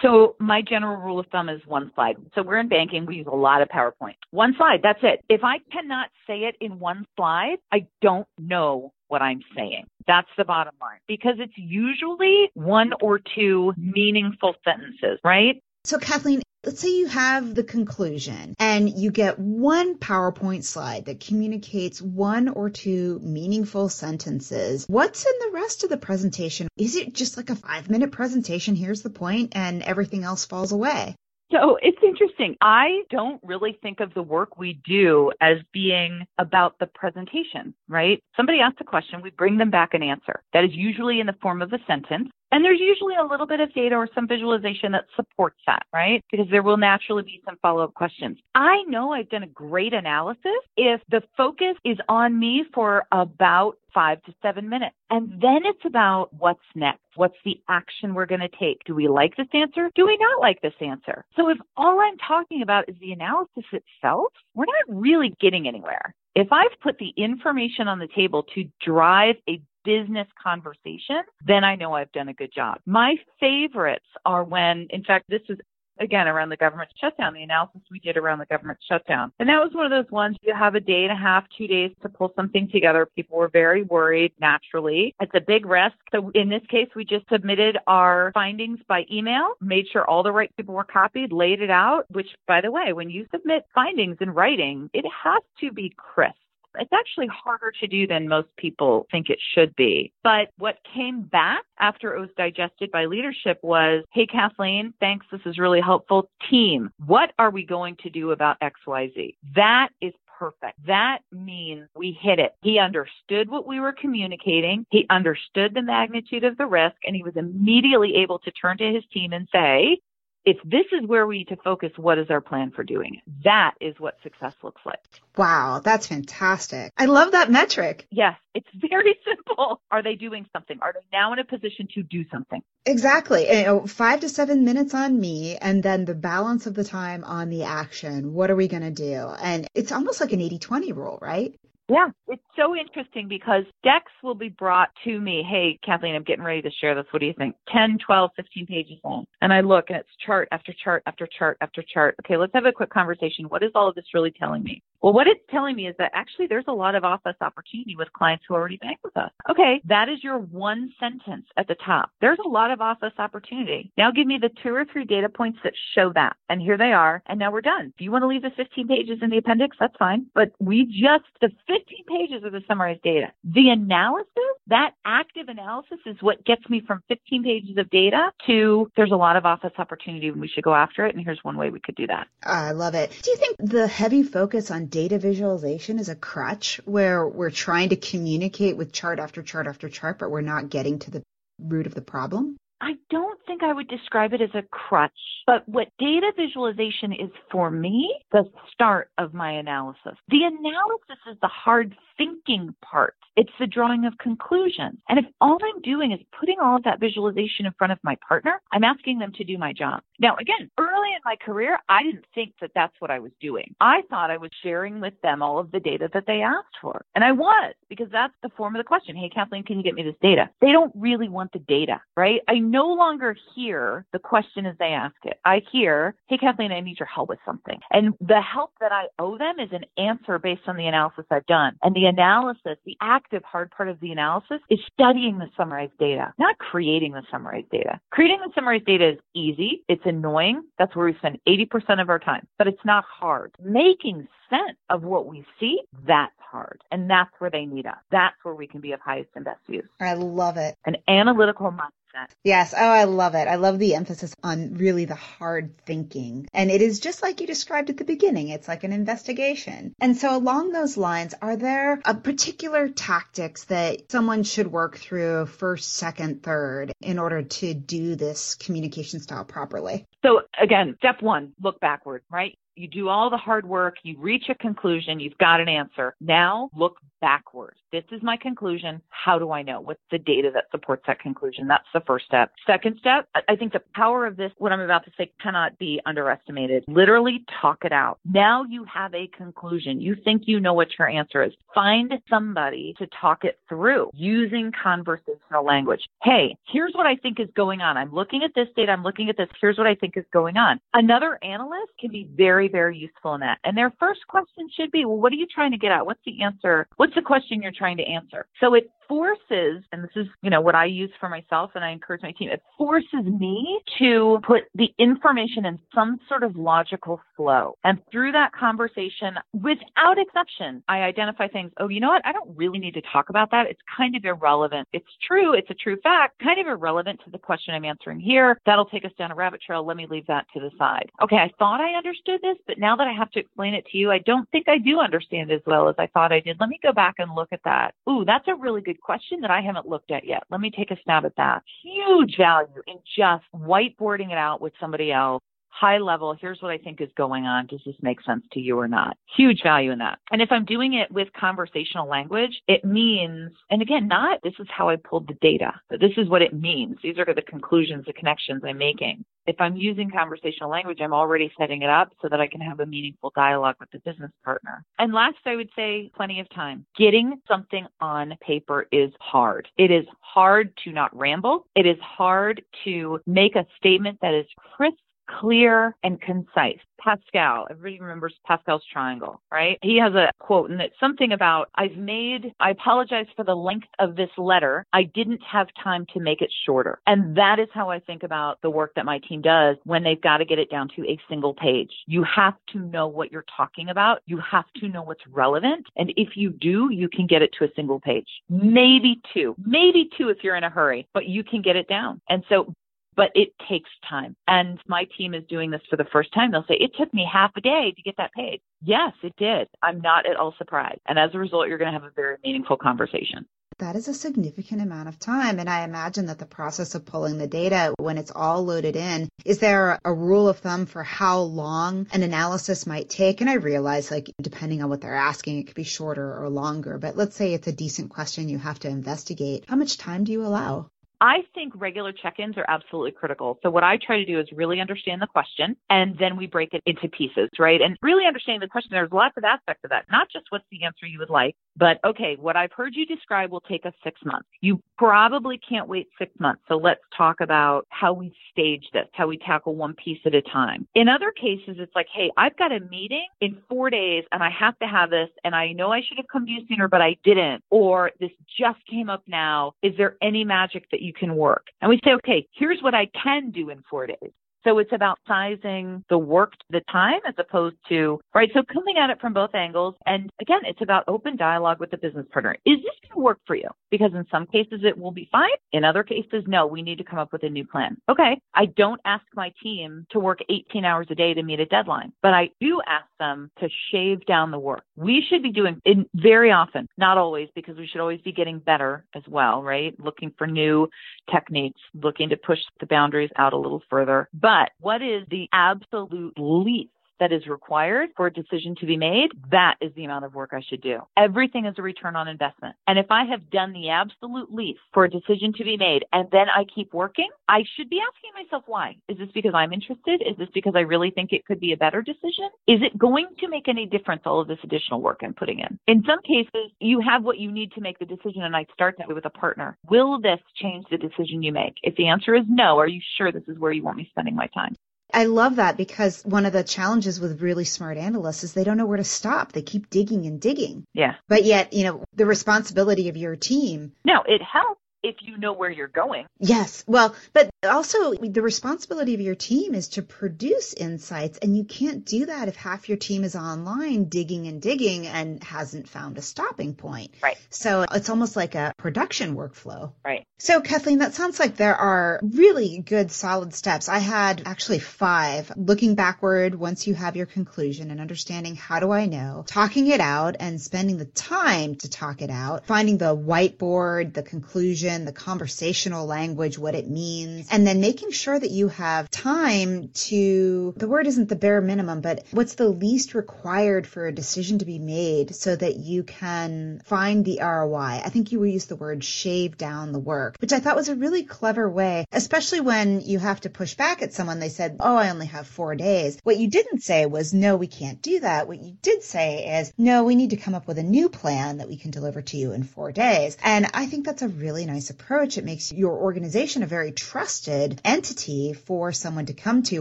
So 0.03 0.37
my 0.39 0.63
general 0.63 0.97
rule 0.97 1.19
of 1.19 1.27
thumb 1.29 1.49
is 1.49 1.61
one 1.67 1.91
slide. 1.95 2.17
So 2.35 2.43
we're 2.43 2.59
in 2.59 2.69
banking. 2.69 3.07
We 3.07 3.17
use 3.17 3.27
a 3.27 3.35
lot 3.35 3.63
of 3.63 3.69
PowerPoint. 3.69 4.17
One 4.31 4.55
slide. 4.57 4.81
That's 4.83 5.01
it. 5.03 5.25
If 5.29 5.43
I 5.43 5.59
cannot 5.73 6.09
say 6.27 6.41
it 6.41 6.57
in 6.61 6.79
one 6.79 7.07
slide, 7.17 7.57
I 7.73 7.87
don't 8.03 8.27
know 8.39 8.93
what 9.09 9.23
I'm 9.23 9.41
saying. 9.57 9.87
That's 10.07 10.29
the 10.37 10.45
bottom 10.45 10.75
line 10.81 10.99
because 11.07 11.37
it's 11.39 11.57
usually 11.57 12.51
one 12.55 12.93
or 13.01 13.21
two 13.35 13.73
meaningful 13.77 14.55
sentences, 14.65 15.19
right? 15.25 15.63
So 15.85 15.99
Kathleen, 15.99 16.43
let's 16.67 16.81
say 16.81 16.91
you 16.91 17.07
have 17.07 17.55
the 17.55 17.63
conclusion 17.63 18.55
and 18.59 18.91
you 18.91 19.13
get 19.13 19.39
one 19.39 19.97
PowerPoint 19.97 20.65
slide 20.65 21.05
that 21.05 21.21
communicates 21.21 22.03
one 22.03 22.49
or 22.49 22.71
two 22.71 23.21
meaningful 23.23 23.89
sentences. 23.89 24.85
What's 24.89 25.25
in 25.25 25.33
the 25.39 25.55
rest 25.55 25.85
of 25.85 25.91
the 25.91 25.97
presentation? 25.97 26.67
Is 26.77 26.97
it 26.97 27.15
just 27.15 27.37
like 27.37 27.51
a 27.51 27.55
five 27.55 27.89
minute 27.89 28.11
presentation? 28.11 28.75
Here's 28.75 29.03
the 29.03 29.11
point 29.11 29.53
and 29.55 29.81
everything 29.83 30.25
else 30.25 30.45
falls 30.45 30.73
away. 30.73 31.15
So 31.53 31.79
it's 31.81 32.03
interesting. 32.03 32.57
I 32.61 33.03
don't 33.11 33.41
really 33.45 33.79
think 33.81 34.01
of 34.01 34.13
the 34.15 34.23
work 34.23 34.59
we 34.59 34.81
do 34.85 35.31
as 35.41 35.59
being 35.73 36.27
about 36.39 36.81
the 36.81 36.87
presentation, 36.87 37.73
right? 37.89 38.21
Somebody 38.37 38.59
asks 38.59 38.81
a 38.81 38.85
question, 38.85 39.23
we 39.23 39.31
bring 39.31 39.57
them 39.57 39.71
back 39.71 39.95
an 39.95 40.03
answer. 40.03 40.43
That 40.53 40.65
is 40.65 40.71
usually 40.73 41.21
in 41.21 41.27
the 41.27 41.37
form 41.41 41.63
of 41.63 41.73
a 41.73 41.79
sentence. 41.87 42.31
And 42.57 42.65
there's 42.65 42.81
usually 42.81 43.17
a 43.17 43.23
little 43.23 43.47
bit 43.47 43.61
of 43.61 43.71
data 43.75 43.97
or 43.97 44.09
some 44.15 44.27
visualization 44.27 44.93
that 44.93 45.05
supports 45.15 45.59
that, 45.67 45.83
right? 45.93 46.25
Because 46.31 46.47
there 46.51 46.63
will 46.63 46.79
naturally 46.79 47.23
be 47.23 47.43
some 47.45 47.59
follow 47.61 47.85
up 47.85 47.93
questions. 47.93 48.39
I 48.55 48.83
know 48.85 49.13
I've 49.13 49.29
done 49.29 49.43
a 49.43 49.47
great 49.47 49.93
analysis 49.93 50.57
if 50.75 51.03
the 51.11 51.21
focus 51.37 51.77
is 51.85 51.99
on 52.09 52.39
me 52.39 52.65
for 52.73 53.05
about 53.13 53.77
five 53.93 54.23
to 54.23 54.35
seven 54.41 54.71
minutes. 54.71 54.97
And 55.11 55.33
then 55.33 55.67
it's 55.67 55.85
about 55.85 56.33
what's 56.33 56.65
next. 56.75 57.03
What's 57.17 57.37
the 57.45 57.61
action 57.69 58.15
we're 58.15 58.25
going 58.25 58.41
to 58.41 58.49
take? 58.49 58.85
Do 58.87 58.95
we 58.95 59.07
like 59.07 59.37
this 59.37 59.49
answer? 59.53 59.91
Do 59.95 60.07
we 60.07 60.17
not 60.19 60.41
like 60.41 60.63
this 60.63 60.75
answer? 60.81 61.27
So 61.37 61.51
if 61.51 61.59
all 61.77 62.01
I'm 62.01 62.17
talking 62.17 62.63
about 62.63 62.89
is 62.89 62.97
the 63.03 63.13
analysis 63.13 63.65
itself, 63.71 64.33
we're 64.55 64.65
not 64.65 64.99
really 64.99 65.35
getting 65.43 65.69
anywhere. 65.69 66.15
If 66.35 66.49
I've 66.53 66.79
put 66.83 66.99
the 66.99 67.13
information 67.17 67.89
on 67.89 67.99
the 67.99 68.09
table 68.15 68.45
to 68.55 68.65
drive 68.83 69.37
a 69.47 69.61
business 69.87 70.27
conversation, 70.43 71.23
then 71.47 71.65
I 71.65 71.77
know 71.77 71.95
I've 71.95 72.13
done 72.13 72.29
a 72.29 72.35
good 72.35 72.53
job. 72.53 72.81
My 72.85 73.15
favorites 73.41 74.05
are 74.27 74.45
when, 74.45 74.89
in 74.91 75.05
fact, 75.05 75.27
this 75.29 75.43
is 75.49 75.59
again 75.99 76.29
around 76.29 76.51
the 76.51 76.57
government 76.57 76.91
shutdown, 77.01 77.35
the 77.35 77.43
analysis 77.43 77.81
we 77.91 77.99
did 78.01 78.17
around 78.17 78.39
the 78.39 78.47
government 78.47 78.79
shutdown. 78.87 79.33
And 79.39 79.49
that 79.49 79.63
was 79.63 79.71
one 79.73 79.87
of 79.87 79.91
those 79.91 80.11
ones 80.11 80.37
you 80.43 80.55
have 80.55 80.75
a 80.75 80.81
day 80.81 81.05
and 81.05 81.13
a 81.13 81.17
half, 81.17 81.45
two 81.57 81.67
days 81.67 81.93
to 82.03 82.09
pull 82.09 82.33
something 82.37 82.69
together. 82.71 83.09
People 83.17 83.39
were 83.39 83.49
very 83.49 83.83
worried 83.83 84.33
naturally. 84.41 85.15
It's 85.21 85.33
a 85.35 85.41
big 85.41 85.67
risk. 85.67 85.97
So 86.13 86.31
in 86.35 86.49
this 86.49 86.63
case, 86.69 86.89
we 86.95 87.05
just 87.05 87.29
submitted 87.33 87.79
our 87.87 88.31
findings 88.35 88.81
by 88.89 89.07
email, 89.11 89.55
made 89.61 89.87
sure 89.91 90.05
all 90.05 90.23
the 90.23 90.33
right 90.33 90.55
people 90.57 90.75
were 90.75 90.85
copied, 90.85 91.33
laid 91.33 91.63
it 91.63 91.71
out, 91.71 92.05
which 92.11 92.29
by 92.47 92.61
the 92.61 92.71
way, 92.71 92.93
when 92.93 93.11
you 93.11 93.27
submit 93.31 93.65
findings 93.75 94.19
in 94.21 94.31
writing, 94.31 94.91
it 94.93 95.05
has 95.25 95.43
to 95.61 95.73
be 95.73 95.95
crisp. 95.97 96.37
It's 96.79 96.93
actually 96.93 97.29
harder 97.29 97.73
to 97.81 97.87
do 97.87 98.07
than 98.07 98.29
most 98.29 98.49
people 98.57 99.07
think 99.11 99.31
it 99.31 99.39
should 99.55 99.75
be. 99.77 100.13
But 100.23 100.51
what 100.59 100.79
came 100.95 101.23
back 101.23 101.63
after 101.79 102.15
it 102.15 102.21
was 102.21 102.31
digested 102.37 102.91
by 102.91 103.07
leadership 103.07 103.59
was, 103.63 104.05
Hey, 104.13 104.27
Kathleen, 104.27 104.95
thanks. 105.01 105.27
This 105.31 105.41
is 105.47 105.59
really 105.59 105.81
helpful. 105.81 106.31
Team, 106.51 106.91
what 107.07 107.33
are 107.39 107.51
we 107.51 107.65
going 107.65 107.97
to 108.03 108.11
do 108.11 108.31
about 108.31 108.59
XYZ? 108.61 109.37
That 109.55 109.89
is 110.01 110.13
perfect. 110.39 110.85
That 110.87 111.19
means 111.33 111.89
we 111.97 112.17
hit 112.21 112.39
it. 112.39 112.55
He 112.63 112.79
understood 112.79 113.49
what 113.49 113.67
we 113.67 113.81
were 113.81 113.93
communicating. 113.93 114.85
He 114.91 115.07
understood 115.11 115.75
the 115.75 115.83
magnitude 115.83 116.45
of 116.45 116.57
the 116.59 116.67
risk 116.67 116.97
and 117.07 117.17
he 117.17 117.23
was 117.23 117.37
immediately 117.37 118.17
able 118.17 118.39
to 118.41 118.51
turn 118.51 118.79
to 118.79 118.93
his 118.93 119.05
team 119.13 119.33
and 119.33 119.49
say, 119.51 119.99
if 120.47 120.59
this 120.65 120.87
is 120.93 121.07
where 121.07 121.27
we 121.27 121.39
need 121.39 121.49
to 121.49 121.57
focus, 121.57 121.91
what 121.97 122.19
is 122.19 122.31
our 122.31 122.41
plan 122.41 122.71
for 122.71 122.85
doing 122.85 123.17
it? 123.17 123.23
That 123.43 123.75
is 123.81 123.97
what 123.99 124.15
success 124.23 124.55
looks 124.63 124.81
like. 124.87 125.01
Wow, 125.37 125.81
that's 125.83 126.07
fantastic. 126.07 126.93
I 126.97 127.07
love 127.07 127.33
that 127.33 127.51
metric. 127.51 128.07
Yes, 128.13 128.37
it's 128.55 128.69
very 128.73 129.19
simple. 129.27 129.81
Are 129.91 130.05
they 130.05 130.15
doing 130.15 130.47
something? 130.53 130.79
Are 130.81 130.93
they 130.93 131.05
now 131.13 131.33
in 131.33 131.41
a 131.41 131.45
position 131.45 131.89
to 131.95 132.05
do 132.05 132.25
something? 132.31 132.63
Exactly. 132.87 133.49
You 133.49 133.65
oh, 133.67 133.79
know, 133.79 133.87
five 133.89 134.21
to 134.21 134.29
seven 134.29 134.65
minutes 134.65 134.95
on 134.95 135.21
me 135.21 135.57
and 135.57 135.83
then 135.83 136.05
the 136.05 136.15
balance 136.15 136.67
of 136.67 136.75
the 136.75 136.85
time 136.85 137.25
on 137.25 137.51
the 137.51 137.65
action. 137.65 138.33
What 138.33 138.49
are 138.49 138.57
we 138.57 138.69
going 138.69 138.85
to 138.85 138.93
do? 138.93 139.29
And 139.43 139.67
it's 139.75 139.91
almost 139.91 140.21
like 140.21 140.33
an 140.33 140.41
80 140.41 140.61
20 140.61 140.93
rule, 140.93 141.19
right? 141.21 141.59
Yeah, 141.89 142.09
it's 142.27 142.43
so 142.57 142.75
interesting 142.75 143.29
because 143.29 143.63
decks 143.85 144.11
will 144.21 144.35
be 144.35 144.49
brought 144.49 144.89
to 145.05 145.21
me. 145.21 145.45
Hey, 145.49 145.79
Kathleen, 145.85 146.17
I'm 146.17 146.25
getting 146.25 146.45
ready 146.45 146.61
to 146.63 146.71
share 146.81 146.97
this. 146.97 147.05
What 147.13 147.21
do 147.21 147.27
you 147.27 147.35
think? 147.39 147.55
10, 147.73 147.99
12, 148.05 148.31
15 148.35 148.67
pages 148.67 148.99
long. 149.05 149.25
And 149.41 149.53
I 149.53 149.61
look 149.61 149.85
and 149.89 149.99
it's 149.99 150.09
chart 150.25 150.49
after 150.51 150.75
chart 150.83 151.05
after 151.07 151.29
chart 151.39 151.59
after 151.61 151.85
chart. 151.95 152.17
Okay, 152.25 152.37
let's 152.37 152.53
have 152.55 152.65
a 152.67 152.73
quick 152.73 152.91
conversation. 152.91 153.45
What 153.45 153.63
is 153.63 153.71
all 153.77 153.89
of 153.89 153.95
this 153.95 154.07
really 154.15 154.33
telling 154.33 154.65
me? 154.65 154.83
Well, 155.03 155.13
what 155.13 155.27
it's 155.27 155.41
telling 155.51 155.77
me 155.77 155.87
is 155.87 155.95
that 155.99 156.13
actually 156.15 156.47
there's 156.47 156.65
a 156.69 156.73
lot 156.73 156.95
of 156.95 157.05
office 157.05 157.37
opportunity 157.41 157.97
with 157.97 158.13
clients 158.13 158.45
who 158.49 158.55
already 158.55 158.77
bank 158.77 158.99
with 159.05 159.17
us. 159.17 159.31
Okay, 159.51 159.81
that 159.85 160.09
is 160.09 160.23
your 160.23 160.39
one 160.39 160.93
sentence 160.99 161.47
at 161.57 161.69
the 161.69 161.77
top. 161.85 162.11
There's 162.21 162.39
a 162.45 162.49
lot 162.49 162.71
of 162.71 162.81
office 162.81 163.13
opportunity. 163.19 163.93
Now 163.97 164.11
give 164.11 164.27
me 164.27 164.39
the 164.41 164.51
two 164.63 164.75
or 164.75 164.85
three 164.85 165.05
data 165.05 165.29
points 165.29 165.59
that 165.65 165.75
show 165.95 166.13
that. 166.15 166.37
And 166.49 166.61
here 166.61 166.79
they 166.79 166.93
are. 166.93 167.23
And 167.27 167.39
now 167.39 167.53
we're 167.53 167.61
done. 167.61 167.93
If 167.95 168.01
you 168.01 168.11
want 168.11 168.23
to 168.23 168.29
leave 168.29 168.43
the 168.43 168.51
15 168.57 168.89
pages 168.89 169.19
in 169.23 169.31
the 169.31 169.39
appendix, 169.39 169.77
that's 169.79 169.97
fine. 169.99 170.27
But 170.35 170.53
we 170.59 170.85
just, 170.85 171.25
the 171.41 171.51
15 171.67 171.85
pages 172.09 172.45
of 172.45 172.53
the 172.53 172.63
summarized 172.67 173.03
data. 173.03 173.33
The 173.45 173.69
analysis, 173.69 174.27
that 174.69 174.93
active 175.05 175.49
analysis 175.49 175.99
is 176.07 176.17
what 176.21 176.45
gets 176.45 176.69
me 176.69 176.83
from 176.87 177.03
15 177.09 177.43
pages 177.43 177.77
of 177.79 177.91
data 177.91 178.33
to 178.47 178.91
there's 178.97 179.13
a 179.13 179.17
lot 179.17 179.37
of 179.37 179.45
office 179.45 179.73
opportunity 179.79 180.29
and 180.29 180.41
we 180.41 180.49
should 180.49 180.65
go 180.65 180.75
after 180.75 181.07
it. 181.07 181.15
And 181.15 181.25
here's 181.25 181.41
one 181.43 181.57
way 181.57 181.71
we 181.71 181.81
could 181.81 181.97
do 181.97 182.07
that. 182.09 182.27
I 182.43 182.73
love 182.73 182.95
it. 182.95 183.13
Do 183.23 183.31
you 183.31 183.37
think 183.37 183.57
the 183.59 183.87
heavy 183.87 184.23
focus 184.23 184.71
on 184.71 184.86
data 184.91 185.19
visualization 185.19 185.99
is 185.99 186.09
a 186.09 186.17
crutch 186.17 186.81
where 186.85 187.27
we're 187.27 187.51
trying 187.51 187.91
to 187.91 187.97
communicate 187.97 188.77
with 188.77 188.93
chart 188.93 189.19
after 189.19 189.43
chart 189.43 189.67
after 189.67 189.89
chart, 189.89 190.19
but 190.19 190.31
we're 190.31 190.41
not 190.41 190.71
getting 190.71 190.99
to 191.01 191.11
the 191.11 191.23
root 191.59 191.87
of 191.87 191.95
the 191.95 192.03
problem? 192.03 192.57
I 192.87 192.93
don't 193.11 193.41
think 193.49 193.65
I 193.65 193.73
would 193.73 193.89
describe 193.89 194.33
it 194.33 194.41
as 194.41 194.55
a 194.55 194.63
crutch, 194.71 195.11
but 195.45 195.69
what 195.69 195.89
data 195.99 196.31
visualization 196.37 197.13
is 197.13 197.31
for 197.51 197.69
me, 197.69 198.15
the 198.31 198.45
start 198.73 199.11
of 199.19 199.35
my 199.35 199.51
analysis. 199.51 200.15
The 200.29 200.45
analysis 200.45 201.19
is 201.29 201.37
the 201.43 201.49
hard 201.49 201.97
thinking 202.17 202.73
part. 202.83 203.17
It's 203.37 203.53
the 203.61 203.67
drawing 203.67 204.07
of 204.07 204.17
conclusions. 204.19 204.99
And 205.09 205.19
if 205.19 205.27
all 205.41 205.59
I'm 205.63 205.83
doing 205.83 206.13
is 206.13 206.21
putting 206.39 206.59
all 206.59 206.77
of 206.77 206.85
that 206.85 207.01
visualization 207.01 207.67
in 207.67 207.73
front 207.77 207.93
of 207.93 207.99
my 208.03 208.17
partner, 208.27 208.63
I'm 208.73 208.85
asking 208.85 209.19
them 209.19 209.33
to 209.33 209.45
do 209.45 209.59
my 209.59 209.75
job. 209.75 210.01
Now, 210.19 210.37
again, 210.37 210.71
early 210.79 211.11
in 211.11 211.21
my 211.25 211.37
career, 211.37 211.79
I 211.89 212.03
didn't 212.03 212.25
think 212.35 212.55
that 212.63 212.71
that's 212.75 212.95
what 212.99 213.11
I 213.11 213.19
was 213.19 213.33
doing. 213.41 213.75
I 213.81 214.03
thought 214.09 214.31
I 214.31 214.39
was 214.39 214.51
sharing 214.63 215.01
with 215.01 215.13
them 215.23 215.43
all 215.43 215.59
of 215.59 215.71
the 215.71 215.81
data 215.81 216.09
that 216.15 216.25
they 216.27 216.41
asked 216.41 216.77
for. 216.81 217.05
And 217.15 217.23
I 217.23 217.33
was, 217.33 217.75
because 217.91 218.09
that's 218.11 218.33
the 218.43 218.49
form 218.57 218.75
of 218.75 218.81
the 218.81 218.85
question. 218.85 219.17
Hey, 219.17 219.29
Kathleen, 219.29 219.65
can 219.65 219.77
you 219.77 219.85
get 219.85 219.95
me 219.95 220.03
this 220.03 220.15
data? 220.23 220.49
They 220.63 220.73
don't 220.73 220.93
really 220.95 221.29
want 221.29 221.53
the 221.53 221.59
data, 221.59 222.01
right? 222.17 222.41
I 222.49 222.59
no 222.77 222.89
longer 222.89 223.35
hear 223.55 224.05
the 224.13 224.19
question 224.19 224.67
as 224.67 224.77
they 224.79 224.93
ask 224.93 225.17
it. 225.25 225.39
I 225.47 225.63
hear, 225.73 226.15
hey, 226.29 226.37
Kathleen, 226.37 226.73
I 226.73 226.81
need 226.81 226.99
your 226.99 227.07
help 227.07 227.31
with 227.31 227.39
something. 227.47 227.79
And 227.91 228.13
the 228.21 228.43
help 228.43 228.73
that 228.81 228.93
I 228.93 229.05
owe 229.19 229.39
them 229.39 229.59
is 229.59 229.71
an 229.73 229.85
answer 229.97 230.39
based 230.39 230.61
on 230.67 230.77
the 230.77 230.87
analysis 230.87 231.25
I've 231.31 231.47
done. 231.47 231.77
And 231.83 231.95
the 231.95 232.05
analysis, 232.05 232.77
the 232.85 232.97
active 233.01 233.43
hard 233.45 233.71
part 233.71 233.89
of 233.89 233.99
the 234.01 234.13
analysis 234.13 234.59
is 234.69 234.79
studying 234.93 235.39
the 235.39 235.47
summarized 235.57 235.97
data, 235.99 236.35
not 236.39 236.59
creating 236.59 237.13
the 237.13 237.23
summarized 237.31 237.71
data. 237.71 237.99
Creating 238.11 238.41
the 238.45 238.53
summarized 238.55 238.85
data 238.85 239.13
is 239.13 239.19
easy. 239.35 239.83
It's 239.89 240.05
annoying. 240.05 240.63
That's 240.79 240.95
where 240.95 241.07
we 241.07 241.15
spend 241.17 241.39
80% 241.49 242.03
of 242.03 242.11
our 242.11 242.19
time, 242.19 242.47
but 242.59 242.67
it's 242.67 242.85
not 242.85 243.05
hard. 243.05 243.53
Making 243.59 244.29
sense 244.51 244.77
of 244.91 245.03
what 245.03 245.27
we 245.27 245.47
see, 245.59 245.81
that's 246.07 246.33
hard. 246.39 246.83
And 246.91 247.09
that's 247.11 247.31
where 247.39 247.51
they 247.51 247.65
need 247.65 247.87
us. 247.87 247.97
That's 248.11 248.37
where 248.43 248.55
we 248.55 248.67
can 248.67 248.81
be 248.81 248.93
of 248.93 249.01
highest 249.01 249.31
and 249.35 249.45
best 249.45 249.61
use. 249.67 249.89
I 250.01 250.15
love 250.15 250.57
it. 250.57 250.77
An 250.85 250.97
analytical 251.09 251.71
mindset 252.17 252.27
Yes. 252.45 252.75
Oh, 252.77 252.89
I 252.89 253.05
love 253.05 253.35
it. 253.35 253.49
I 253.49 253.57
love 253.57 253.81
the 253.81 253.97
emphasis 253.97 254.33
on 254.43 254.75
really 254.75 255.05
the 255.05 255.17
hard 255.17 255.77
thinking. 255.85 256.47
And 256.55 256.71
it 256.71 256.81
is 256.81 257.01
just 257.01 257.21
like 257.21 257.41
you 257.41 257.47
described 257.47 257.91
at 257.91 257.97
the 257.97 258.05
beginning. 258.05 258.51
It's 258.51 258.69
like 258.69 258.85
an 258.85 258.93
investigation. 258.93 259.95
And 260.01 260.17
so 260.17 260.37
along 260.37 260.71
those 260.71 260.97
lines, 260.97 261.35
are 261.43 261.57
there 261.57 262.01
a 262.05 262.15
particular 262.15 262.89
tactics 262.89 263.65
that 263.65 264.13
someone 264.13 264.45
should 264.45 264.69
work 264.69 264.97
through 264.97 265.47
first, 265.47 265.95
second, 265.95 266.45
third 266.45 266.93
in 267.01 267.19
order 267.19 267.43
to 267.43 267.75
do 267.75 268.15
this 268.15 268.55
communication 268.55 269.19
style 269.19 269.45
properly? 269.45 270.07
So 270.25 270.43
again, 270.61 270.95
step 270.99 271.23
one, 271.23 271.53
look 271.61 271.81
backward, 271.81 272.23
right? 272.31 272.57
You 272.77 272.89
do 272.89 273.09
all 273.09 273.31
the 273.31 273.39
hard 273.39 273.67
work, 273.67 273.97
you 274.03 274.19
reach 274.19 274.45
a 274.51 274.55
conclusion, 274.55 275.19
you've 275.19 275.39
got 275.39 275.61
an 275.61 275.69
answer. 275.69 276.15
Now 276.21 276.69
look 276.77 276.99
backwards. 277.23 277.79
This 277.91 278.05
is 278.13 278.23
my 278.23 278.37
conclusion. 278.37 279.01
How 279.09 279.39
do 279.39 279.51
I 279.51 279.63
know? 279.63 279.81
What's 279.81 280.03
the 280.11 280.19
data 280.19 280.51
that 280.53 280.67
supports 280.71 281.03
that 281.07 281.19
conclusion? 281.19 281.67
That's 281.67 281.87
the 281.95 282.03
first 282.07 282.27
step. 282.27 282.53
Second 282.67 282.99
step, 282.99 283.29
I 283.49 283.57
think 283.57 283.73
the 283.73 283.81
power 283.95 284.27
of 284.27 284.37
this, 284.37 284.53
what 284.59 284.71
I'm 284.71 284.81
about 284.81 285.05
to 285.07 285.11
say, 285.17 285.33
cannot 285.43 285.79
be 285.79 286.01
underestimated. 286.05 286.85
Literally 286.89 287.45
talk 287.63 287.85
it 287.85 287.93
out. 287.93 288.19
Now 288.27 288.65
you 288.65 288.85
have 288.85 289.15
a 289.15 289.29
conclusion. 289.29 290.01
You 290.01 290.15
think 290.25 290.43
you 290.45 290.61
know 290.61 290.75
what 290.75 290.89
your 290.99 291.09
answer 291.09 291.43
is. 291.43 291.53
Find 291.75 292.13
somebody 292.29 292.95
to 292.99 293.07
talk 293.19 293.45
it 293.45 293.59
through 293.69 294.11
using 294.13 294.71
conversational 294.83 295.65
language. 295.65 296.03
Hey, 296.23 296.57
here's 296.71 296.93
what 296.95 297.07
I 297.07 297.17
think 297.17 297.41
is 297.41 297.49
going 297.57 297.81
on. 297.81 297.97
I'm 297.97 298.13
looking 298.13 298.43
at 298.43 298.51
this 298.55 298.69
data. 298.77 298.93
I'm 298.93 299.03
looking 299.03 299.31
at 299.31 299.39
this. 299.39 299.49
Here's 299.61 299.79
what 299.79 299.87
I 299.87 299.95
think 299.95 300.17
is 300.17 300.25
going 300.33 300.59
on. 300.59 300.81
Another 300.93 301.39
analyst 301.43 301.93
can 301.99 302.11
be 302.11 302.29
very, 302.37 302.66
very 302.69 302.97
useful 302.97 303.35
in 303.35 303.41
that. 303.41 303.59
And 303.65 303.77
their 303.77 303.93
first 303.99 304.27
question 304.29 304.69
should 304.75 304.91
be, 304.91 305.05
well, 305.05 305.19
what 305.19 305.33
are 305.33 305.37
you 305.37 305.47
trying 305.47 305.71
to 305.71 305.79
get 305.79 305.93
at? 305.93 306.05
What's 306.05 306.21
the 306.25 306.43
answer? 306.43 306.87
What's 306.97 307.15
the 307.15 307.23
question 307.23 307.63
you're 307.63 307.73
trying 307.73 307.97
to 307.99 308.05
answer? 308.05 308.47
So 308.61 308.75
it 308.75 308.91
forces, 309.09 309.83
and 309.93 310.03
this 310.03 310.11
is, 310.17 310.27
you 310.43 310.51
know, 310.51 310.61
what 310.61 310.75
I 310.75 310.87
use 310.87 311.11
for 311.21 311.29
myself 311.29 311.73
and 311.75 311.85
I 311.85 311.91
encourage 311.91 312.23
my 312.23 312.33
team, 312.33 312.51
it 312.51 312.63
forces 312.77 313.25
me 313.25 313.81
to 313.99 314.39
put 314.47 314.65
the 314.75 314.89
information 314.99 315.67
in 315.67 315.79
some 315.95 316.19
sort 316.29 316.43
of 316.43 316.57
logical 316.57 317.21
flow. 317.37 317.75
And 317.85 317.99
through 318.11 318.33
that 318.33 318.53
conversation, 318.53 319.35
without 319.53 320.19
exception, 320.19 320.83
I 320.89 320.99
identify 321.01 321.49
things, 321.49 321.73
oh, 321.79 321.89
you 321.89 322.01
know 322.01 322.09
what? 322.09 322.27
I 322.27 322.33
don't 322.33 322.57
really 322.57 322.79
need 322.79 322.95
to 322.95 323.03
talk 323.13 323.29
about 323.29 323.51
that. 323.51 323.67
It's 323.69 323.81
kind 323.97 324.17
of 324.17 324.25
irrelevant. 324.25 324.89
It's 324.93 325.07
true. 325.27 325.55
It's 325.55 325.71
a 325.71 325.75
true 325.75 325.99
fact, 326.03 326.39
kind 326.43 326.61
of 326.61 326.67
irrelevant 326.67 327.21
to 327.25 327.31
the 327.31 327.39
question 327.39 327.75
I'm 327.75 327.85
answering 327.85 328.21
here. 328.21 328.59
That'll 328.67 328.87
take 328.87 329.05
us 329.05 329.13
down 329.19 329.33
a 329.33 329.35
rabbit 329.35 329.61
trail. 329.63 329.85
Let 329.85 329.97
me 329.97 330.07
leave 330.09 330.27
that 330.27 330.47
to 330.55 330.61
the 330.61 330.71
side. 330.79 331.11
Okay. 331.23 331.37
I 331.37 331.51
thought 331.59 331.81
I 331.81 331.97
understood 331.97 332.41
this, 332.43 332.57
but 332.67 332.79
now 332.79 332.97
that 332.97 333.07
I 333.07 333.13
have 333.13 333.31
to 333.33 333.41
explain 333.41 333.75
it 333.75 333.87
to 333.93 333.99
you, 333.99 334.11
I 334.11 334.19
don't 334.19 334.49
think 334.51 334.69
I 334.69 334.79
do 334.79 335.01
understand 335.01 335.51
as 335.51 335.61
well 335.67 335.89
as 335.89 335.95
I 335.99 336.07
thought 336.09 336.33
I 336.33 336.41
did. 336.41 336.57
Let 336.61 336.69
me 336.69 336.79
go 336.83 336.93
back 336.93 337.15
and 337.19 337.35
look 337.35 337.49
at 337.53 337.61
that. 337.65 337.95
Ooh, 338.09 338.25
that's 338.25 338.49
a 338.49 338.55
really 338.55 338.81
good 338.81 338.96
question 338.97 339.41
that 339.41 339.51
I 339.51 339.61
haven't 339.61 339.89
looked 339.89 340.11
at 340.11 340.27
yet. 340.27 340.45
Let 340.51 340.61
me 340.61 340.71
take 340.71 340.91
a 340.91 341.01
stab 341.01 341.25
at 341.25 341.37
that. 341.37 341.63
Huge 341.83 342.37
value 342.37 342.83
in 342.87 342.99
just 343.17 343.45
whiteboarding 343.55 344.31
it 344.33 344.39
out 344.39 344.61
with 344.61 344.73
somebody 344.81 345.13
else 345.13 345.43
high 345.79 345.99
level, 345.99 346.35
here's 346.41 346.61
what 346.63 346.71
I 346.71 346.79
think 346.79 347.01
is 347.01 347.11
going 347.17 347.45
on. 347.45 347.67
Does 347.67 347.81
this 347.85 347.97
make 348.01 348.23
sense 348.23 348.45
to 348.53 348.61
you 348.61 348.79
or 348.79 348.89
not? 348.89 349.17
Huge 349.37 349.63
value 349.63 349.91
in 349.91 349.99
that. 349.99 350.19
And 350.31 350.41
if 350.41 350.51
I'm 350.51 350.65
doing 350.65 350.95
it 350.95 351.11
with 351.11 351.29
conversational 351.39 352.09
language, 352.09 352.63
it 352.67 352.85
means, 352.85 353.53
and 353.71 353.83
again, 353.83 354.09
not 354.09 354.41
this 354.43 354.55
is 354.59 354.67
how 354.71 354.89
I 354.89 354.97
pulled 354.97 355.29
the 355.29 355.37
data, 355.41 355.73
but 355.91 356.01
this 356.01 356.13
is 356.17 356.29
what 356.29 356.43
it 356.43 356.55
means. 356.55 356.97
These 357.03 357.19
are 357.19 357.35
the 357.35 357.43
conclusions, 357.43 358.07
the 358.07 358.13
connections 358.13 358.63
I'm 358.65 358.79
making. 358.79 359.25
If 359.47 359.57
I'm 359.61 359.77
using 359.77 360.11
conversational 360.11 360.71
language, 360.71 360.99
I'm 361.01 361.13
already 361.13 361.53
setting 361.59 361.83
it 361.83 361.91
up 361.91 362.13
so 362.21 362.29
that 362.29 362.41
I 362.41 362.49
can 362.49 362.61
have 362.61 362.81
a 362.81 362.87
meaningful 362.87 363.33
dialogue 363.37 363.77
with 363.79 363.91
the 363.93 364.01
business 364.01 364.33
partner. 364.45 364.85
And 364.99 365.13
last, 365.13 365.37
I 365.45 365.55
would 365.55 365.71
say 365.77 366.11
plenty 366.17 366.41
of 366.41 366.49
time. 366.51 366.85
Getting 366.99 367.41
something 367.47 367.87
on 368.01 368.35
paper 368.41 368.89
is 368.91 369.13
hard. 369.21 369.69
It 369.79 369.93
is 369.93 370.05
hard 370.21 370.73
to 370.85 370.91
not 370.91 371.17
ramble. 371.17 371.67
It 371.77 371.87
is 371.87 371.99
hard 372.01 372.63
to 372.85 373.21
make 373.27 373.55
a 373.55 373.67
statement 373.79 374.19
that 374.21 374.35
is 374.35 374.47
crisp 374.77 374.97
clear 375.29 375.95
and 376.03 376.21
concise. 376.21 376.79
Pascal, 376.99 377.67
everybody 377.71 378.01
remembers 378.01 378.35
Pascal's 378.45 378.83
triangle, 378.93 379.41
right? 379.53 379.79
He 379.83 379.99
has 379.99 380.15
a 380.15 380.33
quote 380.41 380.71
and 380.71 380.81
it's 380.81 380.99
something 380.99 381.33
about, 381.33 381.69
I've 381.77 381.97
made, 381.97 382.53
I 382.59 382.71
apologize 382.71 383.27
for 383.37 383.45
the 383.45 383.55
length 383.55 383.87
of 383.99 384.17
this 384.17 384.31
letter. 384.37 384.85
I 384.93 385.05
didn't 385.05 385.41
have 385.43 385.69
time 385.83 386.07
to 386.15 386.21
make 386.21 386.43
it 386.43 386.51
shorter. 386.65 386.99
And 387.07 387.37
that 387.37 387.59
is 387.59 387.69
how 387.73 387.91
I 387.91 388.01
think 388.01 388.23
about 388.23 388.59
the 388.63 388.71
work 388.71 388.93
that 388.97 389.05
my 389.05 389.19
team 389.29 389.41
does 389.43 389.77
when 389.85 390.03
they've 390.03 390.21
got 390.21 390.39
to 390.39 390.45
get 390.45 390.59
it 390.59 390.71
down 390.71 390.89
to 390.97 391.03
a 391.05 391.19
single 391.29 391.55
page. 391.55 391.93
You 392.07 392.25
have 392.25 392.55
to 392.73 392.79
know 392.79 393.07
what 393.07 393.31
you're 393.31 393.45
talking 393.57 393.89
about. 393.89 394.23
You 394.27 394.41
have 394.51 394.67
to 394.77 394.89
know 394.89 395.03
what's 395.03 395.27
relevant. 395.29 395.87
And 395.97 396.13
if 396.17 396.31
you 396.37 396.51
do, 396.51 396.89
you 396.91 397.09
can 397.09 397.27
get 397.27 397.43
it 397.43 397.51
to 397.59 397.65
a 397.65 397.69
single 397.77 398.01
page, 398.01 398.27
maybe 398.49 399.21
two, 399.33 399.55
maybe 399.65 400.09
two 400.17 400.29
if 400.29 400.39
you're 400.43 400.57
in 400.57 400.65
a 400.65 400.71
hurry, 400.71 401.07
but 401.15 401.27
you 401.27 401.45
can 401.45 401.63
get 401.63 401.77
it 401.77 401.89
down. 401.89 402.21
And 402.29 402.43
so 402.49 402.73
but 403.17 403.31
it 403.35 403.55
takes 403.69 403.91
time. 404.09 404.37
And 404.47 404.79
my 404.87 405.07
team 405.17 405.35
is 405.35 405.45
doing 405.49 405.71
this 405.71 405.83
for 405.89 405.97
the 405.97 406.07
first 406.13 406.33
time. 406.33 406.51
They'll 406.51 406.65
say, 406.69 406.77
it 406.79 406.93
took 406.99 407.13
me 407.13 407.27
half 407.31 407.53
a 407.57 407.61
day 407.61 407.93
to 407.97 408.03
get 408.03 408.17
that 408.19 408.33
paid. 408.33 408.61
Yes, 408.83 409.13
it 409.23 409.35
did. 409.37 409.69
I'm 409.83 410.01
not 410.01 410.27
at 410.27 410.37
all 410.37 410.55
surprised. 410.59 411.01
And 411.07 411.19
as 411.19 411.31
a 411.35 411.39
result, 411.39 411.69
you're 411.69 411.79
going 411.79 411.93
to 411.93 411.99
have 411.99 412.09
a 412.09 412.15
very 412.15 412.37
meaningful 412.45 412.77
conversation. 412.77 413.47
That 413.79 413.97
is 413.97 414.09
a 414.09 414.15
significant 414.15 414.81
amount 414.81 415.09
of 415.09 415.19
time. 415.19 415.59
And 415.59 415.69
I 415.69 415.85
imagine 415.85 416.27
that 416.27 416.39
the 416.39 416.47
process 416.47 416.95
of 416.95 417.05
pulling 417.05 417.37
the 417.37 417.47
data 417.47 417.95
when 417.99 418.17
it's 418.17 418.33
all 418.35 418.65
loaded 418.65 418.97
in, 418.97 419.29
is 419.45 419.59
there 419.59 419.99
a 420.03 420.15
rule 420.15 420.49
of 420.49 420.59
thumb 420.59 420.87
for 420.87 421.03
how 421.03 421.41
long 421.41 422.07
an 422.11 422.23
analysis 422.23 422.87
might 422.87 423.11
take? 423.11 423.43
And 423.43 423.51
I 423.51 423.55
realize 423.55 424.11
like 424.11 424.31
depending 424.41 424.83
on 424.83 424.89
what 424.89 425.03
they're 425.03 425.15
asking, 425.15 425.59
it 425.59 425.67
could 425.67 425.77
be 425.77 425.85
shorter 425.85 426.43
or 426.43 426.49
longer, 426.49 426.97
but 426.97 427.19
let's 427.19 427.37
say 427.37 427.53
it's 427.53 427.67
a 427.67 427.73
decent 427.73 428.09
question 428.09 428.49
you 428.49 428.59
have 428.59 428.79
to 428.79 428.89
investigate. 428.89 429.67
How 429.69 429.77
much 429.77 429.99
time 429.99 430.25
do 430.25 430.33
you 430.33 430.47
allow? 430.47 430.89
I 431.21 431.39
think 431.55 431.73
regular 431.77 432.13
check-ins 432.13 432.59
are 432.59 432.67
absolutely 432.69 433.13
critical. 433.13 433.59
So 433.63 433.71
what 433.71 433.83
I 433.83 433.97
try 433.97 434.19
to 434.19 434.27
do 434.27 434.39
is 434.39 434.47
really 434.53 434.81
understand 434.81 435.23
the 435.23 435.27
question 435.27 435.77
and 435.89 436.17
then 436.19 436.37
we 436.37 436.47
break 436.47 436.75
it 436.75 436.83
into 436.85 437.09
pieces, 437.09 437.49
right? 437.59 437.81
And 437.81 437.97
really 438.03 438.27
understanding 438.27 438.61
the 438.61 438.69
question, 438.69 438.91
there's 438.93 439.13
lots 439.13 439.35
of 439.37 439.45
aspects 439.45 439.83
of 439.85 439.91
that, 439.91 440.05
not 440.11 440.29
just 440.31 440.47
what's 440.51 440.67
the 440.71 440.85
answer 440.85 441.07
you 441.07 441.19
would 441.19 441.31
like, 441.31 441.57
but 441.77 441.99
okay, 442.05 442.37
what 442.41 442.57
I've 442.57 442.73
heard 442.73 442.95
you 442.95 443.07
describe 443.07 443.51
will 443.51 443.61
take 443.61 443.87
us 443.87 443.93
six 444.03 444.21
months. 444.25 444.49
You 444.61 444.83
probably 444.99 445.59
can't 445.59 445.89
wait 445.89 446.09
six 446.19 446.33
months. 446.39 446.63
So 446.69 446.77
let's 446.77 447.01
talk 447.17 447.41
about 447.41 447.87
how 447.91 448.13
we 448.13 448.35
stage 448.51 448.85
this, 448.93 449.07
how 449.13 449.27
we 449.27 449.39
tackle 449.39 449.75
one 449.75 449.95
piece 449.95 450.21
at 450.25 450.35
a 450.35 450.43
time. 450.43 450.87
In 450.95 451.09
other 451.09 451.31
cases, 451.33 451.77
it's 451.79 451.95
like, 451.95 452.07
hey, 452.15 452.31
I've 452.37 452.57
got 452.57 452.73
a 452.73 452.81
meeting 452.81 453.27
in 453.41 453.59
four 453.69 453.91
days 453.91 454.25
and 454.33 454.43
I 454.43 454.51
have 454.51 454.79
to 454.79 454.87
have 454.87 455.11
this 455.11 455.29
and 455.45 455.55
I 455.55 455.73
know 455.73 455.93
I 455.93 456.01
should 456.01 456.17
have 456.17 456.27
come 456.33 456.47
to 456.47 456.53
you 456.53 456.63
sooner, 456.69 456.89
but 456.89 457.03
I 457.03 457.17
didn't. 457.25 457.63
Or 457.71 458.11
this 458.21 458.31
just 458.59 458.79
came 458.91 459.11
up 459.11 459.23
now. 459.27 459.73
Is 459.83 459.93
there 459.97 460.17
any 460.23 460.45
magic 460.45 460.91
that 460.91 461.03
you 461.03 461.13
can 461.13 461.37
work. 461.37 461.67
And 461.81 461.89
we 461.89 462.01
say, 462.05 462.13
okay, 462.13 462.47
here's 462.53 462.83
what 462.83 462.95
I 462.95 463.07
can 463.23 463.51
do 463.51 463.71
in 463.71 463.83
four 463.89 464.07
days. 464.07 464.33
So 464.67 464.79
it's 464.79 464.93
about 464.93 465.19
sizing 465.29 466.03
the 466.09 466.19
work 466.19 466.53
to 466.53 466.65
the 466.71 466.81
time 466.91 467.21
as 467.27 467.35
opposed 467.39 467.77
to, 467.89 468.19
right? 468.35 468.51
So 468.53 468.63
coming 468.73 468.97
at 468.99 469.11
it 469.11 469.21
from 469.21 469.33
both 469.33 469.55
angles. 469.55 469.95
And 470.07 470.29
again, 470.41 470.63
it's 470.65 470.83
about 470.83 471.05
open 471.07 471.37
dialogue 471.37 471.79
with 471.79 471.93
the 471.93 471.99
business 471.99 472.27
partner. 472.33 472.57
Is 472.67 472.79
this 472.79 472.95
going 473.03 473.15
to 473.15 473.21
work 473.21 473.39
for 473.47 473.55
you? 473.55 473.69
Because 473.93 474.11
in 474.13 474.27
some 474.29 474.45
cases 474.47 474.81
it 474.83 474.99
will 474.99 475.13
be 475.13 475.29
fine. 475.31 475.51
In 475.73 475.85
other 475.85 476.03
cases, 476.03 476.43
no, 476.49 476.67
we 476.67 476.83
need 476.83 476.99
to 476.99 477.05
come 477.05 477.21
up 477.21 477.33
with 477.33 477.45
a 477.45 477.49
new 477.49 477.65
plan. 477.65 477.97
Okay. 478.09 478.41
I 478.55 478.67
don't 478.77 479.01
ask 479.05 479.25
my 479.37 479.53
team 479.63 480.05
to 480.11 480.19
work 480.19 480.41
18 480.51 480.85
hours 480.85 481.07
a 481.11 481.15
day 481.15 481.33
to 481.33 481.43
meet 481.45 481.61
a 481.61 481.67
deadline, 481.67 482.13
but 482.21 482.35
I 482.35 482.51
do 482.61 482.81
ask 482.89 483.07
them 483.21 483.53
to 483.61 483.69
shave 483.93 484.27
down 484.27 484.51
the 484.51 484.59
work. 484.59 484.83
We 484.97 485.25
should 485.29 485.45
be 485.45 485.53
doing 485.53 485.81
it 485.85 486.09
very 486.15 486.51
often, 486.51 486.89
not 486.99 487.19
always, 487.19 487.49
because 487.55 487.77
we 487.77 487.87
should 487.87 488.01
always 488.01 488.21
be 488.23 488.33
getting 488.33 488.59
better 488.59 489.05
as 489.15 489.23
well, 489.29 489.63
right? 489.63 489.95
Looking 490.01 490.33
for 490.37 490.49
new 490.49 490.89
techniques, 491.33 491.81
looking 491.95 492.31
to 492.31 492.37
push 492.37 492.59
the 492.81 492.87
boundaries 492.87 493.31
out 493.37 493.53
a 493.53 493.59
little 493.59 493.83
further. 493.89 494.29
But 494.35 494.56
what 494.81 495.03
is 495.03 495.25
the 495.31 495.49
absolute 495.53 496.35
least 496.39 496.91
that 497.21 497.33
is 497.33 497.47
required 497.47 498.11
for 498.17 498.27
a 498.27 498.33
decision 498.33 498.75
to 498.81 498.87
be 498.87 498.97
made, 498.97 499.29
that 499.51 499.77
is 499.81 499.93
the 499.95 500.05
amount 500.05 500.25
of 500.25 500.35
work 500.35 500.51
I 500.53 500.63
should 500.69 500.83
do. 500.83 501.01
Everything 501.17 501.67
is 501.67 501.75
a 501.79 501.83
return 501.83 502.17
on 502.17 502.29
investment. 502.29 502.77
And 502.87 502.99
if 502.99 503.07
I 503.11 503.25
have 503.25 503.51
done 503.51 503.73
the 503.73 503.91
absolute 503.91 504.53
least 504.53 504.81
for 504.93 505.05
a 505.05 505.11
decision 505.11 505.53
to 505.55 505.65
be 505.65 505.77
made 505.77 506.05
and 506.13 506.29
then 506.31 506.47
I 506.55 506.65
keep 506.65 506.93
working, 506.93 507.29
I 507.49 507.65
should 507.77 507.89
be 507.89 508.01
asking 508.01 508.45
myself 508.45 508.65
why. 508.67 508.97
Is 509.09 509.19
this 509.19 509.29
because 509.35 509.53
I'm 509.55 509.73
interested? 509.73 510.23
Is 510.23 510.37
this 510.37 510.49
because 510.55 510.75
I 510.77 510.81
really 510.81 511.11
think 511.11 511.33
it 511.33 511.47
could 511.47 511.61
be 511.61 511.73
a 511.73 511.77
better 511.77 512.03
decision? 512.03 512.49
Is 512.67 512.81
it 512.83 512.99
going 512.99 513.27
to 513.41 513.49
make 513.49 513.69
any 513.69 513.87
difference, 513.87 514.23
all 514.25 514.41
of 514.41 514.49
this 514.49 514.59
additional 514.63 515.01
work 515.01 515.21
I'm 515.23 515.35
putting 515.35 515.61
in? 515.61 515.79
In 515.87 516.03
some 516.05 516.21
cases, 516.23 516.71
you 516.81 517.01
have 517.01 517.23
what 517.23 517.39
you 517.39 517.51
need 517.51 517.73
to 517.73 517.81
make 517.81 517.99
the 517.99 518.05
decision 518.05 518.43
and 518.43 518.57
I 518.57 518.67
start 518.73 518.97
that 518.99 519.09
with 519.09 519.25
a 519.25 519.31
partner. 519.31 519.77
Will 519.89 520.21
this 520.21 520.41
change 520.55 520.87
the 520.91 520.99
decision 520.99 521.43
you 521.43 521.53
make? 521.53 521.75
If 521.83 521.97
the 521.97 522.09
answer 522.09 522.35
is 522.35 522.45
no, 522.49 522.79
are 522.79 522.89
you 522.89 523.01
sure 523.17 523.33
this 523.33 523.45
is 523.49 523.59
where 523.59 523.73
you 523.73 523.83
want 523.83 523.97
me 523.97 524.09
spending 524.11 524.35
my 524.35 524.49
time? 524.49 524.77
I 525.13 525.25
love 525.25 525.57
that 525.57 525.77
because 525.77 526.23
one 526.25 526.47
of 526.47 526.53
the 526.53 526.65
challenges 526.65 527.21
with 527.21 527.41
really 527.41 527.65
smart 527.65 527.97
analysts 527.97 528.45
is 528.45 528.53
they 528.53 528.65
don't 528.65 528.77
know 528.77 528.87
where 528.87 528.97
to 528.97 529.05
stop. 529.05 529.53
They 529.53 529.63
keep 529.63 529.89
digging 529.91 530.27
and 530.27 530.41
digging. 530.41 530.85
Yeah. 530.95 531.15
But 531.29 531.45
yet, 531.45 531.73
you 531.73 531.85
know, 531.85 532.05
the 532.15 532.27
responsibility 532.27 533.09
of 533.09 533.17
your 533.17 533.37
team. 533.37 533.93
No, 534.05 534.23
it 534.27 534.43
helps 534.43 534.81
if 535.03 535.17
you 535.21 535.39
know 535.39 535.53
where 535.53 535.71
you're 535.71 535.87
going. 535.87 536.27
Yes. 536.39 536.85
Well, 536.87 537.15
but 537.33 537.49
also 537.67 538.15
the 538.15 538.43
responsibility 538.43 539.15
of 539.15 539.21
your 539.21 539.35
team 539.35 539.75
is 539.75 539.89
to 539.89 540.03
produce 540.03 540.75
insights 540.75 541.39
and 541.39 541.57
you 541.57 541.65
can't 541.65 542.05
do 542.05 542.27
that 542.27 542.49
if 542.49 542.57
half 542.57 542.89
your 542.89 542.99
team 542.99 543.25
is 543.25 543.37
online 543.37 544.05
digging 544.05 544.47
and 544.47 544.61
digging 544.61 545.07
and 545.07 545.43
hasn't 545.43 545.89
found 545.89 546.19
a 546.19 546.23
stopping 546.23 546.75
point. 546.75 547.15
Right. 547.23 547.37
So 547.51 547.85
it's 547.91 548.11
almost 548.11 548.37
like 548.37 548.55
a 548.55 548.73
production 548.77 549.37
workflow. 549.37 549.93
Right. 550.05 550.27
So 550.39 550.61
Kathleen, 550.61 550.99
that 550.99 551.15
sounds 551.15 551.41
like 551.41 551.57
there 551.57 551.77
are 551.77 552.21
really 552.23 552.79
good 552.79 553.11
solid 553.11 553.55
steps. 553.55 553.89
I 553.89 553.99
had 553.99 554.43
actually 554.45 554.81
five 554.81 555.51
looking 555.57 555.95
backward 555.95 556.55
once 556.55 556.87
you 556.87 556.95
have 556.95 557.17
your 557.17 557.27
conclusion 557.27 557.91
and 557.91 558.01
understanding 558.01 558.55
how 558.55 558.81
do 558.81 558.93
I 558.93 559.07
know, 559.07 559.45
talking 559.47 559.87
it 559.87 560.01
out 560.01 560.37
and 560.41 560.61
spending 560.61 560.99
the 560.99 561.07
time 561.07 561.77
to 561.77 561.91
talk 561.91 562.23
it 562.23 562.31
out, 562.31 562.67
finding 562.67 562.99
the 562.99 563.17
whiteboard, 563.17 564.13
the 564.13 564.23
conclusion, 564.23 565.05
the 565.05 565.13
conversational 565.13 566.07
language, 566.07 566.59
what 566.59 566.75
it 566.75 566.89
means, 566.89 567.49
and 567.57 567.67
then 567.67 567.81
making 567.81 568.11
sure 568.11 568.39
that 568.39 568.51
you 568.51 568.69
have 568.69 569.11
time 569.11 569.89
to, 569.95 570.75
the 570.77 570.87
word 570.87 571.07
isn't 571.07 571.31
the 571.31 571.37
bare 571.37 571.63
minimum, 571.63 572.03
but 572.03 572.27
what's 572.31 572.57
the 572.57 572.69
least 572.69 573.15
required 573.15 573.87
for 573.87 574.07
a 574.07 574.13
decision 574.13 574.59
to 574.59 574.67
be 574.67 574.79
made 574.79 575.35
so 575.35 575.57
that 575.57 575.77
you 575.77 576.03
can 576.03 576.83
find 576.85 577.25
the 577.25 577.39
ROI. 577.41 578.03
I 578.05 578.11
think 578.11 578.31
you 578.31 578.45
used 578.45 578.69
the 578.69 578.77
word 578.77 579.03
shave 579.03 579.57
down 579.57 579.93
the 579.93 579.99
work, 579.99 580.37
which 580.39 580.53
I 580.53 580.61
thought 580.61 580.77
was 580.77 580.91
a 580.91 580.95
really 580.95 581.23
clever 581.23 581.67
way, 581.71 582.05
especially 582.13 582.61
when 582.61 583.01
you 583.01 583.19
have 583.19 583.41
to 583.41 583.49
push 583.49 583.75
back 583.75 584.03
at 584.03 584.13
someone. 584.13 584.39
They 584.39 584.51
said, 584.51 584.77
Oh, 584.79 584.97
I 584.97 585.09
only 585.09 585.29
have 585.29 585.47
four 585.47 585.75
days. 585.77 586.19
What 586.25 586.37
you 586.37 586.51
didn't 586.51 586.83
say 586.83 587.07
was, 587.07 587.33
no, 587.33 587.57
we 587.57 587.69
can't 587.69 588.03
do 588.03 588.21
that. 588.21 588.49
What 588.49 588.61
you 588.61 588.77
did 588.83 589.03
say 589.03 589.61
is, 589.61 589.73
no, 589.79 590.05
we 590.05 590.15
need 590.15 590.31
to 590.31 590.37
come 590.37 590.55
up 590.55 590.69
with 590.69 590.77
a 590.77 590.83
new 590.83 591.09
plan 591.09 591.57
that 591.57 591.69
we 591.69 591.79
can 591.79 591.91
deliver 591.91 592.21
to 592.21 592.37
you 592.37 592.53
in 592.53 592.65
four 592.65 592.93
days. 592.93 593.39
And 593.43 593.67
I 593.73 593.87
think 593.87 594.05
that's 594.05 594.21
a 594.21 594.29
really 594.29 594.67
nice 594.67 594.91
approach. 594.91 595.39
It 595.39 595.45
makes 595.47 595.73
your 595.73 595.97
organization 595.97 596.63
a 596.63 596.67
very 596.67 596.93
trusted 597.37 597.81
entity 597.85 598.53
for 598.53 598.93
someone 598.93 599.27
to 599.27 599.35
come 599.35 599.63
to 599.63 599.81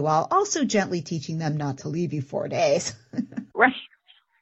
while 0.00 0.28
also 0.30 0.64
gently 0.64 1.00
teaching 1.00 1.38
them 1.38 1.56
not 1.56 1.78
to 1.78 1.88
leave 1.88 2.12
you 2.12 2.20
four 2.20 2.48
days. 2.48 2.94
right. 3.54 3.72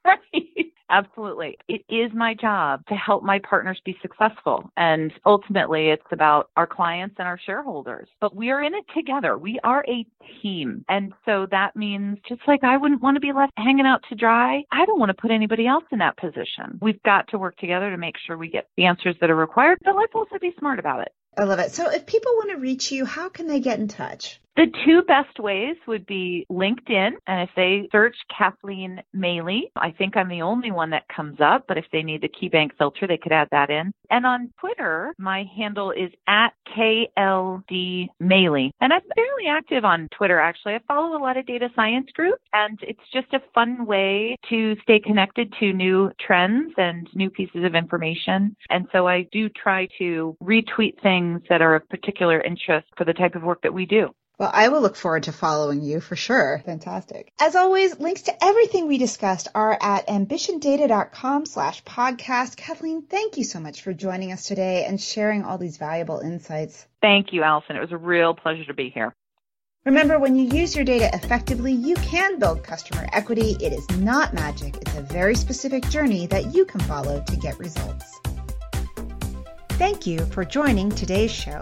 Right. 0.06 0.66
Absolutely. 0.90 1.56
It 1.66 1.82
is 1.88 2.12
my 2.12 2.34
job 2.34 2.84
to 2.88 2.94
help 2.94 3.22
my 3.22 3.38
partners 3.38 3.80
be 3.86 3.96
successful. 4.02 4.70
And 4.76 5.10
ultimately, 5.24 5.88
it's 5.88 6.04
about 6.12 6.50
our 6.58 6.66
clients 6.66 7.14
and 7.18 7.26
our 7.26 7.40
shareholders. 7.46 8.06
But 8.20 8.36
we 8.36 8.50
are 8.50 8.62
in 8.62 8.74
it 8.74 8.84
together. 8.94 9.38
We 9.38 9.58
are 9.64 9.82
a 9.88 10.04
team. 10.42 10.84
And 10.90 11.14
so 11.24 11.46
that 11.50 11.74
means 11.74 12.18
just 12.28 12.42
like 12.46 12.64
I 12.64 12.76
wouldn't 12.76 13.00
want 13.00 13.16
to 13.16 13.20
be 13.20 13.32
left 13.32 13.54
hanging 13.56 13.86
out 13.86 14.02
to 14.10 14.14
dry, 14.14 14.62
I 14.70 14.84
don't 14.84 15.00
want 15.00 15.08
to 15.08 15.14
put 15.20 15.30
anybody 15.30 15.66
else 15.66 15.84
in 15.90 16.00
that 16.00 16.18
position. 16.18 16.78
We've 16.82 17.02
got 17.02 17.28
to 17.28 17.38
work 17.38 17.56
together 17.56 17.90
to 17.90 17.96
make 17.96 18.16
sure 18.26 18.36
we 18.36 18.50
get 18.50 18.68
the 18.76 18.84
answers 18.84 19.16
that 19.22 19.30
are 19.30 19.34
required, 19.36 19.78
but 19.82 19.96
let's 19.96 20.14
also 20.14 20.38
be 20.38 20.52
smart 20.58 20.78
about 20.78 21.00
it. 21.00 21.14
I 21.36 21.44
love 21.44 21.58
it. 21.58 21.72
So 21.72 21.90
if 21.90 22.06
people 22.06 22.32
want 22.34 22.50
to 22.50 22.56
reach 22.56 22.92
you, 22.92 23.04
how 23.04 23.28
can 23.28 23.46
they 23.46 23.60
get 23.60 23.78
in 23.78 23.88
touch? 23.88 24.40
The 24.56 24.66
two 24.86 25.02
best 25.02 25.40
ways 25.40 25.74
would 25.88 26.06
be 26.06 26.46
LinkedIn, 26.48 27.10
and 27.26 27.48
if 27.48 27.50
they 27.56 27.88
search 27.90 28.14
Kathleen 28.36 29.02
Maley, 29.14 29.62
I 29.74 29.90
think 29.90 30.16
I'm 30.16 30.28
the 30.28 30.42
only 30.42 30.70
one 30.70 30.90
that 30.90 31.08
comes 31.08 31.38
up, 31.40 31.64
but 31.66 31.76
if 31.76 31.86
they 31.90 32.04
need 32.04 32.20
the 32.20 32.28
KeyBank 32.28 32.70
filter, 32.78 33.08
they 33.08 33.16
could 33.16 33.32
add 33.32 33.48
that 33.50 33.70
in. 33.70 33.92
And 34.10 34.24
on 34.24 34.52
Twitter, 34.60 35.12
my 35.18 35.44
handle 35.56 35.90
is 35.90 36.12
at 36.28 36.50
KLD 36.76 38.06
Maley. 38.22 38.70
And 38.80 38.92
I'm 38.92 39.00
fairly 39.16 39.48
active 39.50 39.84
on 39.84 40.08
Twitter, 40.16 40.38
actually. 40.38 40.74
I 40.74 40.80
follow 40.86 41.16
a 41.16 41.22
lot 41.22 41.36
of 41.36 41.46
data 41.46 41.68
science 41.74 42.06
groups, 42.14 42.42
and 42.52 42.78
it's 42.82 43.00
just 43.12 43.34
a 43.34 43.42
fun 43.54 43.86
way 43.86 44.36
to 44.50 44.76
stay 44.82 45.00
connected 45.00 45.52
to 45.58 45.72
new 45.72 46.12
trends 46.24 46.72
and 46.76 47.08
new 47.12 47.28
pieces 47.28 47.64
of 47.64 47.74
information. 47.74 48.54
And 48.70 48.86
so 48.92 49.08
I 49.08 49.26
do 49.32 49.48
try 49.48 49.88
to 49.98 50.36
retweet 50.40 51.02
things 51.02 51.23
that 51.48 51.62
are 51.62 51.74
of 51.74 51.88
particular 51.88 52.40
interest 52.40 52.86
for 52.96 53.04
the 53.04 53.12
type 53.12 53.34
of 53.34 53.42
work 53.42 53.62
that 53.62 53.74
we 53.74 53.86
do. 53.86 54.10
Well, 54.38 54.50
I 54.52 54.68
will 54.68 54.80
look 54.80 54.96
forward 54.96 55.24
to 55.24 55.32
following 55.32 55.82
you 55.82 56.00
for 56.00 56.16
sure. 56.16 56.60
Fantastic. 56.66 57.30
As 57.40 57.54
always, 57.54 58.00
links 58.00 58.22
to 58.22 58.44
everything 58.44 58.88
we 58.88 58.98
discussed 58.98 59.46
are 59.54 59.78
at 59.80 60.08
ambitiondata.com 60.08 61.46
slash 61.46 61.84
podcast. 61.84 62.56
Kathleen, 62.56 63.02
thank 63.02 63.36
you 63.36 63.44
so 63.44 63.60
much 63.60 63.82
for 63.82 63.92
joining 63.92 64.32
us 64.32 64.44
today 64.44 64.86
and 64.86 65.00
sharing 65.00 65.44
all 65.44 65.56
these 65.56 65.76
valuable 65.76 66.18
insights. 66.18 66.84
Thank 67.00 67.32
you, 67.32 67.44
Allison. 67.44 67.76
It 67.76 67.80
was 67.80 67.92
a 67.92 67.96
real 67.96 68.34
pleasure 68.34 68.64
to 68.64 68.74
be 68.74 68.90
here. 68.90 69.14
Remember, 69.84 70.18
when 70.18 70.34
you 70.34 70.44
use 70.44 70.74
your 70.74 70.84
data 70.84 71.10
effectively, 71.12 71.72
you 71.72 71.94
can 71.96 72.38
build 72.38 72.64
customer 72.64 73.06
equity. 73.12 73.56
It 73.60 73.72
is 73.72 73.88
not 73.98 74.32
magic. 74.32 74.76
It's 74.78 74.96
a 74.96 75.02
very 75.02 75.36
specific 75.36 75.88
journey 75.90 76.26
that 76.28 76.54
you 76.54 76.64
can 76.64 76.80
follow 76.80 77.22
to 77.22 77.36
get 77.36 77.58
results. 77.58 78.20
Thank 79.76 80.06
you 80.06 80.24
for 80.26 80.44
joining 80.44 80.88
today's 80.88 81.32
show. 81.32 81.60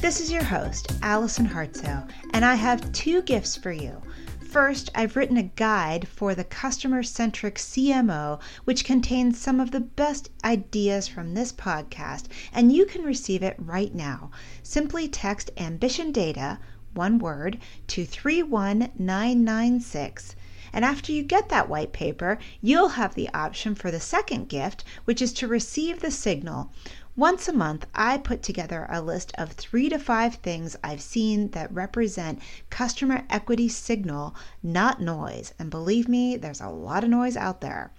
This 0.00 0.20
is 0.20 0.32
your 0.32 0.42
host, 0.42 0.92
Allison 1.02 1.46
Hartsoe, 1.46 2.04
and 2.32 2.44
I 2.44 2.56
have 2.56 2.90
two 2.90 3.22
gifts 3.22 3.56
for 3.56 3.70
you. 3.70 4.02
First, 4.50 4.90
I've 4.92 5.14
written 5.14 5.36
a 5.36 5.44
guide 5.44 6.08
for 6.08 6.34
the 6.34 6.42
customer 6.42 7.04
centric 7.04 7.54
CMO, 7.54 8.40
which 8.64 8.84
contains 8.84 9.38
some 9.38 9.60
of 9.60 9.70
the 9.70 9.78
best 9.78 10.30
ideas 10.42 11.06
from 11.06 11.34
this 11.34 11.52
podcast, 11.52 12.24
and 12.52 12.72
you 12.72 12.86
can 12.86 13.02
receive 13.02 13.44
it 13.44 13.54
right 13.56 13.94
now. 13.94 14.32
Simply 14.64 15.06
text 15.06 15.52
Ambition 15.56 16.10
Data, 16.10 16.58
one 16.92 17.20
word, 17.20 17.60
to 17.86 18.04
31996. 18.04 20.34
And 20.72 20.84
after 20.84 21.12
you 21.12 21.22
get 21.22 21.50
that 21.50 21.68
white 21.68 21.92
paper, 21.92 22.40
you'll 22.60 22.88
have 22.88 23.14
the 23.14 23.28
option 23.32 23.76
for 23.76 23.92
the 23.92 24.00
second 24.00 24.48
gift, 24.48 24.82
which 25.04 25.22
is 25.22 25.32
to 25.34 25.46
receive 25.46 26.00
the 26.00 26.10
signal. 26.10 26.72
Once 27.16 27.46
a 27.46 27.52
month, 27.52 27.86
I 27.94 28.18
put 28.18 28.42
together 28.42 28.88
a 28.90 29.00
list 29.00 29.30
of 29.38 29.52
three 29.52 29.88
to 29.88 30.00
five 30.00 30.34
things 30.34 30.74
I've 30.82 31.00
seen 31.00 31.50
that 31.52 31.72
represent 31.72 32.42
customer 32.70 33.24
equity 33.30 33.68
signal, 33.68 34.34
not 34.64 35.00
noise. 35.00 35.54
And 35.56 35.70
believe 35.70 36.08
me, 36.08 36.36
there's 36.36 36.60
a 36.60 36.70
lot 36.70 37.04
of 37.04 37.10
noise 37.10 37.36
out 37.36 37.60
there. 37.60 37.92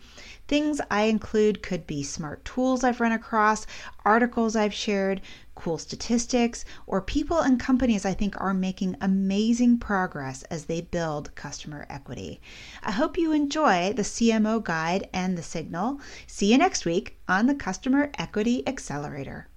Things 0.49 0.81
I 0.91 1.03
include 1.03 1.63
could 1.63 1.87
be 1.87 2.03
smart 2.03 2.43
tools 2.43 2.83
I've 2.83 2.99
run 2.99 3.13
across, 3.13 3.65
articles 4.03 4.53
I've 4.53 4.73
shared, 4.73 5.21
cool 5.55 5.77
statistics, 5.77 6.63
or 6.85 7.01
people 7.01 7.39
and 7.39 7.59
companies 7.59 8.05
I 8.05 8.13
think 8.13 8.39
are 8.39 8.53
making 8.53 8.97
amazing 9.01 9.79
progress 9.79 10.43
as 10.43 10.65
they 10.65 10.81
build 10.81 11.33
customer 11.35 11.87
equity. 11.89 12.39
I 12.83 12.91
hope 12.91 13.17
you 13.17 13.31
enjoy 13.31 13.93
the 13.93 14.03
CMO 14.03 14.63
guide 14.63 15.09
and 15.13 15.37
the 15.37 15.43
signal. 15.43 15.99
See 16.27 16.51
you 16.51 16.57
next 16.57 16.85
week 16.85 17.17
on 17.27 17.47
the 17.47 17.55
Customer 17.55 18.11
Equity 18.17 18.67
Accelerator. 18.67 19.47